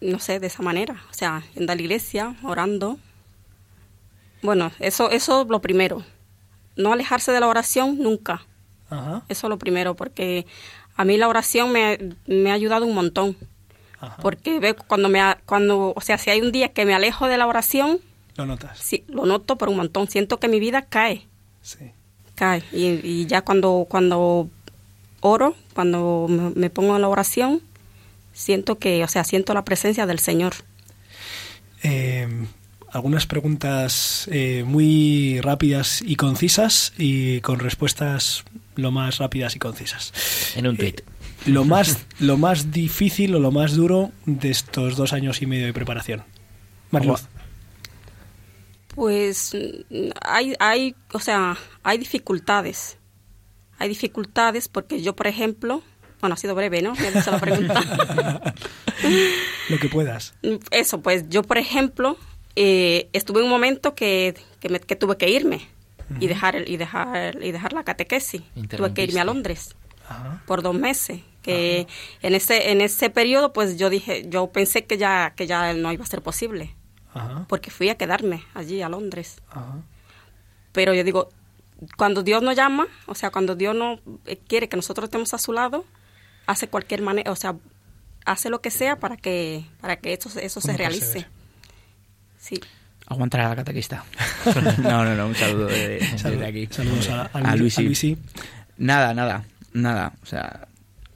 no 0.00 0.18
sé, 0.18 0.40
de 0.40 0.48
esa 0.48 0.60
manera, 0.64 1.04
o 1.08 1.14
sea, 1.14 1.44
yendo 1.54 1.72
a 1.72 1.76
la 1.76 1.82
iglesia, 1.82 2.34
orando. 2.42 2.98
Bueno, 4.42 4.72
eso, 4.80 5.08
eso 5.12 5.42
es 5.42 5.48
lo 5.48 5.60
primero. 5.60 6.02
No 6.74 6.92
alejarse 6.92 7.30
de 7.30 7.38
la 7.38 7.46
oración 7.46 7.98
nunca. 7.98 8.44
Ajá. 8.90 9.22
Eso 9.28 9.46
es 9.46 9.48
lo 9.48 9.56
primero, 9.56 9.94
porque 9.94 10.46
a 10.96 11.04
mí 11.04 11.16
la 11.16 11.28
oración 11.28 11.70
me, 11.70 12.16
me 12.26 12.50
ha 12.50 12.54
ayudado 12.54 12.84
un 12.84 12.96
montón. 12.96 13.36
Ajá. 14.00 14.16
Porque 14.20 14.58
veo 14.58 14.74
cuando 14.74 15.08
me, 15.08 15.20
cuando, 15.46 15.92
o 15.94 16.00
sea, 16.00 16.18
si 16.18 16.30
hay 16.30 16.40
un 16.40 16.50
día 16.50 16.72
que 16.72 16.84
me 16.84 16.94
alejo 16.94 17.28
de 17.28 17.38
la 17.38 17.46
oración, 17.46 18.00
lo 18.34 18.46
notas. 18.46 18.76
Sí, 18.80 19.04
lo 19.06 19.26
noto 19.26 19.58
por 19.58 19.68
un 19.68 19.76
montón. 19.76 20.08
Siento 20.08 20.40
que 20.40 20.48
mi 20.48 20.58
vida 20.58 20.86
cae. 20.86 21.28
Sí. 21.62 21.92
Cae. 22.34 22.64
Y, 22.72 22.86
y 23.04 23.26
ya 23.26 23.42
cuando, 23.42 23.86
cuando 23.88 24.50
oro, 25.20 25.54
cuando 25.74 26.26
me, 26.28 26.70
pongo 26.70 26.96
en 26.96 27.02
la 27.02 27.08
oración, 27.08 27.60
siento 28.32 28.78
que, 28.78 29.02
o 29.04 29.08
sea, 29.08 29.24
siento 29.24 29.54
la 29.54 29.64
presencia 29.64 30.06
del 30.06 30.18
Señor. 30.18 30.54
Eh, 31.82 32.28
algunas 32.90 33.26
preguntas 33.26 34.28
eh, 34.32 34.64
muy 34.66 35.40
rápidas 35.40 36.02
y 36.02 36.16
concisas 36.16 36.92
y 36.96 37.40
con 37.40 37.58
respuestas 37.58 38.44
lo 38.76 38.90
más 38.90 39.18
rápidas 39.18 39.56
y 39.56 39.58
concisas. 39.58 40.12
En 40.56 40.66
un 40.66 40.76
tweet. 40.76 40.96
Eh, 40.96 41.04
lo 41.46 41.64
más, 41.64 41.98
lo 42.18 42.36
más 42.36 42.70
difícil 42.72 43.34
o 43.34 43.40
lo 43.40 43.50
más 43.50 43.74
duro 43.74 44.10
de 44.26 44.50
estos 44.50 44.96
dos 44.96 45.12
años 45.12 45.42
y 45.42 45.46
medio 45.46 45.66
de 45.66 45.72
preparación. 45.72 46.22
Mariluz. 46.90 47.26
Pues 48.94 49.56
hay, 50.22 50.54
hay, 50.58 50.96
o 51.12 51.20
sea, 51.20 51.56
hay 51.84 51.98
dificultades. 51.98 52.97
Hay 53.78 53.88
dificultades 53.88 54.68
porque 54.68 55.02
yo, 55.02 55.14
por 55.14 55.26
ejemplo, 55.26 55.82
bueno, 56.20 56.34
ha 56.34 56.36
sido 56.36 56.54
breve, 56.54 56.82
¿no? 56.82 56.94
Me 56.94 57.10
la 57.10 57.40
pregunta. 57.40 57.80
Lo 59.68 59.78
que 59.78 59.88
puedas. 59.88 60.34
Eso, 60.70 61.00
pues 61.00 61.28
yo, 61.28 61.42
por 61.42 61.58
ejemplo, 61.58 62.16
eh, 62.56 63.08
estuve 63.12 63.38
en 63.40 63.44
un 63.44 63.50
momento 63.50 63.94
que, 63.94 64.34
que, 64.60 64.68
me, 64.68 64.80
que 64.80 64.96
tuve 64.96 65.16
que 65.16 65.30
irme 65.30 65.56
uh 66.10 66.14
-huh. 66.14 66.22
y 66.22 66.26
dejar 66.26 66.68
y 66.68 66.76
dejar 66.76 67.42
y 67.42 67.52
dejar 67.52 67.72
la 67.72 67.84
catequesis. 67.84 68.42
Tuve 68.68 68.92
que 68.94 69.04
irme 69.04 69.20
a 69.20 69.24
Londres 69.24 69.76
uh 70.10 70.12
-huh. 70.12 70.40
por 70.44 70.62
dos 70.62 70.74
meses. 70.74 71.20
Que 71.42 71.86
uh 71.86 71.90
-huh. 71.90 72.26
en 72.26 72.34
ese 72.34 72.72
en 72.72 72.80
ese 72.80 73.10
periodo, 73.10 73.52
pues 73.52 73.78
yo 73.78 73.88
dije, 73.88 74.24
yo 74.28 74.48
pensé 74.48 74.86
que 74.86 74.98
ya 74.98 75.34
que 75.36 75.46
ya 75.46 75.72
no 75.72 75.92
iba 75.92 76.02
a 76.02 76.06
ser 76.08 76.20
posible, 76.20 76.74
porque 77.48 77.70
fui 77.70 77.88
a 77.90 77.94
quedarme 77.94 78.42
allí 78.54 78.82
a 78.82 78.88
Londres. 78.88 79.40
Pero 80.72 80.94
yo 80.94 81.04
digo, 81.04 81.28
cuando 81.96 82.22
Dios 82.22 82.42
nos 82.42 82.56
llama, 82.56 82.86
o 83.06 83.14
sea, 83.14 83.30
cuando 83.30 83.54
Dios 83.54 83.74
no 83.74 84.00
quiere 84.46 84.68
que 84.68 84.76
nosotros 84.76 85.04
estemos 85.04 85.32
a 85.34 85.38
su 85.38 85.52
lado, 85.52 85.84
hace 86.46 86.68
cualquier 86.68 87.02
manera, 87.02 87.30
o 87.30 87.36
sea, 87.36 87.56
hace 88.24 88.50
lo 88.50 88.60
que 88.60 88.70
sea 88.70 88.98
para 88.98 89.16
que 89.16 89.64
para 89.80 89.96
que 89.96 90.12
eso, 90.12 90.30
eso 90.40 90.60
se 90.60 90.76
realice. 90.76 91.26
Sí. 92.38 92.60
Aguantar 93.06 93.40
a 93.40 93.48
la 93.50 93.56
catequista. 93.56 94.04
no, 94.82 95.04
no, 95.04 95.14
no, 95.14 95.26
un 95.28 95.34
saludo 95.34 95.66
de, 95.66 96.18
Salud, 96.18 96.38
de 96.38 96.46
aquí. 96.46 96.68
Saludos 96.70 97.08
a, 97.08 97.22
a, 97.22 97.28
a 97.32 97.56
Luisi. 97.56 97.80
A 97.80 97.84
Luisi. 97.84 98.18
Nada, 98.76 99.14
nada, 99.14 99.44
nada. 99.72 100.12
O 100.22 100.26
sea, 100.26 100.68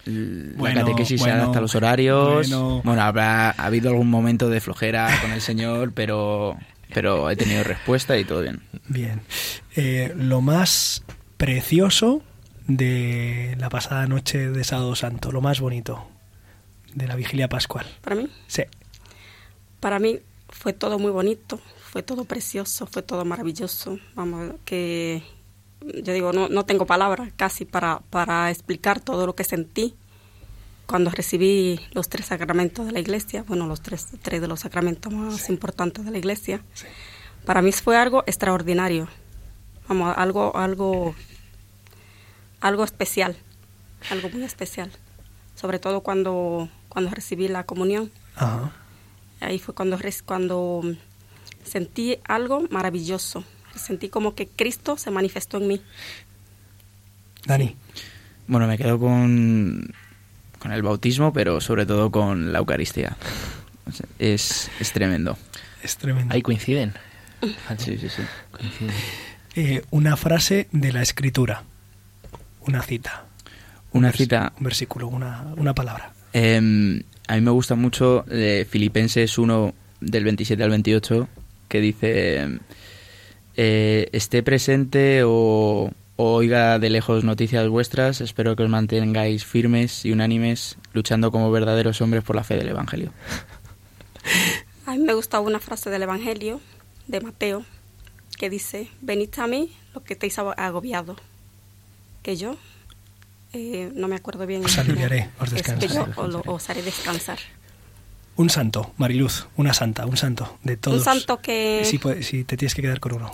bueno, 0.06 0.74
la 0.74 0.80
catequesis 0.80 1.20
bueno, 1.20 1.34
se 1.34 1.40
adapta 1.40 1.58
a 1.58 1.62
los 1.62 1.74
horarios. 1.74 2.48
Bueno. 2.48 2.80
bueno, 2.84 3.02
habrá 3.02 3.50
ha 3.50 3.66
habido 3.66 3.90
algún 3.90 4.10
momento 4.10 4.48
de 4.48 4.60
flojera 4.60 5.08
con 5.20 5.32
el 5.32 5.40
señor, 5.40 5.92
pero 5.92 6.56
pero 6.94 7.30
he 7.30 7.36
tenido 7.36 7.64
respuesta 7.64 8.16
y 8.16 8.24
todo 8.24 8.42
bien. 8.42 8.62
Bien. 8.88 9.20
Eh, 9.76 10.12
lo 10.16 10.40
más 10.40 11.04
precioso 11.36 12.22
de 12.66 13.56
la 13.58 13.68
pasada 13.68 14.06
noche 14.06 14.50
de 14.50 14.64
Sábado 14.64 14.94
Santo, 14.94 15.32
lo 15.32 15.40
más 15.40 15.60
bonito 15.60 16.06
de 16.94 17.06
la 17.06 17.16
vigilia 17.16 17.48
pascual. 17.48 17.86
¿Para 18.02 18.16
mí? 18.16 18.28
Sí. 18.46 18.62
Para 19.80 19.98
mí 19.98 20.20
fue 20.48 20.72
todo 20.72 20.98
muy 20.98 21.10
bonito, 21.10 21.58
fue 21.90 22.02
todo 22.02 22.24
precioso, 22.24 22.86
fue 22.86 23.02
todo 23.02 23.24
maravilloso. 23.24 23.98
Vamos, 24.14 24.54
que 24.64 25.22
yo 25.80 26.12
digo, 26.12 26.32
no, 26.32 26.48
no 26.48 26.64
tengo 26.64 26.86
palabras 26.86 27.32
casi 27.36 27.64
para, 27.64 28.00
para 28.10 28.50
explicar 28.50 29.00
todo 29.00 29.26
lo 29.26 29.34
que 29.34 29.44
sentí 29.44 29.94
cuando 30.86 31.10
recibí 31.10 31.80
los 31.92 32.08
tres 32.08 32.26
sacramentos 32.26 32.86
de 32.86 32.92
la 32.92 33.00
iglesia, 33.00 33.44
bueno, 33.46 33.66
los 33.66 33.80
tres, 33.80 34.06
tres 34.22 34.40
de 34.40 34.48
los 34.48 34.60
sacramentos 34.60 35.12
más 35.12 35.42
sí. 35.42 35.52
importantes 35.52 36.04
de 36.04 36.10
la 36.10 36.18
iglesia. 36.18 36.62
Sí. 36.74 36.86
Para 37.46 37.62
mí 37.62 37.72
fue 37.72 37.96
algo 37.96 38.22
extraordinario, 38.26 39.08
vamos, 39.88 40.14
algo, 40.16 40.56
algo, 40.56 41.14
algo 42.60 42.84
especial. 42.84 43.36
algo 44.10 44.28
muy 44.30 44.44
especial. 44.44 44.90
Sobre 45.54 45.78
todo 45.78 46.02
cuando, 46.02 46.68
cuando 46.88 47.10
recibí 47.10 47.48
la 47.48 47.64
comunión. 47.64 48.10
Ajá. 48.36 48.72
Ahí 49.40 49.58
fue 49.58 49.74
cuando, 49.74 49.98
cuando 50.24 50.82
sentí 51.64 52.18
algo 52.24 52.66
maravilloso. 52.70 53.44
Sentí 53.74 54.08
como 54.08 54.34
que 54.34 54.46
Cristo 54.46 54.96
se 54.96 55.10
manifestó 55.10 55.58
en 55.58 55.68
mí. 55.68 55.82
Dani. 57.46 57.76
Bueno, 58.46 58.66
me 58.66 58.76
quedo 58.76 58.98
con, 58.98 59.92
con 60.62 60.70
el 60.70 60.82
bautismo, 60.82 61.32
pero 61.32 61.60
sobre 61.60 61.86
todo 61.86 62.12
con 62.12 62.52
la 62.52 62.60
Eucaristía. 62.60 63.16
Es, 64.20 64.70
es 64.78 64.92
tremendo. 64.92 65.36
Es 65.82 65.96
tremendo. 65.96 66.32
Ahí 66.32 66.40
coinciden. 66.40 66.92
Sí, 67.78 67.98
sí, 67.98 68.08
sí. 68.08 68.22
Coinciden. 68.52 68.94
Eh, 69.56 69.82
una 69.90 70.16
frase 70.16 70.68
de 70.70 70.92
la 70.92 71.02
escritura. 71.02 71.64
Una 72.60 72.80
cita. 72.82 73.24
Una 73.90 74.12
cita. 74.12 74.52
Un 74.58 74.64
versículo, 74.64 75.08
una, 75.08 75.52
una 75.56 75.74
palabra. 75.74 76.12
Em, 76.32 77.02
a 77.26 77.34
mí 77.34 77.40
me 77.40 77.50
gusta 77.50 77.74
mucho 77.74 78.24
de 78.28 78.64
Filipenses 78.70 79.36
1 79.38 79.74
del 80.00 80.22
27 80.22 80.62
al 80.62 80.70
28 80.70 81.28
que 81.68 81.80
dice 81.80 82.60
eh, 83.56 84.08
esté 84.12 84.44
presente 84.44 85.22
o 85.24 85.90
oiga 86.16 86.78
de 86.78 86.90
lejos 86.90 87.24
noticias 87.24 87.68
vuestras, 87.68 88.20
espero 88.20 88.54
que 88.56 88.62
os 88.62 88.68
mantengáis 88.68 89.44
firmes 89.44 90.04
y 90.04 90.12
unánimes 90.12 90.76
luchando 90.92 91.30
como 91.32 91.50
verdaderos 91.50 92.00
hombres 92.00 92.22
por 92.22 92.36
la 92.36 92.44
fe 92.44 92.56
del 92.56 92.68
Evangelio. 92.68 93.12
A 94.86 94.92
mí 94.92 94.98
me 94.98 95.14
gusta 95.14 95.40
una 95.40 95.58
frase 95.60 95.90
del 95.90 96.02
Evangelio 96.02 96.60
de 97.08 97.20
Mateo 97.20 97.64
que 98.38 98.50
dice, 98.50 98.88
venid 99.00 99.30
a 99.38 99.46
mí 99.46 99.72
lo 99.94 100.02
que 100.02 100.14
estéis 100.14 100.38
ag- 100.38 100.54
agobiado, 100.56 101.16
que 102.22 102.36
yo 102.36 102.56
eh, 103.52 103.90
no 103.94 104.08
me 104.08 104.16
acuerdo 104.16 104.46
bien. 104.46 104.64
Os 104.64 104.78
aliviaré, 104.78 105.30
os 105.38 105.52
Es 105.52 105.62
que 105.62 105.72
descansaré. 105.72 106.12
yo 106.14 106.22
os, 106.22 106.28
lo- 106.32 106.42
os 106.46 106.70
haré 106.70 106.82
descansar. 106.82 107.38
Un 108.36 108.48
santo, 108.48 108.92
Mariluz, 108.96 109.46
una 109.56 109.74
santa, 109.74 110.06
un 110.06 110.16
santo 110.16 110.56
de 110.64 110.76
todos. 110.78 110.98
Un 110.98 111.04
santo 111.04 111.40
que, 111.40 111.82
Si, 111.84 111.98
puede- 111.98 112.22
si 112.22 112.44
te 112.44 112.56
tienes 112.56 112.74
que 112.74 112.82
quedar 112.82 112.98
con 113.00 113.12
uno. 113.12 113.30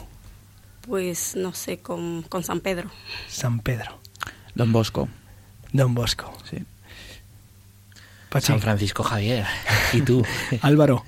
Pues, 0.88 1.36
no 1.36 1.52
sé, 1.54 1.78
con, 1.78 2.22
con 2.22 2.42
San 2.42 2.60
Pedro. 2.60 2.90
San 3.28 3.60
Pedro, 3.60 3.98
Don 4.54 4.72
Bosco, 4.72 5.08
Don 5.72 5.94
Bosco, 5.94 6.36
sí. 6.50 6.64
Pachi, 8.30 8.46
San 8.48 8.60
Francisco 8.60 9.02
Javier. 9.02 9.46
¿Y 9.92 10.00
tú? 10.02 10.22
Álvaro. 10.62 11.04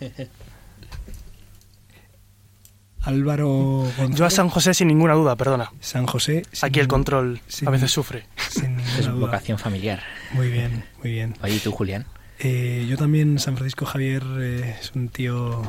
Álvaro 3.02 3.48
González. 3.96 4.16
Yo 4.16 4.26
a 4.26 4.30
San 4.30 4.48
José 4.50 4.74
sin 4.74 4.88
ninguna 4.88 5.14
duda, 5.14 5.36
perdona. 5.36 5.72
San 5.80 6.06
José. 6.06 6.42
sin 6.52 6.66
Aquí 6.66 6.80
el 6.80 6.88
control 6.88 7.40
sin- 7.48 7.66
a 7.66 7.70
veces 7.70 7.90
sufre. 7.90 8.26
Sin 8.50 8.76
ninguna 8.76 8.98
Es 8.98 9.06
duda. 9.06 9.14
vocación 9.26 9.58
familiar. 9.58 10.02
Muy 10.32 10.50
bien, 10.50 10.84
muy 11.02 11.10
bien. 11.12 11.34
Oye, 11.42 11.54
¿y 11.56 11.58
tú, 11.60 11.72
Julián? 11.72 12.06
Eh, 12.38 12.86
yo 12.88 12.96
también, 12.98 13.38
San 13.38 13.56
Francisco 13.56 13.86
Javier 13.86 14.22
eh, 14.38 14.76
es 14.80 14.92
un 14.94 15.08
tío. 15.08 15.62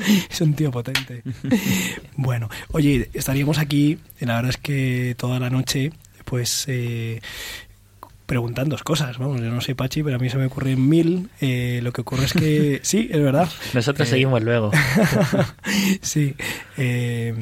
es 0.30 0.40
un 0.40 0.54
tío 0.54 0.70
potente. 0.70 1.22
bueno, 2.16 2.48
oye, 2.72 3.10
estaríamos 3.14 3.58
aquí, 3.58 3.98
y 4.20 4.24
la 4.26 4.36
verdad 4.36 4.50
es 4.50 4.56
que 4.56 5.14
toda 5.18 5.38
la 5.40 5.50
noche, 5.50 5.92
pues. 6.24 6.64
Eh, 6.68 7.20
preguntando 8.26 8.78
cosas, 8.84 9.18
vamos, 9.18 9.40
yo 9.40 9.50
no 9.50 9.60
sé 9.60 9.74
Pachi, 9.74 10.04
pero 10.04 10.14
a 10.14 10.18
mí 10.20 10.30
se 10.30 10.36
me 10.38 10.46
ocurren 10.46 10.88
mil. 10.88 11.28
Eh, 11.40 11.80
lo 11.82 11.92
que 11.92 12.02
ocurre 12.02 12.26
es 12.26 12.32
que 12.32 12.78
sí, 12.84 13.08
es 13.10 13.20
verdad. 13.20 13.48
Nosotros 13.74 14.06
Eh, 14.06 14.10
seguimos 14.12 14.40
luego. 14.44 14.70
sí, 16.00 16.36
eh, 16.76 17.34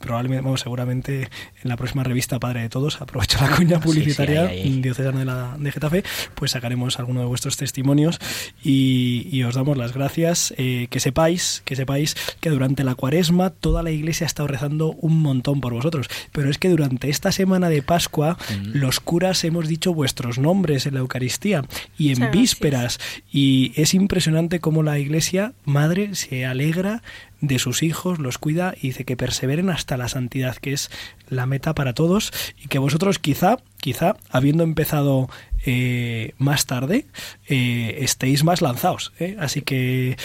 probablemente, 0.00 0.50
seguramente 0.56 1.22
en 1.62 1.68
la 1.68 1.76
próxima 1.76 2.02
revista 2.02 2.40
Padre 2.40 2.62
de 2.62 2.68
Todos, 2.68 3.00
aprovecho 3.00 3.38
la 3.40 3.54
cuña 3.54 3.76
Sí, 3.80 3.82
sí, 3.82 3.86
publicitaria 3.86 4.42
ahí. 4.46 4.80
diocesana 4.80 5.20
de, 5.20 5.24
la, 5.26 5.56
de 5.58 5.70
Getafe, 5.72 6.02
pues 6.34 6.50
sacaremos 6.50 6.98
alguno 6.98 7.20
de 7.20 7.26
vuestros 7.26 7.56
testimonios 7.56 8.18
y, 8.64 9.28
y 9.30 9.42
os 9.44 9.54
damos 9.54 9.76
las 9.76 9.92
gracias. 9.92 10.52
Eh, 10.56 10.86
que 10.90 11.00
sepáis, 11.00 11.62
que 11.64 11.76
sepáis 11.76 12.16
que 12.40 12.50
durante 12.50 12.82
la 12.84 12.94
cuaresma 12.94 13.50
toda 13.50 13.82
la 13.82 13.90
iglesia 13.90 14.24
ha 14.24 14.28
estado 14.28 14.46
rezando 14.48 14.92
un 15.00 15.20
montón 15.22 15.60
por 15.60 15.72
vosotros, 15.72 16.08
pero 16.32 16.50
es 16.50 16.58
que 16.58 16.68
durante 16.68 17.08
esta 17.10 17.30
semana 17.32 17.68
de 17.68 17.82
Pascua 17.82 18.36
Mm. 18.50 18.78
los 18.78 19.00
curas 19.00 19.44
hemos 19.44 19.68
dicho 19.68 19.92
vuestros 19.94 20.38
nombres 20.38 20.86
en 20.86 20.94
la 20.94 21.00
Eucaristía 21.00 21.64
y 21.98 22.06
en 22.08 22.14
Muchas 22.14 22.18
gracias. 22.18 22.32
vísperas 22.40 23.00
y 23.30 23.72
es 23.76 23.94
impresionante 23.94 24.60
cómo 24.60 24.82
la 24.82 24.98
iglesia 24.98 25.52
madre 25.64 26.14
se 26.14 26.46
alegra 26.46 27.02
de 27.40 27.58
sus 27.58 27.82
hijos, 27.82 28.18
los 28.18 28.38
cuida 28.38 28.74
y 28.76 28.88
dice 28.88 29.04
que 29.04 29.16
perseveren 29.16 29.70
hasta 29.70 29.96
la 29.96 30.08
santidad, 30.08 30.56
que 30.56 30.72
es 30.72 30.90
la 31.28 31.46
meta 31.46 31.74
para 31.74 31.94
todos 31.94 32.32
y 32.62 32.68
que 32.68 32.78
vosotros 32.78 33.18
quizá, 33.18 33.58
quizá, 33.78 34.16
habiendo 34.30 34.62
empezado 34.62 35.28
eh, 35.64 36.34
más 36.38 36.66
tarde, 36.66 37.06
eh, 37.48 37.98
estéis 38.00 38.44
más 38.44 38.62
lanzados. 38.62 39.12
¿eh? 39.18 39.36
Así 39.38 39.62
que 39.62 40.16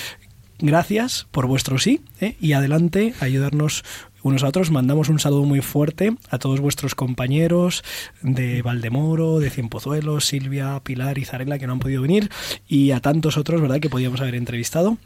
gracias 0.60 1.28
por 1.32 1.48
vuestro 1.48 1.78
sí 1.80 2.02
¿eh? 2.22 2.36
y 2.40 2.54
adelante, 2.54 3.14
ayudarnos 3.20 3.84
unos 4.24 4.44
a 4.44 4.48
otros. 4.48 4.72
Mandamos 4.72 5.10
un 5.10 5.20
saludo 5.20 5.44
muy 5.44 5.62
fuerte 5.62 6.16
a 6.30 6.40
todos 6.40 6.60
vuestros 6.60 6.96
compañeros 6.96 7.84
de 8.24 8.62
Valdemoro, 8.64 9.40
de 9.40 9.52
Cienpozuelos, 9.52 10.26
Silvia, 10.26 10.82
Pilar 10.84 11.20
y 11.20 11.26
Zarela 11.26 11.60
que 11.60 11.68
no 11.68 11.74
han 11.74 11.80
podido 11.80 12.02
venir 12.02 12.32
y 12.68 12.92
a 12.92 13.00
tantos 13.00 13.38
otros, 13.38 13.62
¿verdad?, 13.62 13.80
que 13.80 13.90
podíamos 13.90 14.22
haber 14.22 14.36
entrevistado. 14.36 14.98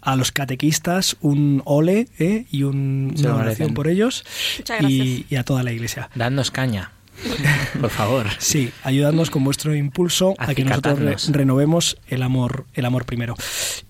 A 0.00 0.16
los 0.16 0.32
catequistas 0.32 1.16
un 1.20 1.62
ole 1.64 2.08
¿eh? 2.18 2.46
y 2.50 2.62
un, 2.64 3.14
una 3.18 3.36
oración 3.36 3.74
por 3.74 3.88
ellos 3.88 4.24
Muchas 4.58 4.80
gracias. 4.80 5.06
y, 5.06 5.26
y 5.30 5.36
a 5.36 5.44
toda 5.44 5.62
la 5.62 5.72
iglesia. 5.72 6.10
Dadnos 6.14 6.50
caña. 6.50 6.92
Por 7.80 7.90
favor. 7.90 8.26
Sí, 8.38 8.70
ayudadnos 8.82 9.30
con 9.30 9.44
vuestro 9.44 9.74
impulso 9.74 10.34
a 10.38 10.54
que 10.54 10.64
nosotros 10.64 10.98
re- 10.98 11.16
renovemos 11.30 11.96
el 12.08 12.22
amor, 12.22 12.66
el 12.74 12.84
amor 12.84 13.04
primero. 13.04 13.34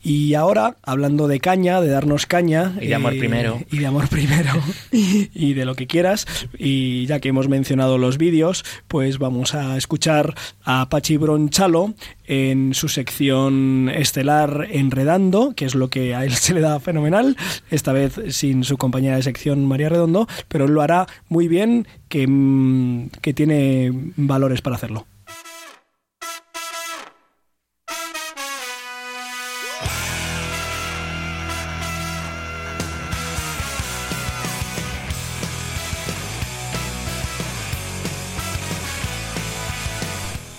Y 0.02 0.34
ahora, 0.34 0.76
hablando 0.82 1.28
de 1.28 1.40
caña, 1.40 1.80
de 1.80 1.88
darnos 1.88 2.26
caña 2.26 2.74
eh, 2.80 2.84
Y 2.86 2.88
de 2.88 2.94
amor 2.94 3.18
primero. 3.18 3.60
y 3.70 3.78
de 3.78 3.86
amor 3.86 4.08
primero 4.08 4.52
y 4.92 5.54
de 5.54 5.64
lo 5.64 5.74
que 5.74 5.86
quieras, 5.86 6.26
y 6.56 7.06
ya 7.06 7.20
que 7.20 7.28
hemos 7.28 7.48
mencionado 7.48 7.98
los 7.98 8.18
vídeos, 8.18 8.64
pues 8.88 9.18
vamos 9.18 9.54
a 9.54 9.76
escuchar 9.76 10.34
a 10.64 10.88
Pachi 10.88 11.16
Bronchalo 11.16 11.94
en 12.26 12.74
su 12.74 12.88
sección 12.88 13.90
estelar 13.94 14.68
Enredando, 14.70 15.54
que 15.54 15.64
es 15.64 15.74
lo 15.74 15.88
que 15.88 16.14
a 16.14 16.24
él 16.24 16.32
se 16.36 16.54
le 16.54 16.60
da 16.60 16.80
fenomenal, 16.80 17.36
esta 17.70 17.92
vez 17.92 18.14
sin 18.30 18.64
su 18.64 18.76
compañera 18.76 19.16
de 19.16 19.22
sección 19.22 19.64
María 19.66 19.88
Redondo, 19.88 20.28
pero 20.48 20.64
él 20.66 20.72
lo 20.72 20.82
hará 20.82 21.06
muy 21.28 21.48
bien, 21.48 21.86
que, 22.08 22.26
mm, 22.26 23.08
que 23.20 23.34
tiene 23.34 23.92
valores 24.16 24.62
para 24.62 24.76
hacerlo. 24.76 25.06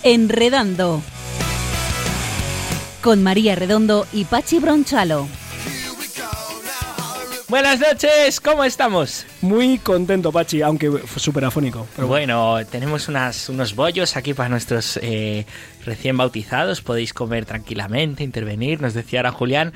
Enredando. 0.02 1.02
Con 3.02 3.22
María 3.22 3.54
Redondo 3.54 4.06
y 4.12 4.24
Pachi 4.24 4.58
Bronchalo. 4.58 5.28
Buenas 7.50 7.80
noches, 7.80 8.40
¿cómo 8.40 8.62
estamos? 8.62 9.26
Muy 9.40 9.78
contento, 9.78 10.30
Pachi, 10.30 10.62
aunque 10.62 10.88
súper 11.16 11.44
afónico. 11.44 11.84
Pero 11.96 12.06
bueno. 12.06 12.44
Bueno, 12.52 12.70
tenemos 12.70 13.08
unas, 13.08 13.48
unos 13.48 13.74
bollos 13.74 14.16
aquí 14.16 14.34
para 14.34 14.48
nuestros 14.48 15.00
eh, 15.02 15.46
recién 15.84 16.16
bautizados. 16.16 16.80
Podéis 16.80 17.12
comer 17.12 17.46
tranquilamente, 17.46 18.22
intervenir, 18.22 18.80
nos 18.80 18.94
decía 18.94 19.18
ahora 19.18 19.32
Julián. 19.32 19.72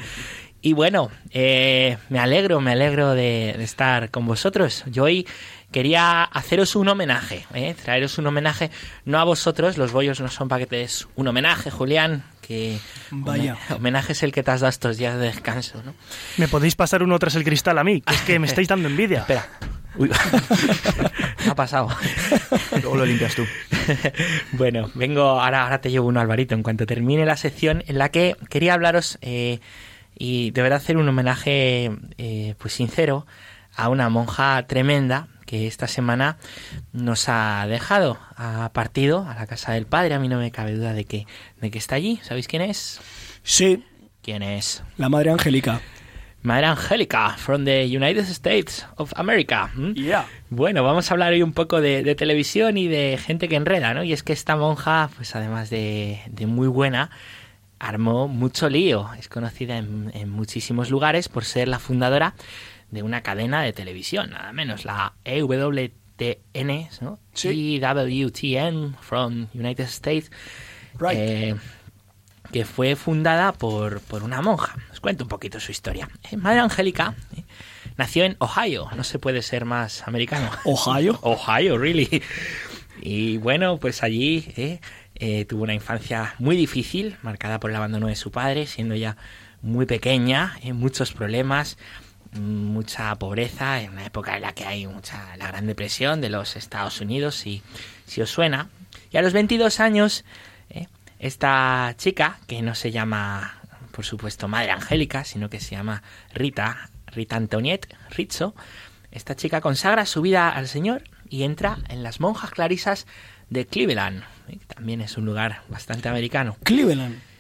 Y 0.63 0.73
bueno, 0.73 1.11
eh, 1.33 1.99
me 2.11 2.21
alegro, 2.21 2.61
me 2.61 2.71
alegro 2.71 3.11
de, 3.11 3.55
de 3.59 3.65
estar 3.65 4.13
con 4.13 4.25
vosotros. 4.25 4.85
Yo 4.87 5.03
hoy 5.03 5.27
quería 5.75 6.23
haceros 6.23 6.77
un 6.77 6.87
homenaje, 6.89 7.45
¿eh? 7.53 7.75
traeros 7.85 8.17
un 8.19 8.29
homenaje, 8.29 8.71
no 9.05 9.19
a 9.19 9.25
vosotros, 9.25 9.77
los 9.77 9.91
bollos 9.91 10.21
no 10.21 10.29
son 10.29 10.47
para 10.47 10.61
que 10.61 10.67
te 10.67 10.77
des 10.77 11.09
un 11.17 11.27
homenaje, 11.27 11.69
Julián, 11.73 12.23
que 12.41 12.79
Vaya. 13.11 13.57
home- 13.71 13.75
homenaje 13.79 14.13
es 14.13 14.23
el 14.23 14.31
que 14.31 14.45
te 14.45 14.53
has 14.53 14.61
dado 14.61 14.69
estos 14.71 14.99
días 14.99 15.19
de 15.19 15.27
descanso, 15.27 15.83
¿no? 15.85 15.93
¿Me 16.37 16.47
podéis 16.47 16.77
pasar 16.77 17.03
uno 17.03 17.19
tras 17.19 17.35
el 17.35 17.43
cristal 17.43 17.77
a 17.79 17.83
mí? 17.83 18.03
Que 18.03 18.15
es 18.15 18.21
que 18.21 18.39
me 18.39 18.47
estáis 18.53 18.69
dando 18.69 18.87
envidia. 18.89 19.19
Espera. 19.21 19.49
Uy. 19.97 20.11
¿Qué 21.43 21.51
ha 21.51 21.55
pasado? 21.57 21.89
Luego 22.73 22.97
lo 22.97 23.05
limpias 23.05 23.35
tú. 23.35 23.45
bueno, 24.53 24.91
vengo, 24.95 25.23
ahora, 25.41 25.65
ahora 25.65 25.81
te 25.81 25.91
llevo 25.91 26.07
uno, 26.07 26.21
Alvarito, 26.21 26.55
en 26.55 26.63
cuanto 26.63 26.87
termine 26.87 27.27
la 27.27 27.37
sección 27.37 27.83
en 27.89 27.99
la 27.99 28.11
que 28.11 28.37
quería 28.49 28.75
hablaros 28.75 29.19
eh, 29.23 29.59
y 30.17 30.53
de 30.53 30.63
verdad 30.63 30.77
hacer 30.79 30.97
un 30.97 31.09
homenaje 31.09 31.91
eh, 32.19 32.55
pues 32.59 32.73
sincero 32.75 33.27
a 33.77 33.89
una 33.89 34.09
monja 34.09 34.65
tremenda 34.69 35.27
que 35.55 35.69
esta 35.69 35.87
semana 35.87 36.37
nos 36.93 37.29
ha 37.29 37.65
dejado, 37.69 38.19
ha 38.37 38.73
partido 38.73 39.25
a 39.29 39.37
la 39.37 39.47
casa 39.47 39.71
del 39.73 39.87
padre, 39.87 40.15
a 40.15 40.19
mí 40.19 40.27
no 40.27 40.37
me 40.37 40.51
cabe 40.51 40.75
duda 40.75 40.93
de 40.95 41.05
que, 41.05 41.29
de 41.61 41.71
que 41.71 41.79
está 41.79 41.95
allí, 41.95 42.19
¿sabéis 42.25 42.49
quién 42.49 42.63
es? 42.63 43.01
Sí, 43.45 43.85
¿Quién 44.21 44.43
es? 44.43 44.83
la 44.97 45.09
Madre 45.09 45.31
Angélica. 45.31 45.81
Madre 46.43 46.67
Angélica, 46.67 47.37
from 47.37 47.65
the 47.65 47.85
United 47.87 48.25
States 48.31 48.85
of 48.97 49.13
America. 49.15 49.71
¿m? 49.77 49.95
Yeah. 49.95 50.27
Bueno, 50.51 50.83
vamos 50.83 51.09
a 51.09 51.15
hablar 51.15 51.33
hoy 51.33 51.43
un 51.43 51.53
poco 51.53 51.81
de, 51.81 52.03
de 52.03 52.17
televisión 52.17 52.77
y 52.77 52.89
de 52.89 53.17
gente 53.17 53.49
que 53.49 53.55
enreda, 53.55 53.95
¿no? 53.95 54.03
Y 54.03 54.13
es 54.13 54.25
que 54.25 54.33
esta 54.33 54.57
monja, 54.57 55.09
pues 55.15 55.37
además 55.37 55.71
de, 55.71 56.21
de 56.27 56.47
muy 56.47 56.67
buena, 56.67 57.11
armó 57.79 58.27
mucho 58.27 58.69
lío. 58.69 59.09
Es 59.21 59.29
conocida 59.29 59.79
en, 59.79 60.11
en 60.15 60.31
muchísimos 60.31 60.91
lugares 60.91 61.29
por 61.29 61.45
ser 61.45 61.69
la 61.69 61.79
fundadora 61.79 62.35
de 62.95 63.03
una 63.03 63.23
cadena 63.23 63.63
de 63.63 63.73
televisión, 63.73 64.31
nada 64.31 64.53
menos, 64.53 64.85
la 64.85 65.15
EWTN, 65.25 66.89
¿no? 67.01 67.19
Sí. 67.35 67.81
EWTN 67.83 68.97
from 69.01 69.49
United 69.53 69.85
States. 69.85 70.31
Right. 70.99 71.19
Eh, 71.19 71.57
que 72.53 72.65
fue 72.65 72.95
fundada 72.95 73.53
por, 73.53 74.01
por 74.01 74.23
una 74.23 74.41
monja. 74.41 74.77
Os 74.93 75.01
cuento 75.01 75.25
un 75.25 75.29
poquito 75.29 75.59
su 75.59 75.73
historia. 75.73 76.09
Eh, 76.31 76.37
Madre 76.37 76.61
Angélica 76.61 77.17
eh, 77.37 77.43
nació 77.97 78.25
en 78.25 78.37
Ohio, 78.39 78.89
no 78.97 79.03
se 79.03 79.19
puede 79.19 79.43
ser 79.43 79.65
más 79.65 80.07
americano. 80.07 80.51
Ohio. 80.65 81.19
Ohio, 81.23 81.77
really. 81.79 82.23
Y 83.01 83.39
bueno, 83.39 83.79
pues 83.79 84.03
allí 84.03 84.47
eh, 84.57 84.81
eh, 85.17 85.45
tuvo 85.47 85.65
una 85.65 85.75
infancia 85.75 86.35
muy 86.39 86.57
difícil, 86.57 87.17
marcada 87.23 87.61
por 87.61 87.71
el 87.71 87.77
abandono 87.77 88.07
de 88.07 88.17
su 88.17 88.31
padre, 88.31 88.67
siendo 88.67 88.95
ya 88.95 89.17
muy 89.63 89.87
pequeña, 89.87 90.57
eh, 90.63 90.73
muchos 90.73 91.13
problemas, 91.13 91.79
mucha 92.35 93.15
pobreza, 93.17 93.81
en 93.81 93.93
una 93.93 94.07
época 94.07 94.37
en 94.37 94.43
la 94.43 94.53
que 94.53 94.65
hay 94.65 94.87
mucha 94.87 95.37
la 95.37 95.49
Gran 95.49 95.67
Depresión 95.67 96.21
de 96.21 96.31
los 96.31 96.57
Estados 96.57 97.01
Unidos, 97.01 97.35
si, 97.37 97.63
si 98.07 98.21
os 98.21 98.31
suena. 98.31 98.69
Y 99.11 99.17
a 99.17 99.23
los 99.23 99.33
22 99.33 99.81
años, 99.81 100.25
eh, 100.71 100.87
esta 101.19 101.95
chica, 101.97 102.39
que 102.47 102.63
no 102.63 102.75
se 102.75 102.91
llama, 102.91 103.61
por 103.93 104.05
supuesto, 104.05 104.49
Madre 104.49 104.73
Angélica, 104.73 105.25
sino 105.25 105.49
que 105.49 105.61
se 105.61 105.77
llama 105.77 106.03
Rita, 106.33 106.91
Rita 107.07 107.37
Antoniette 107.37 107.95
Rizzo, 108.11 108.55
esta 109.11 109.37
chica 109.37 109.61
consagra 109.61 110.07
su 110.07 110.23
vida 110.23 110.49
al 110.49 110.67
Señor 110.67 111.05
y 111.29 111.45
entra 111.45 111.79
en 111.89 112.03
las 112.03 112.19
monjas 112.19 112.51
clarisas 112.51 113.07
de 113.49 113.67
Cleveland, 113.67 114.25
eh, 114.49 114.59
que 114.59 114.67
también 114.67 115.01
es 115.01 115.17
un 115.17 115.25
lugar 115.25 115.63
bastante 115.69 116.09
americano. 116.09 116.57
Cleveland. 116.65 117.34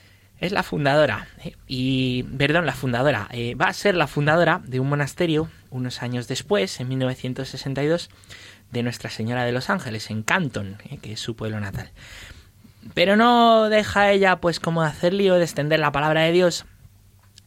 Es 0.44 0.52
la 0.52 0.62
fundadora, 0.62 1.26
eh, 1.42 1.56
y 1.66 2.24
perdón, 2.24 2.66
la 2.66 2.74
fundadora, 2.74 3.28
eh, 3.30 3.54
va 3.54 3.68
a 3.68 3.72
ser 3.72 3.94
la 3.94 4.06
fundadora 4.06 4.60
de 4.66 4.78
un 4.78 4.90
monasterio 4.90 5.48
unos 5.70 6.02
años 6.02 6.28
después, 6.28 6.80
en 6.80 6.88
1962, 6.88 8.10
de 8.70 8.82
Nuestra 8.82 9.08
Señora 9.08 9.44
de 9.44 9.52
los 9.52 9.70
Ángeles, 9.70 10.10
en 10.10 10.22
Canton, 10.22 10.76
eh, 10.90 10.98
que 10.98 11.14
es 11.14 11.20
su 11.20 11.34
pueblo 11.34 11.60
natal. 11.60 11.92
Pero 12.92 13.16
no 13.16 13.70
deja 13.70 14.10
ella, 14.10 14.36
pues, 14.36 14.60
como 14.60 14.82
de 14.82 14.88
hacer 14.88 15.14
lío, 15.14 15.36
de 15.36 15.44
extender 15.44 15.80
la 15.80 15.92
palabra 15.92 16.24
de 16.24 16.32
Dios 16.32 16.66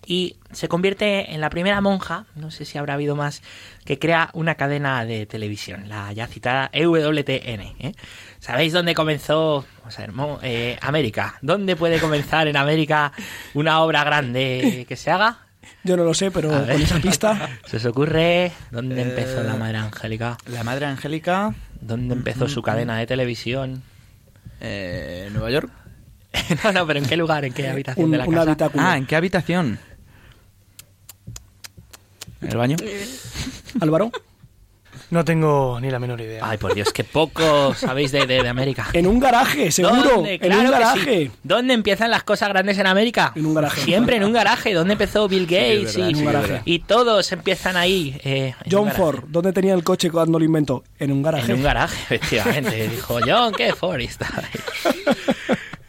y 0.09 0.37
se 0.53 0.69
convierte 0.69 1.33
en 1.33 1.41
la 1.41 1.49
primera 1.49 1.81
monja, 1.81 2.25
no 2.35 2.49
sé 2.49 2.63
si 2.63 2.77
habrá 2.77 2.93
habido 2.93 3.17
más, 3.17 3.41
que 3.83 3.99
crea 3.99 4.29
una 4.33 4.55
cadena 4.55 5.03
de 5.03 5.25
televisión, 5.25 5.89
la 5.89 6.13
ya 6.13 6.27
citada 6.27 6.69
EWTN. 6.71 7.61
¿eh? 7.79 7.91
¿Sabéis 8.39 8.71
dónde 8.71 8.93
comenzó 8.95 9.65
vamos 9.79 9.97
a 9.99 10.01
ver, 10.01 10.11
mo- 10.13 10.39
eh, 10.41 10.77
América? 10.81 11.35
¿Dónde 11.41 11.75
puede 11.75 11.99
comenzar 11.99 12.47
en 12.47 12.55
América 12.55 13.11
una 13.53 13.81
obra 13.81 14.05
grande 14.05 14.85
que 14.87 14.95
se 14.95 15.11
haga? 15.11 15.39
Yo 15.83 15.97
no 15.97 16.05
lo 16.05 16.13
sé, 16.13 16.31
pero 16.31 16.53
A 16.53 16.61
ver. 16.61 16.73
con 16.73 16.81
esa 16.83 16.99
pista. 16.99 17.49
¿Se 17.65 17.75
os 17.75 17.85
ocurre 17.85 18.53
dónde 18.71 19.01
empezó 19.01 19.41
Eh, 19.41 19.43
la 19.43 19.55
Madre 19.57 19.77
Angélica? 19.79 20.37
La 20.45 20.63
Madre 20.63 20.85
Angélica, 20.85 21.53
¿Dónde 21.81 22.13
empezó 22.15 22.47
su 22.47 22.61
cadena 22.61 22.97
de 22.97 23.05
televisión? 23.05 23.83
eh, 24.61 25.29
Nueva 25.33 25.51
York. 25.51 25.69
no, 26.63 26.71
no, 26.71 26.87
pero 26.87 26.99
¿en 26.99 27.05
qué 27.05 27.17
lugar? 27.17 27.43
¿En 27.45 27.53
qué 27.53 27.67
habitación 27.67 28.05
Un, 28.05 28.11
de 28.11 28.17
la 28.17 28.25
casa? 28.25 28.41
habitáculo. 28.41 28.83
Ah, 28.85 28.97
¿en 28.97 29.05
qué 29.05 29.15
habitación? 29.15 29.79
¿En 32.41 32.51
el 32.51 32.57
baño? 32.57 32.77
Álvaro. 33.79 34.11
No 35.09 35.23
tengo 35.23 35.79
ni 35.79 35.89
la 35.89 35.99
menor 35.99 36.19
idea. 36.19 36.41
Ay, 36.45 36.57
por 36.57 36.73
Dios, 36.73 36.91
qué 36.91 37.05
poco 37.05 37.73
sabéis 37.75 38.11
de, 38.11 38.25
de- 38.27 38.43
de 38.43 38.49
América. 38.49 38.87
En 38.91 39.07
un 39.07 39.19
garaje, 39.21 39.71
seguro. 39.71 40.01
¿Dónde? 40.15 40.33
En 40.33 40.39
Claro 40.39 40.61
un 40.63 40.71
garaje. 40.71 41.25
sí. 41.27 41.31
¿Dónde 41.43 41.73
empiezan 41.75 42.11
las 42.11 42.23
cosas 42.23 42.49
grandes 42.49 42.77
en 42.77 42.87
América? 42.87 43.31
En 43.35 43.45
un 43.45 43.53
garaje. 43.53 43.81
Siempre 43.83 44.17
en 44.17 44.25
un 44.25 44.33
garaje. 44.33 44.73
¿Dónde 44.73 44.93
empezó 44.93 45.29
Bill 45.29 45.45
Gates? 45.45 45.95
verdad, 45.95 46.09
y, 46.09 46.15
sí 46.15 46.25
verdad. 46.25 46.61
y 46.65 46.79
todos 46.79 47.31
empiezan 47.31 47.77
ahí. 47.77 48.19
eh, 48.23 48.53
John. 48.69 48.91
Ford, 48.91 49.23
¿dónde 49.29 49.53
tenía 49.53 49.73
el 49.75 49.83
coche 49.85 50.11
cuando 50.11 50.39
lo 50.39 50.43
inventó? 50.45 50.83
En 50.99 51.13
un 51.13 51.23
garaje. 51.23 51.51
En 51.53 51.57
un 51.59 51.63
garaje, 51.63 52.15
efectivamente. 52.15 52.89
Dijo 52.89 53.19
John, 53.25 53.53
¿qué 53.53 53.73
Ford? 53.73 53.99
Y 54.01 54.09
ahí. 54.09 54.93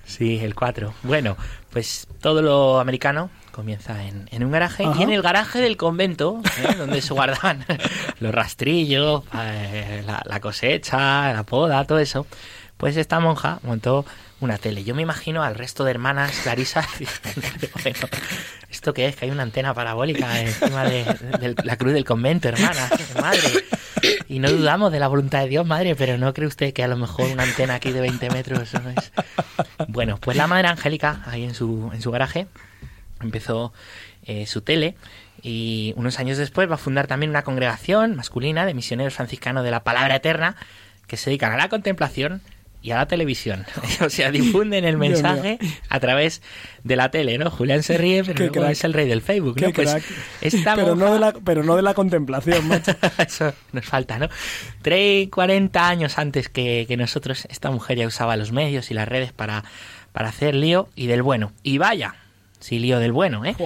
Sí, 0.04 0.38
el 0.42 0.54
4. 0.54 0.94
Bueno, 1.02 1.36
pues 1.70 2.06
todo 2.20 2.40
lo 2.40 2.78
americano 2.78 3.30
comienza 3.58 4.04
en, 4.04 4.28
en 4.30 4.44
un 4.44 4.52
garaje 4.52 4.84
Ajá. 4.84 4.94
y 5.00 5.02
en 5.02 5.10
el 5.10 5.20
garaje 5.20 5.58
del 5.58 5.76
convento, 5.76 6.40
¿eh? 6.62 6.76
donde 6.76 7.02
se 7.02 7.12
guardaban 7.12 7.64
los 8.20 8.32
rastrillos, 8.32 9.24
eh, 9.36 10.04
la, 10.06 10.22
la 10.24 10.38
cosecha, 10.38 11.32
la 11.32 11.42
poda, 11.42 11.84
todo 11.84 11.98
eso, 11.98 12.24
pues 12.76 12.96
esta 12.96 13.18
monja 13.18 13.58
montó 13.64 14.06
una 14.38 14.58
tele. 14.58 14.84
Yo 14.84 14.94
me 14.94 15.02
imagino 15.02 15.42
al 15.42 15.56
resto 15.56 15.82
de 15.82 15.90
hermanas 15.90 16.38
clarisas 16.44 16.86
bueno, 17.82 17.98
¿esto 18.70 18.94
qué 18.94 19.06
es? 19.08 19.16
Que 19.16 19.24
hay 19.24 19.32
una 19.32 19.42
antena 19.42 19.74
parabólica 19.74 20.40
encima 20.40 20.84
de, 20.84 21.02
de 21.40 21.56
la 21.64 21.76
cruz 21.76 21.94
del 21.94 22.04
convento, 22.04 22.46
hermana, 22.46 22.88
madre. 23.20 23.64
Y 24.28 24.38
no 24.38 24.52
dudamos 24.52 24.92
de 24.92 25.00
la 25.00 25.08
voluntad 25.08 25.40
de 25.40 25.48
Dios, 25.48 25.66
madre, 25.66 25.96
pero 25.96 26.16
¿no 26.16 26.32
cree 26.32 26.46
usted 26.46 26.72
que 26.72 26.84
a 26.84 26.88
lo 26.88 26.96
mejor 26.96 27.28
una 27.32 27.42
antena 27.42 27.74
aquí 27.74 27.90
de 27.90 28.02
20 28.02 28.30
metros 28.30 28.72
no 28.74 28.90
es? 28.90 29.10
Bueno, 29.88 30.16
pues 30.20 30.36
la 30.36 30.46
madre 30.46 30.68
Angélica, 30.68 31.22
ahí 31.26 31.42
en 31.42 31.56
su, 31.56 31.90
en 31.92 32.00
su 32.00 32.12
garaje, 32.12 32.46
empezó 33.20 33.72
eh, 34.24 34.46
su 34.46 34.60
tele 34.60 34.94
y 35.42 35.94
unos 35.96 36.18
años 36.18 36.38
después 36.38 36.68
va 36.70 36.74
a 36.74 36.78
fundar 36.78 37.06
también 37.06 37.30
una 37.30 37.42
congregación 37.42 38.16
masculina 38.16 38.66
de 38.66 38.74
misioneros 38.74 39.14
franciscanos 39.14 39.64
de 39.64 39.70
la 39.70 39.84
Palabra 39.84 40.16
Eterna 40.16 40.56
que 41.06 41.16
se 41.16 41.30
dedican 41.30 41.52
a 41.52 41.56
la 41.56 41.68
contemplación 41.68 42.42
y 42.80 42.92
a 42.92 42.96
la 42.96 43.06
televisión. 43.06 43.64
o 44.04 44.10
sea, 44.10 44.30
difunden 44.30 44.84
el 44.84 44.96
mensaje 44.96 45.58
a 45.88 46.00
través 46.00 46.42
de 46.84 46.96
la 46.96 47.10
tele, 47.10 47.38
¿no? 47.38 47.50
Julián 47.50 47.82
se 47.82 47.98
ríe, 47.98 48.24
pero 48.24 48.46
luego 48.46 48.66
es 48.66 48.84
el 48.84 48.92
rey 48.92 49.08
del 49.08 49.20
Facebook, 49.20 49.60
¿no? 49.60 49.72
Pues 49.72 49.96
esta 50.40 50.74
pero, 50.74 50.94
no 50.94 51.12
de 51.12 51.18
la, 51.18 51.32
pero 51.32 51.62
no 51.64 51.76
de 51.76 51.82
la 51.82 51.94
contemplación, 51.94 52.68
macho. 52.68 52.94
Eso 53.18 53.52
nos 53.72 53.84
falta, 53.84 54.18
¿no? 54.18 54.28
30, 54.82 55.34
40 55.34 55.88
años 55.88 56.18
antes 56.18 56.48
que, 56.48 56.84
que 56.86 56.96
nosotros, 56.96 57.46
esta 57.50 57.70
mujer 57.70 57.98
ya 57.98 58.06
usaba 58.06 58.36
los 58.36 58.52
medios 58.52 58.90
y 58.90 58.94
las 58.94 59.08
redes 59.08 59.32
para, 59.32 59.64
para 60.12 60.28
hacer 60.28 60.54
lío 60.54 60.88
y 60.94 61.06
del 61.06 61.22
bueno. 61.22 61.52
Y 61.62 61.78
vaya, 61.78 62.14
sí, 62.60 62.78
lío 62.78 62.98
del 62.98 63.12
bueno, 63.12 63.44
¿eh? 63.44 63.56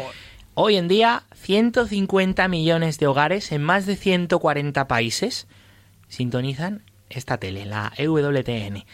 Hoy 0.55 0.77
en 0.77 0.87
día, 0.87 1.25
150 1.35 2.47
millones 2.49 2.99
de 2.99 3.07
hogares 3.07 3.53
en 3.53 3.63
más 3.63 3.87
de 3.87 3.97
140 3.97 4.87
países 4.87 5.47
sintonizan 6.09 6.83
esta 7.09 7.39
tele, 7.39 7.65
la 7.65 7.93
EWTN. 7.97 8.85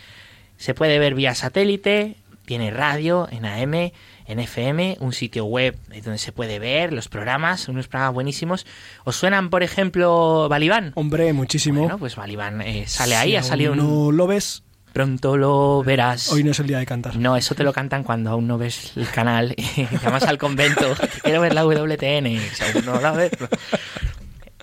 Se 0.57 0.75
puede 0.75 0.99
ver 0.99 1.15
vía 1.15 1.35
satélite, 1.35 2.17
tiene 2.45 2.71
radio 2.71 3.29
en 3.31 3.45
AM, 3.45 3.93
en 4.27 4.39
FM, 4.39 4.99
un 5.01 5.13
sitio 5.13 5.45
web 5.45 5.77
donde 5.89 6.19
se 6.19 6.33
puede 6.33 6.59
ver 6.59 6.93
los 6.93 7.09
programas, 7.09 7.69
unos 7.69 7.89
programas 7.89 8.15
buenísimos. 8.15 8.67
¿Os 9.05 9.17
suenan, 9.17 9.51
por 9.51 9.63
ejemplo, 9.63 10.49
Balibán? 10.49 10.93
Hombre, 10.95 11.33
muchísimo. 11.33 11.83
Bueno, 11.83 11.99
pues 11.99 12.17
Balibán 12.17 12.61
eh, 12.61 12.85
sale 12.87 13.17
ahí, 13.17 13.31
Si 13.31 13.37
ha 13.37 13.43
salido 13.43 13.73
un... 13.73 13.79
No 13.79 14.13
lo 14.13 14.27
ves, 14.27 14.63
Pronto 14.93 15.37
lo 15.37 15.83
verás. 15.85 16.31
hoy 16.33 16.43
no 16.45 16.51
es 16.51 16.59
el 16.61 16.67
día 16.67 16.79
de 16.79 16.87
cantar. 16.87 17.17
No, 17.17 17.37
eso 17.37 17.55
te 17.55 17.63
lo 17.63 17.73
cantan 17.73 18.03
cuando 18.03 18.31
aún 18.31 18.47
no 18.47 18.59
ves 18.59 18.93
el 18.97 19.09
canal 19.11 19.55
y 19.57 19.87
llamas 20.03 20.25
al 20.25 20.39
convento. 20.39 20.95
Quiero 21.23 21.41
ver 21.41 21.55
la 21.55 21.65
WTN. 21.65 22.27
Si 22.55 22.63
aún 22.75 22.85
no 22.85 23.01
la 23.01 23.13
ves. 23.13 23.31
pues- 23.39 23.51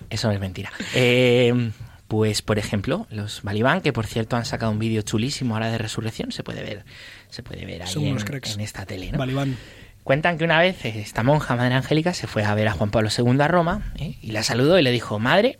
Eso 0.09 0.27
no 0.27 0.33
es 0.33 0.39
mentira. 0.39 0.71
Eh, 0.93 1.71
pues, 2.07 2.41
por 2.41 2.59
ejemplo, 2.59 3.07
los 3.09 3.41
Balibán, 3.43 3.81
que 3.81 3.91
por 3.93 4.05
cierto 4.05 4.35
han 4.35 4.45
sacado 4.45 4.71
un 4.71 4.79
vídeo 4.79 5.01
chulísimo 5.01 5.55
ahora 5.55 5.71
de 5.71 5.77
resurrección, 5.77 6.31
se 6.31 6.43
puede 6.43 6.61
ver, 6.63 6.85
se 7.29 7.41
puede 7.41 7.65
ver 7.65 7.81
ahí 7.83 7.87
Son 7.91 8.03
en, 8.03 8.61
esta 8.61 8.85
tele. 8.85 9.11
¿no? 9.11 9.17
Balibán. 9.17 9.57
Cuentan 10.03 10.37
que 10.37 10.43
una 10.43 10.59
vez 10.59 10.85
esta 10.85 11.23
monja, 11.23 11.55
Madre 11.55 11.73
Angélica, 11.73 12.13
se 12.13 12.27
fue 12.27 12.43
a 12.43 12.53
ver 12.53 12.67
a 12.67 12.73
Juan 12.73 12.91
Pablo 12.91 13.09
II 13.15 13.41
a 13.41 13.47
Roma 13.47 13.91
¿eh? 13.97 14.17
y 14.21 14.31
la 14.31 14.43
saludó 14.43 14.77
y 14.77 14.83
le 14.83 14.91
dijo, 14.91 15.17
Madre, 15.17 15.57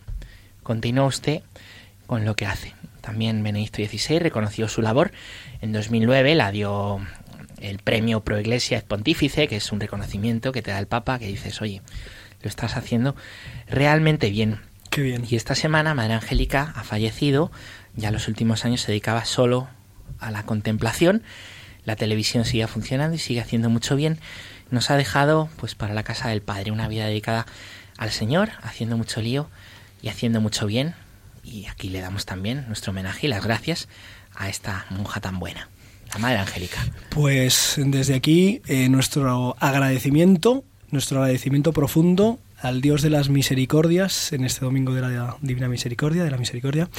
continúa 0.62 1.06
usted 1.06 1.42
con 2.06 2.26
lo 2.26 2.36
que 2.36 2.46
hace. 2.46 2.74
También 3.06 3.44
Benedicto 3.44 3.84
XVI 3.84 4.18
reconoció 4.18 4.68
su 4.68 4.82
labor. 4.82 5.12
En 5.62 5.72
2009 5.72 6.34
la 6.34 6.52
dio 6.52 7.00
el 7.62 7.78
premio 7.78 8.22
Pro 8.22 8.40
Iglesia 8.40 8.84
Pontífice, 8.86 9.48
que 9.48 9.58
es 9.58 9.72
un 9.72 9.80
reconocimiento 9.80 10.52
que 10.52 10.64
te 10.64 10.72
da 10.72 10.80
el 10.80 10.88
Papa, 10.88 11.20
que 11.20 11.28
dices, 11.28 11.62
oye, 11.62 11.84
lo 12.42 12.50
estás 12.50 12.76
haciendo 12.78 13.16
realmente 13.68 14.32
bien. 14.32 14.60
Qué 14.90 15.04
bien. 15.04 15.24
Y 15.30 15.36
esta 15.36 15.54
semana 15.54 15.94
Madre 15.94 16.16
Angélica 16.16 16.74
ha 16.76 16.84
fallecido, 16.84 17.52
ya 17.96 18.08
en 18.08 18.16
los 18.16 18.28
últimos 18.28 18.66
años 18.66 18.82
se 18.82 18.88
dedicaba 18.88 19.24
solo 19.26 19.68
a 20.18 20.32
la 20.32 20.42
contemplación, 20.42 21.22
la 21.84 21.96
televisión 21.96 22.44
sigue 22.44 22.66
funcionando 22.66 23.16
y 23.18 23.20
sigue 23.20 23.40
haciendo 23.40 23.70
mucho 23.70 23.96
bien. 23.96 24.18
Nos 24.72 24.90
ha 24.90 24.98
dejado, 24.98 25.48
pues 25.58 25.76
para 25.76 25.94
la 25.94 26.02
casa 26.02 26.30
del 26.30 26.42
Padre, 26.42 26.72
una 26.72 26.88
vida 26.88 27.06
dedicada 27.06 27.46
al 27.98 28.10
Señor, 28.10 28.50
haciendo 28.64 28.98
mucho 28.98 29.22
lío 29.22 29.48
y 30.02 30.10
haciendo 30.10 30.42
mucho 30.42 30.66
bien. 30.66 30.96
Y 31.46 31.68
aquí 31.68 31.90
le 31.90 32.02
damos 32.02 32.26
también 32.26 32.66
nuestro 32.68 32.92
homenaje 32.92 33.28
y 33.28 33.30
las 33.30 33.44
gracias 33.44 33.88
a 34.36 34.50
esta 34.50 34.86
monja 34.90 35.22
tan 35.22 35.40
buena, 35.40 35.70
la 36.12 36.18
Madre 36.18 36.40
Angélica. 36.40 36.86
Pues 37.10 37.76
desde 37.78 38.16
aquí 38.16 38.62
eh, 38.68 38.90
nuestro 38.90 39.56
agradecimiento, 39.60 40.64
nuestro 40.90 41.20
agradecimiento 41.20 41.72
profundo 41.72 42.40
al 42.60 42.82
Dios 42.82 43.02
de 43.02 43.12
las 43.12 43.30
misericordias 43.30 44.34
en 44.34 44.44
este 44.44 44.66
domingo 44.66 44.94
de 44.94 45.02
la 45.02 45.38
Divina 45.42 45.68
Misericordia, 45.68 46.24
de 46.24 46.32
la 46.32 46.38
Misericordia, 46.38 46.90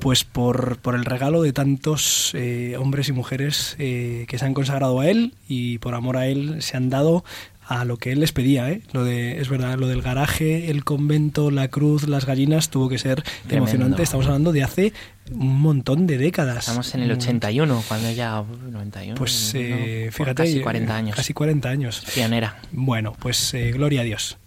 pues 0.00 0.24
por, 0.24 0.78
por 0.78 0.94
el 0.94 1.04
regalo 1.04 1.42
de 1.42 1.52
tantos 1.52 2.32
eh, 2.34 2.76
hombres 2.78 3.08
y 3.08 3.12
mujeres 3.12 3.76
eh, 3.78 4.24
que 4.28 4.38
se 4.38 4.44
han 4.44 4.54
consagrado 4.54 5.00
a 5.00 5.08
Él 5.08 5.34
y 5.48 5.78
por 5.78 5.94
amor 5.94 6.16
a 6.16 6.26
Él 6.26 6.60
se 6.60 6.76
han 6.76 6.90
dado 6.90 7.24
a 7.66 7.84
lo 7.84 7.96
que 7.96 8.12
él 8.12 8.20
les 8.20 8.32
pedía, 8.32 8.70
¿eh? 8.70 8.82
Lo 8.92 9.04
de, 9.04 9.40
es 9.40 9.48
verdad, 9.48 9.76
lo 9.76 9.88
del 9.88 10.00
garaje, 10.00 10.70
el 10.70 10.84
convento, 10.84 11.50
la 11.50 11.68
cruz, 11.68 12.08
las 12.08 12.24
gallinas, 12.24 12.70
tuvo 12.70 12.88
que 12.88 12.98
ser 12.98 13.24
emocionante. 13.48 14.02
Estamos 14.02 14.26
hablando 14.26 14.52
de 14.52 14.62
hace 14.62 14.92
un 15.32 15.60
montón 15.60 16.06
de 16.06 16.16
décadas. 16.16 16.58
Estamos 16.58 16.94
en 16.94 17.02
el 17.02 17.10
81, 17.10 17.84
cuando 17.88 18.10
ya 18.12 18.44
91. 18.70 19.16
Pues 19.16 19.52
eh, 19.54 20.10
fíjate, 20.12 20.44
casi 20.44 20.60
40 20.60 20.96
años. 20.96 21.16
Casi 21.16 21.34
40 21.34 21.68
años. 21.68 22.04
Pionera. 22.14 22.60
Bueno, 22.70 23.14
pues 23.18 23.52
eh, 23.54 23.72
gloria 23.72 24.02
a 24.02 24.04
Dios. 24.04 24.38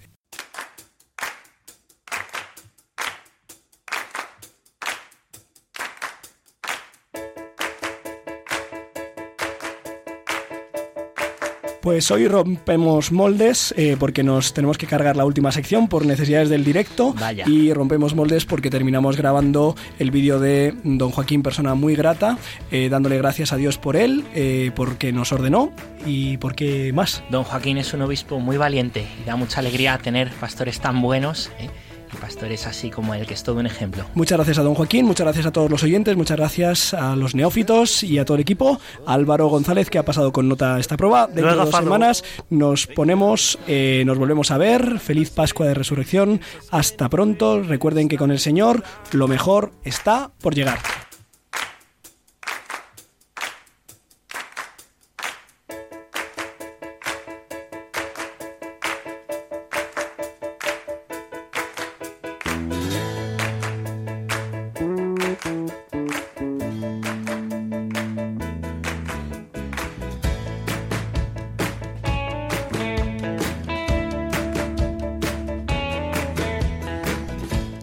Pues 11.90 12.12
hoy 12.12 12.28
rompemos 12.28 13.12
moldes 13.12 13.74
eh, 13.76 13.98
porque 14.00 14.22
nos 14.22 14.54
tenemos 14.54 14.78
que 14.78 14.86
cargar 14.86 15.18
la 15.18 15.26
última 15.26 15.52
sección 15.52 15.88
por 15.88 16.06
necesidades 16.06 16.48
del 16.48 16.64
directo 16.64 17.16
Vaya. 17.20 17.46
y 17.48 17.74
rompemos 17.74 18.14
moldes 18.14 18.46
porque 18.46 18.70
terminamos 18.70 19.18
grabando 19.18 19.76
el 19.98 20.12
vídeo 20.12 20.40
de 20.40 20.76
don 20.84 21.10
Joaquín, 21.10 21.42
persona 21.42 21.74
muy 21.74 21.96
grata, 21.96 22.38
eh, 22.70 22.90
dándole 22.90 23.18
gracias 23.18 23.54
a 23.54 23.56
Dios 23.56 23.80
por 23.80 23.96
él, 23.96 24.24
eh, 24.36 24.70
porque 24.76 25.12
nos 25.12 25.32
ordenó 25.32 25.72
y 26.06 26.38
porque 26.38 26.94
más. 26.94 27.24
Don 27.32 27.44
Joaquín 27.44 27.80
es 27.80 27.92
un 27.92 28.04
obispo 28.04 28.40
muy 28.40 28.58
valiente 28.58 29.08
y 29.20 29.26
da 29.26 29.36
mucha 29.36 29.60
alegría 29.60 29.98
tener 29.98 30.30
pastores 30.30 30.80
tan 30.80 31.02
buenos. 31.02 31.50
¿eh? 31.60 31.72
Y 32.14 32.18
pastores 32.18 32.68
así 32.68 32.90
como 32.90 33.14
el 33.14 33.26
que 33.26 33.34
es 33.34 33.44
todo 33.44 33.60
un 33.60 33.66
ejemplo. 33.66 34.06
Muchas 34.16 34.38
gracias 34.38 34.58
a 34.58 34.64
don 34.64 34.76
Joaquín, 34.76 35.06
muchas 35.06 35.26
gracias 35.26 35.46
a 35.46 35.52
todos 35.52 35.70
los 35.70 35.84
oyentes, 35.84 36.16
muchas 36.16 36.38
gracias 36.38 36.94
a 36.94 37.16
los 37.16 37.36
neófitos 37.36 38.04
y 38.04 38.18
a 38.20 38.26
todo 38.26 38.36
el 38.36 38.42
equipo. 38.42 38.80
Álvaro 39.06 39.48
González, 39.48 39.90
que 39.90 39.98
ha 39.98 40.06
pasado 40.06 40.32
con 40.32 40.48
nota 40.48 40.80
esta 40.80 40.98
prueba. 40.98 41.28
Dentro 41.28 41.52
de 41.52 41.58
dos 41.58 41.76
semanas 41.76 42.24
nos 42.50 42.88
ponemos, 42.88 43.60
eh, 43.68 44.04
nos 44.06 44.18
volvemos 44.18 44.52
a 44.52 44.58
ver. 44.58 45.00
Feliz 45.00 45.30
Pascua 45.30 45.68
de 45.68 45.74
Resurrección. 45.74 46.42
Hasta 46.72 47.10
pronto. 47.10 47.62
Recuerden 47.62 48.08
que 48.08 48.18
con 48.18 48.32
el 48.32 48.40
Señor 48.40 48.84
lo 49.12 49.28
mejor 49.28 49.72
está 49.84 50.32
por 50.40 50.56
llegar. 50.56 50.80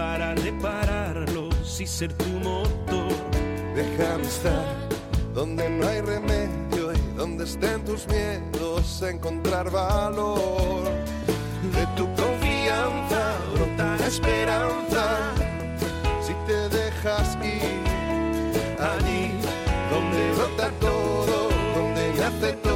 para 0.00 0.34
repararlos 0.34 1.78
y 1.78 1.86
ser 1.86 2.10
tu 2.14 2.24
motor. 2.48 3.12
Déjame 3.74 4.22
estar 4.22 4.64
donde 5.34 5.68
no 5.68 5.86
hay 5.86 6.00
remedio 6.00 6.94
y 6.94 7.16
donde 7.18 7.44
estén 7.44 7.84
tus 7.84 8.08
miedos, 8.08 9.02
encontrar 9.02 9.70
valor. 9.70 10.84
De 11.76 11.84
tu 11.98 12.06
confianza 12.22 13.22
brota 13.54 13.96
la 13.98 14.06
esperanza. 14.06 15.04
Si 16.26 16.32
te 16.46 16.58
dejas 16.78 17.36
ir 17.44 17.80
allí 18.90 19.32
donde 19.92 20.20
brota 20.36 20.70
todo, 20.80 21.36
donde 21.76 22.02
nace 22.18 22.52
todo, 22.54 22.69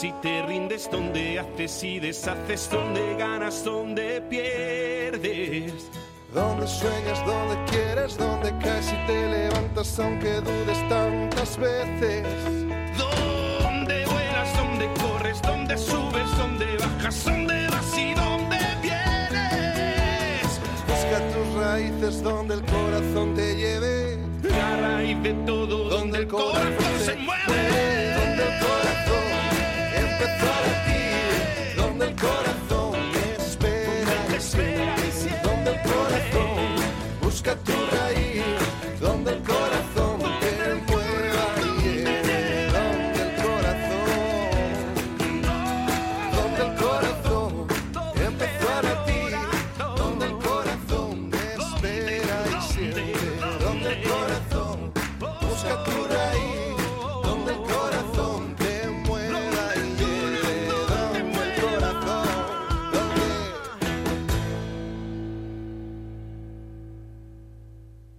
Y 0.00 0.12
te 0.22 0.42
rindes, 0.42 0.88
donde 0.88 1.40
haces 1.40 1.82
y 1.82 1.98
deshaces, 1.98 2.70
donde 2.70 3.16
ganas, 3.16 3.64
donde 3.64 4.20
pierdes. 4.20 5.72
Donde 6.32 6.68
sueñas, 6.68 7.26
donde 7.26 7.56
quieres, 7.68 8.16
donde 8.16 8.56
caes 8.58 8.92
y 8.92 9.06
te 9.08 9.28
levantas 9.28 9.98
aunque 9.98 10.34
dudes 10.40 10.88
tantas 10.88 11.58
veces. 11.58 12.24
Donde 12.96 14.04
vuelas, 14.06 14.56
donde 14.56 14.88
corres, 15.00 15.42
donde 15.42 15.76
subes, 15.76 16.38
donde 16.38 16.76
bajas, 16.76 17.24
donde 17.24 17.66
vas 17.66 17.98
y 17.98 18.14
donde 18.14 18.58
vienes. 18.80 20.60
Busca 20.86 21.18
tus 21.32 21.54
raíces 21.60 22.22
donde 22.22 22.54
el 22.54 22.62
corazón 22.62 23.34
te 23.34 23.56
lleve. 23.56 24.18
La 24.44 24.76
raíz 24.76 25.20
de 25.24 25.34
todo. 25.44 25.88
Donde 25.88 26.18
el 26.18 26.28
corazón 26.28 26.77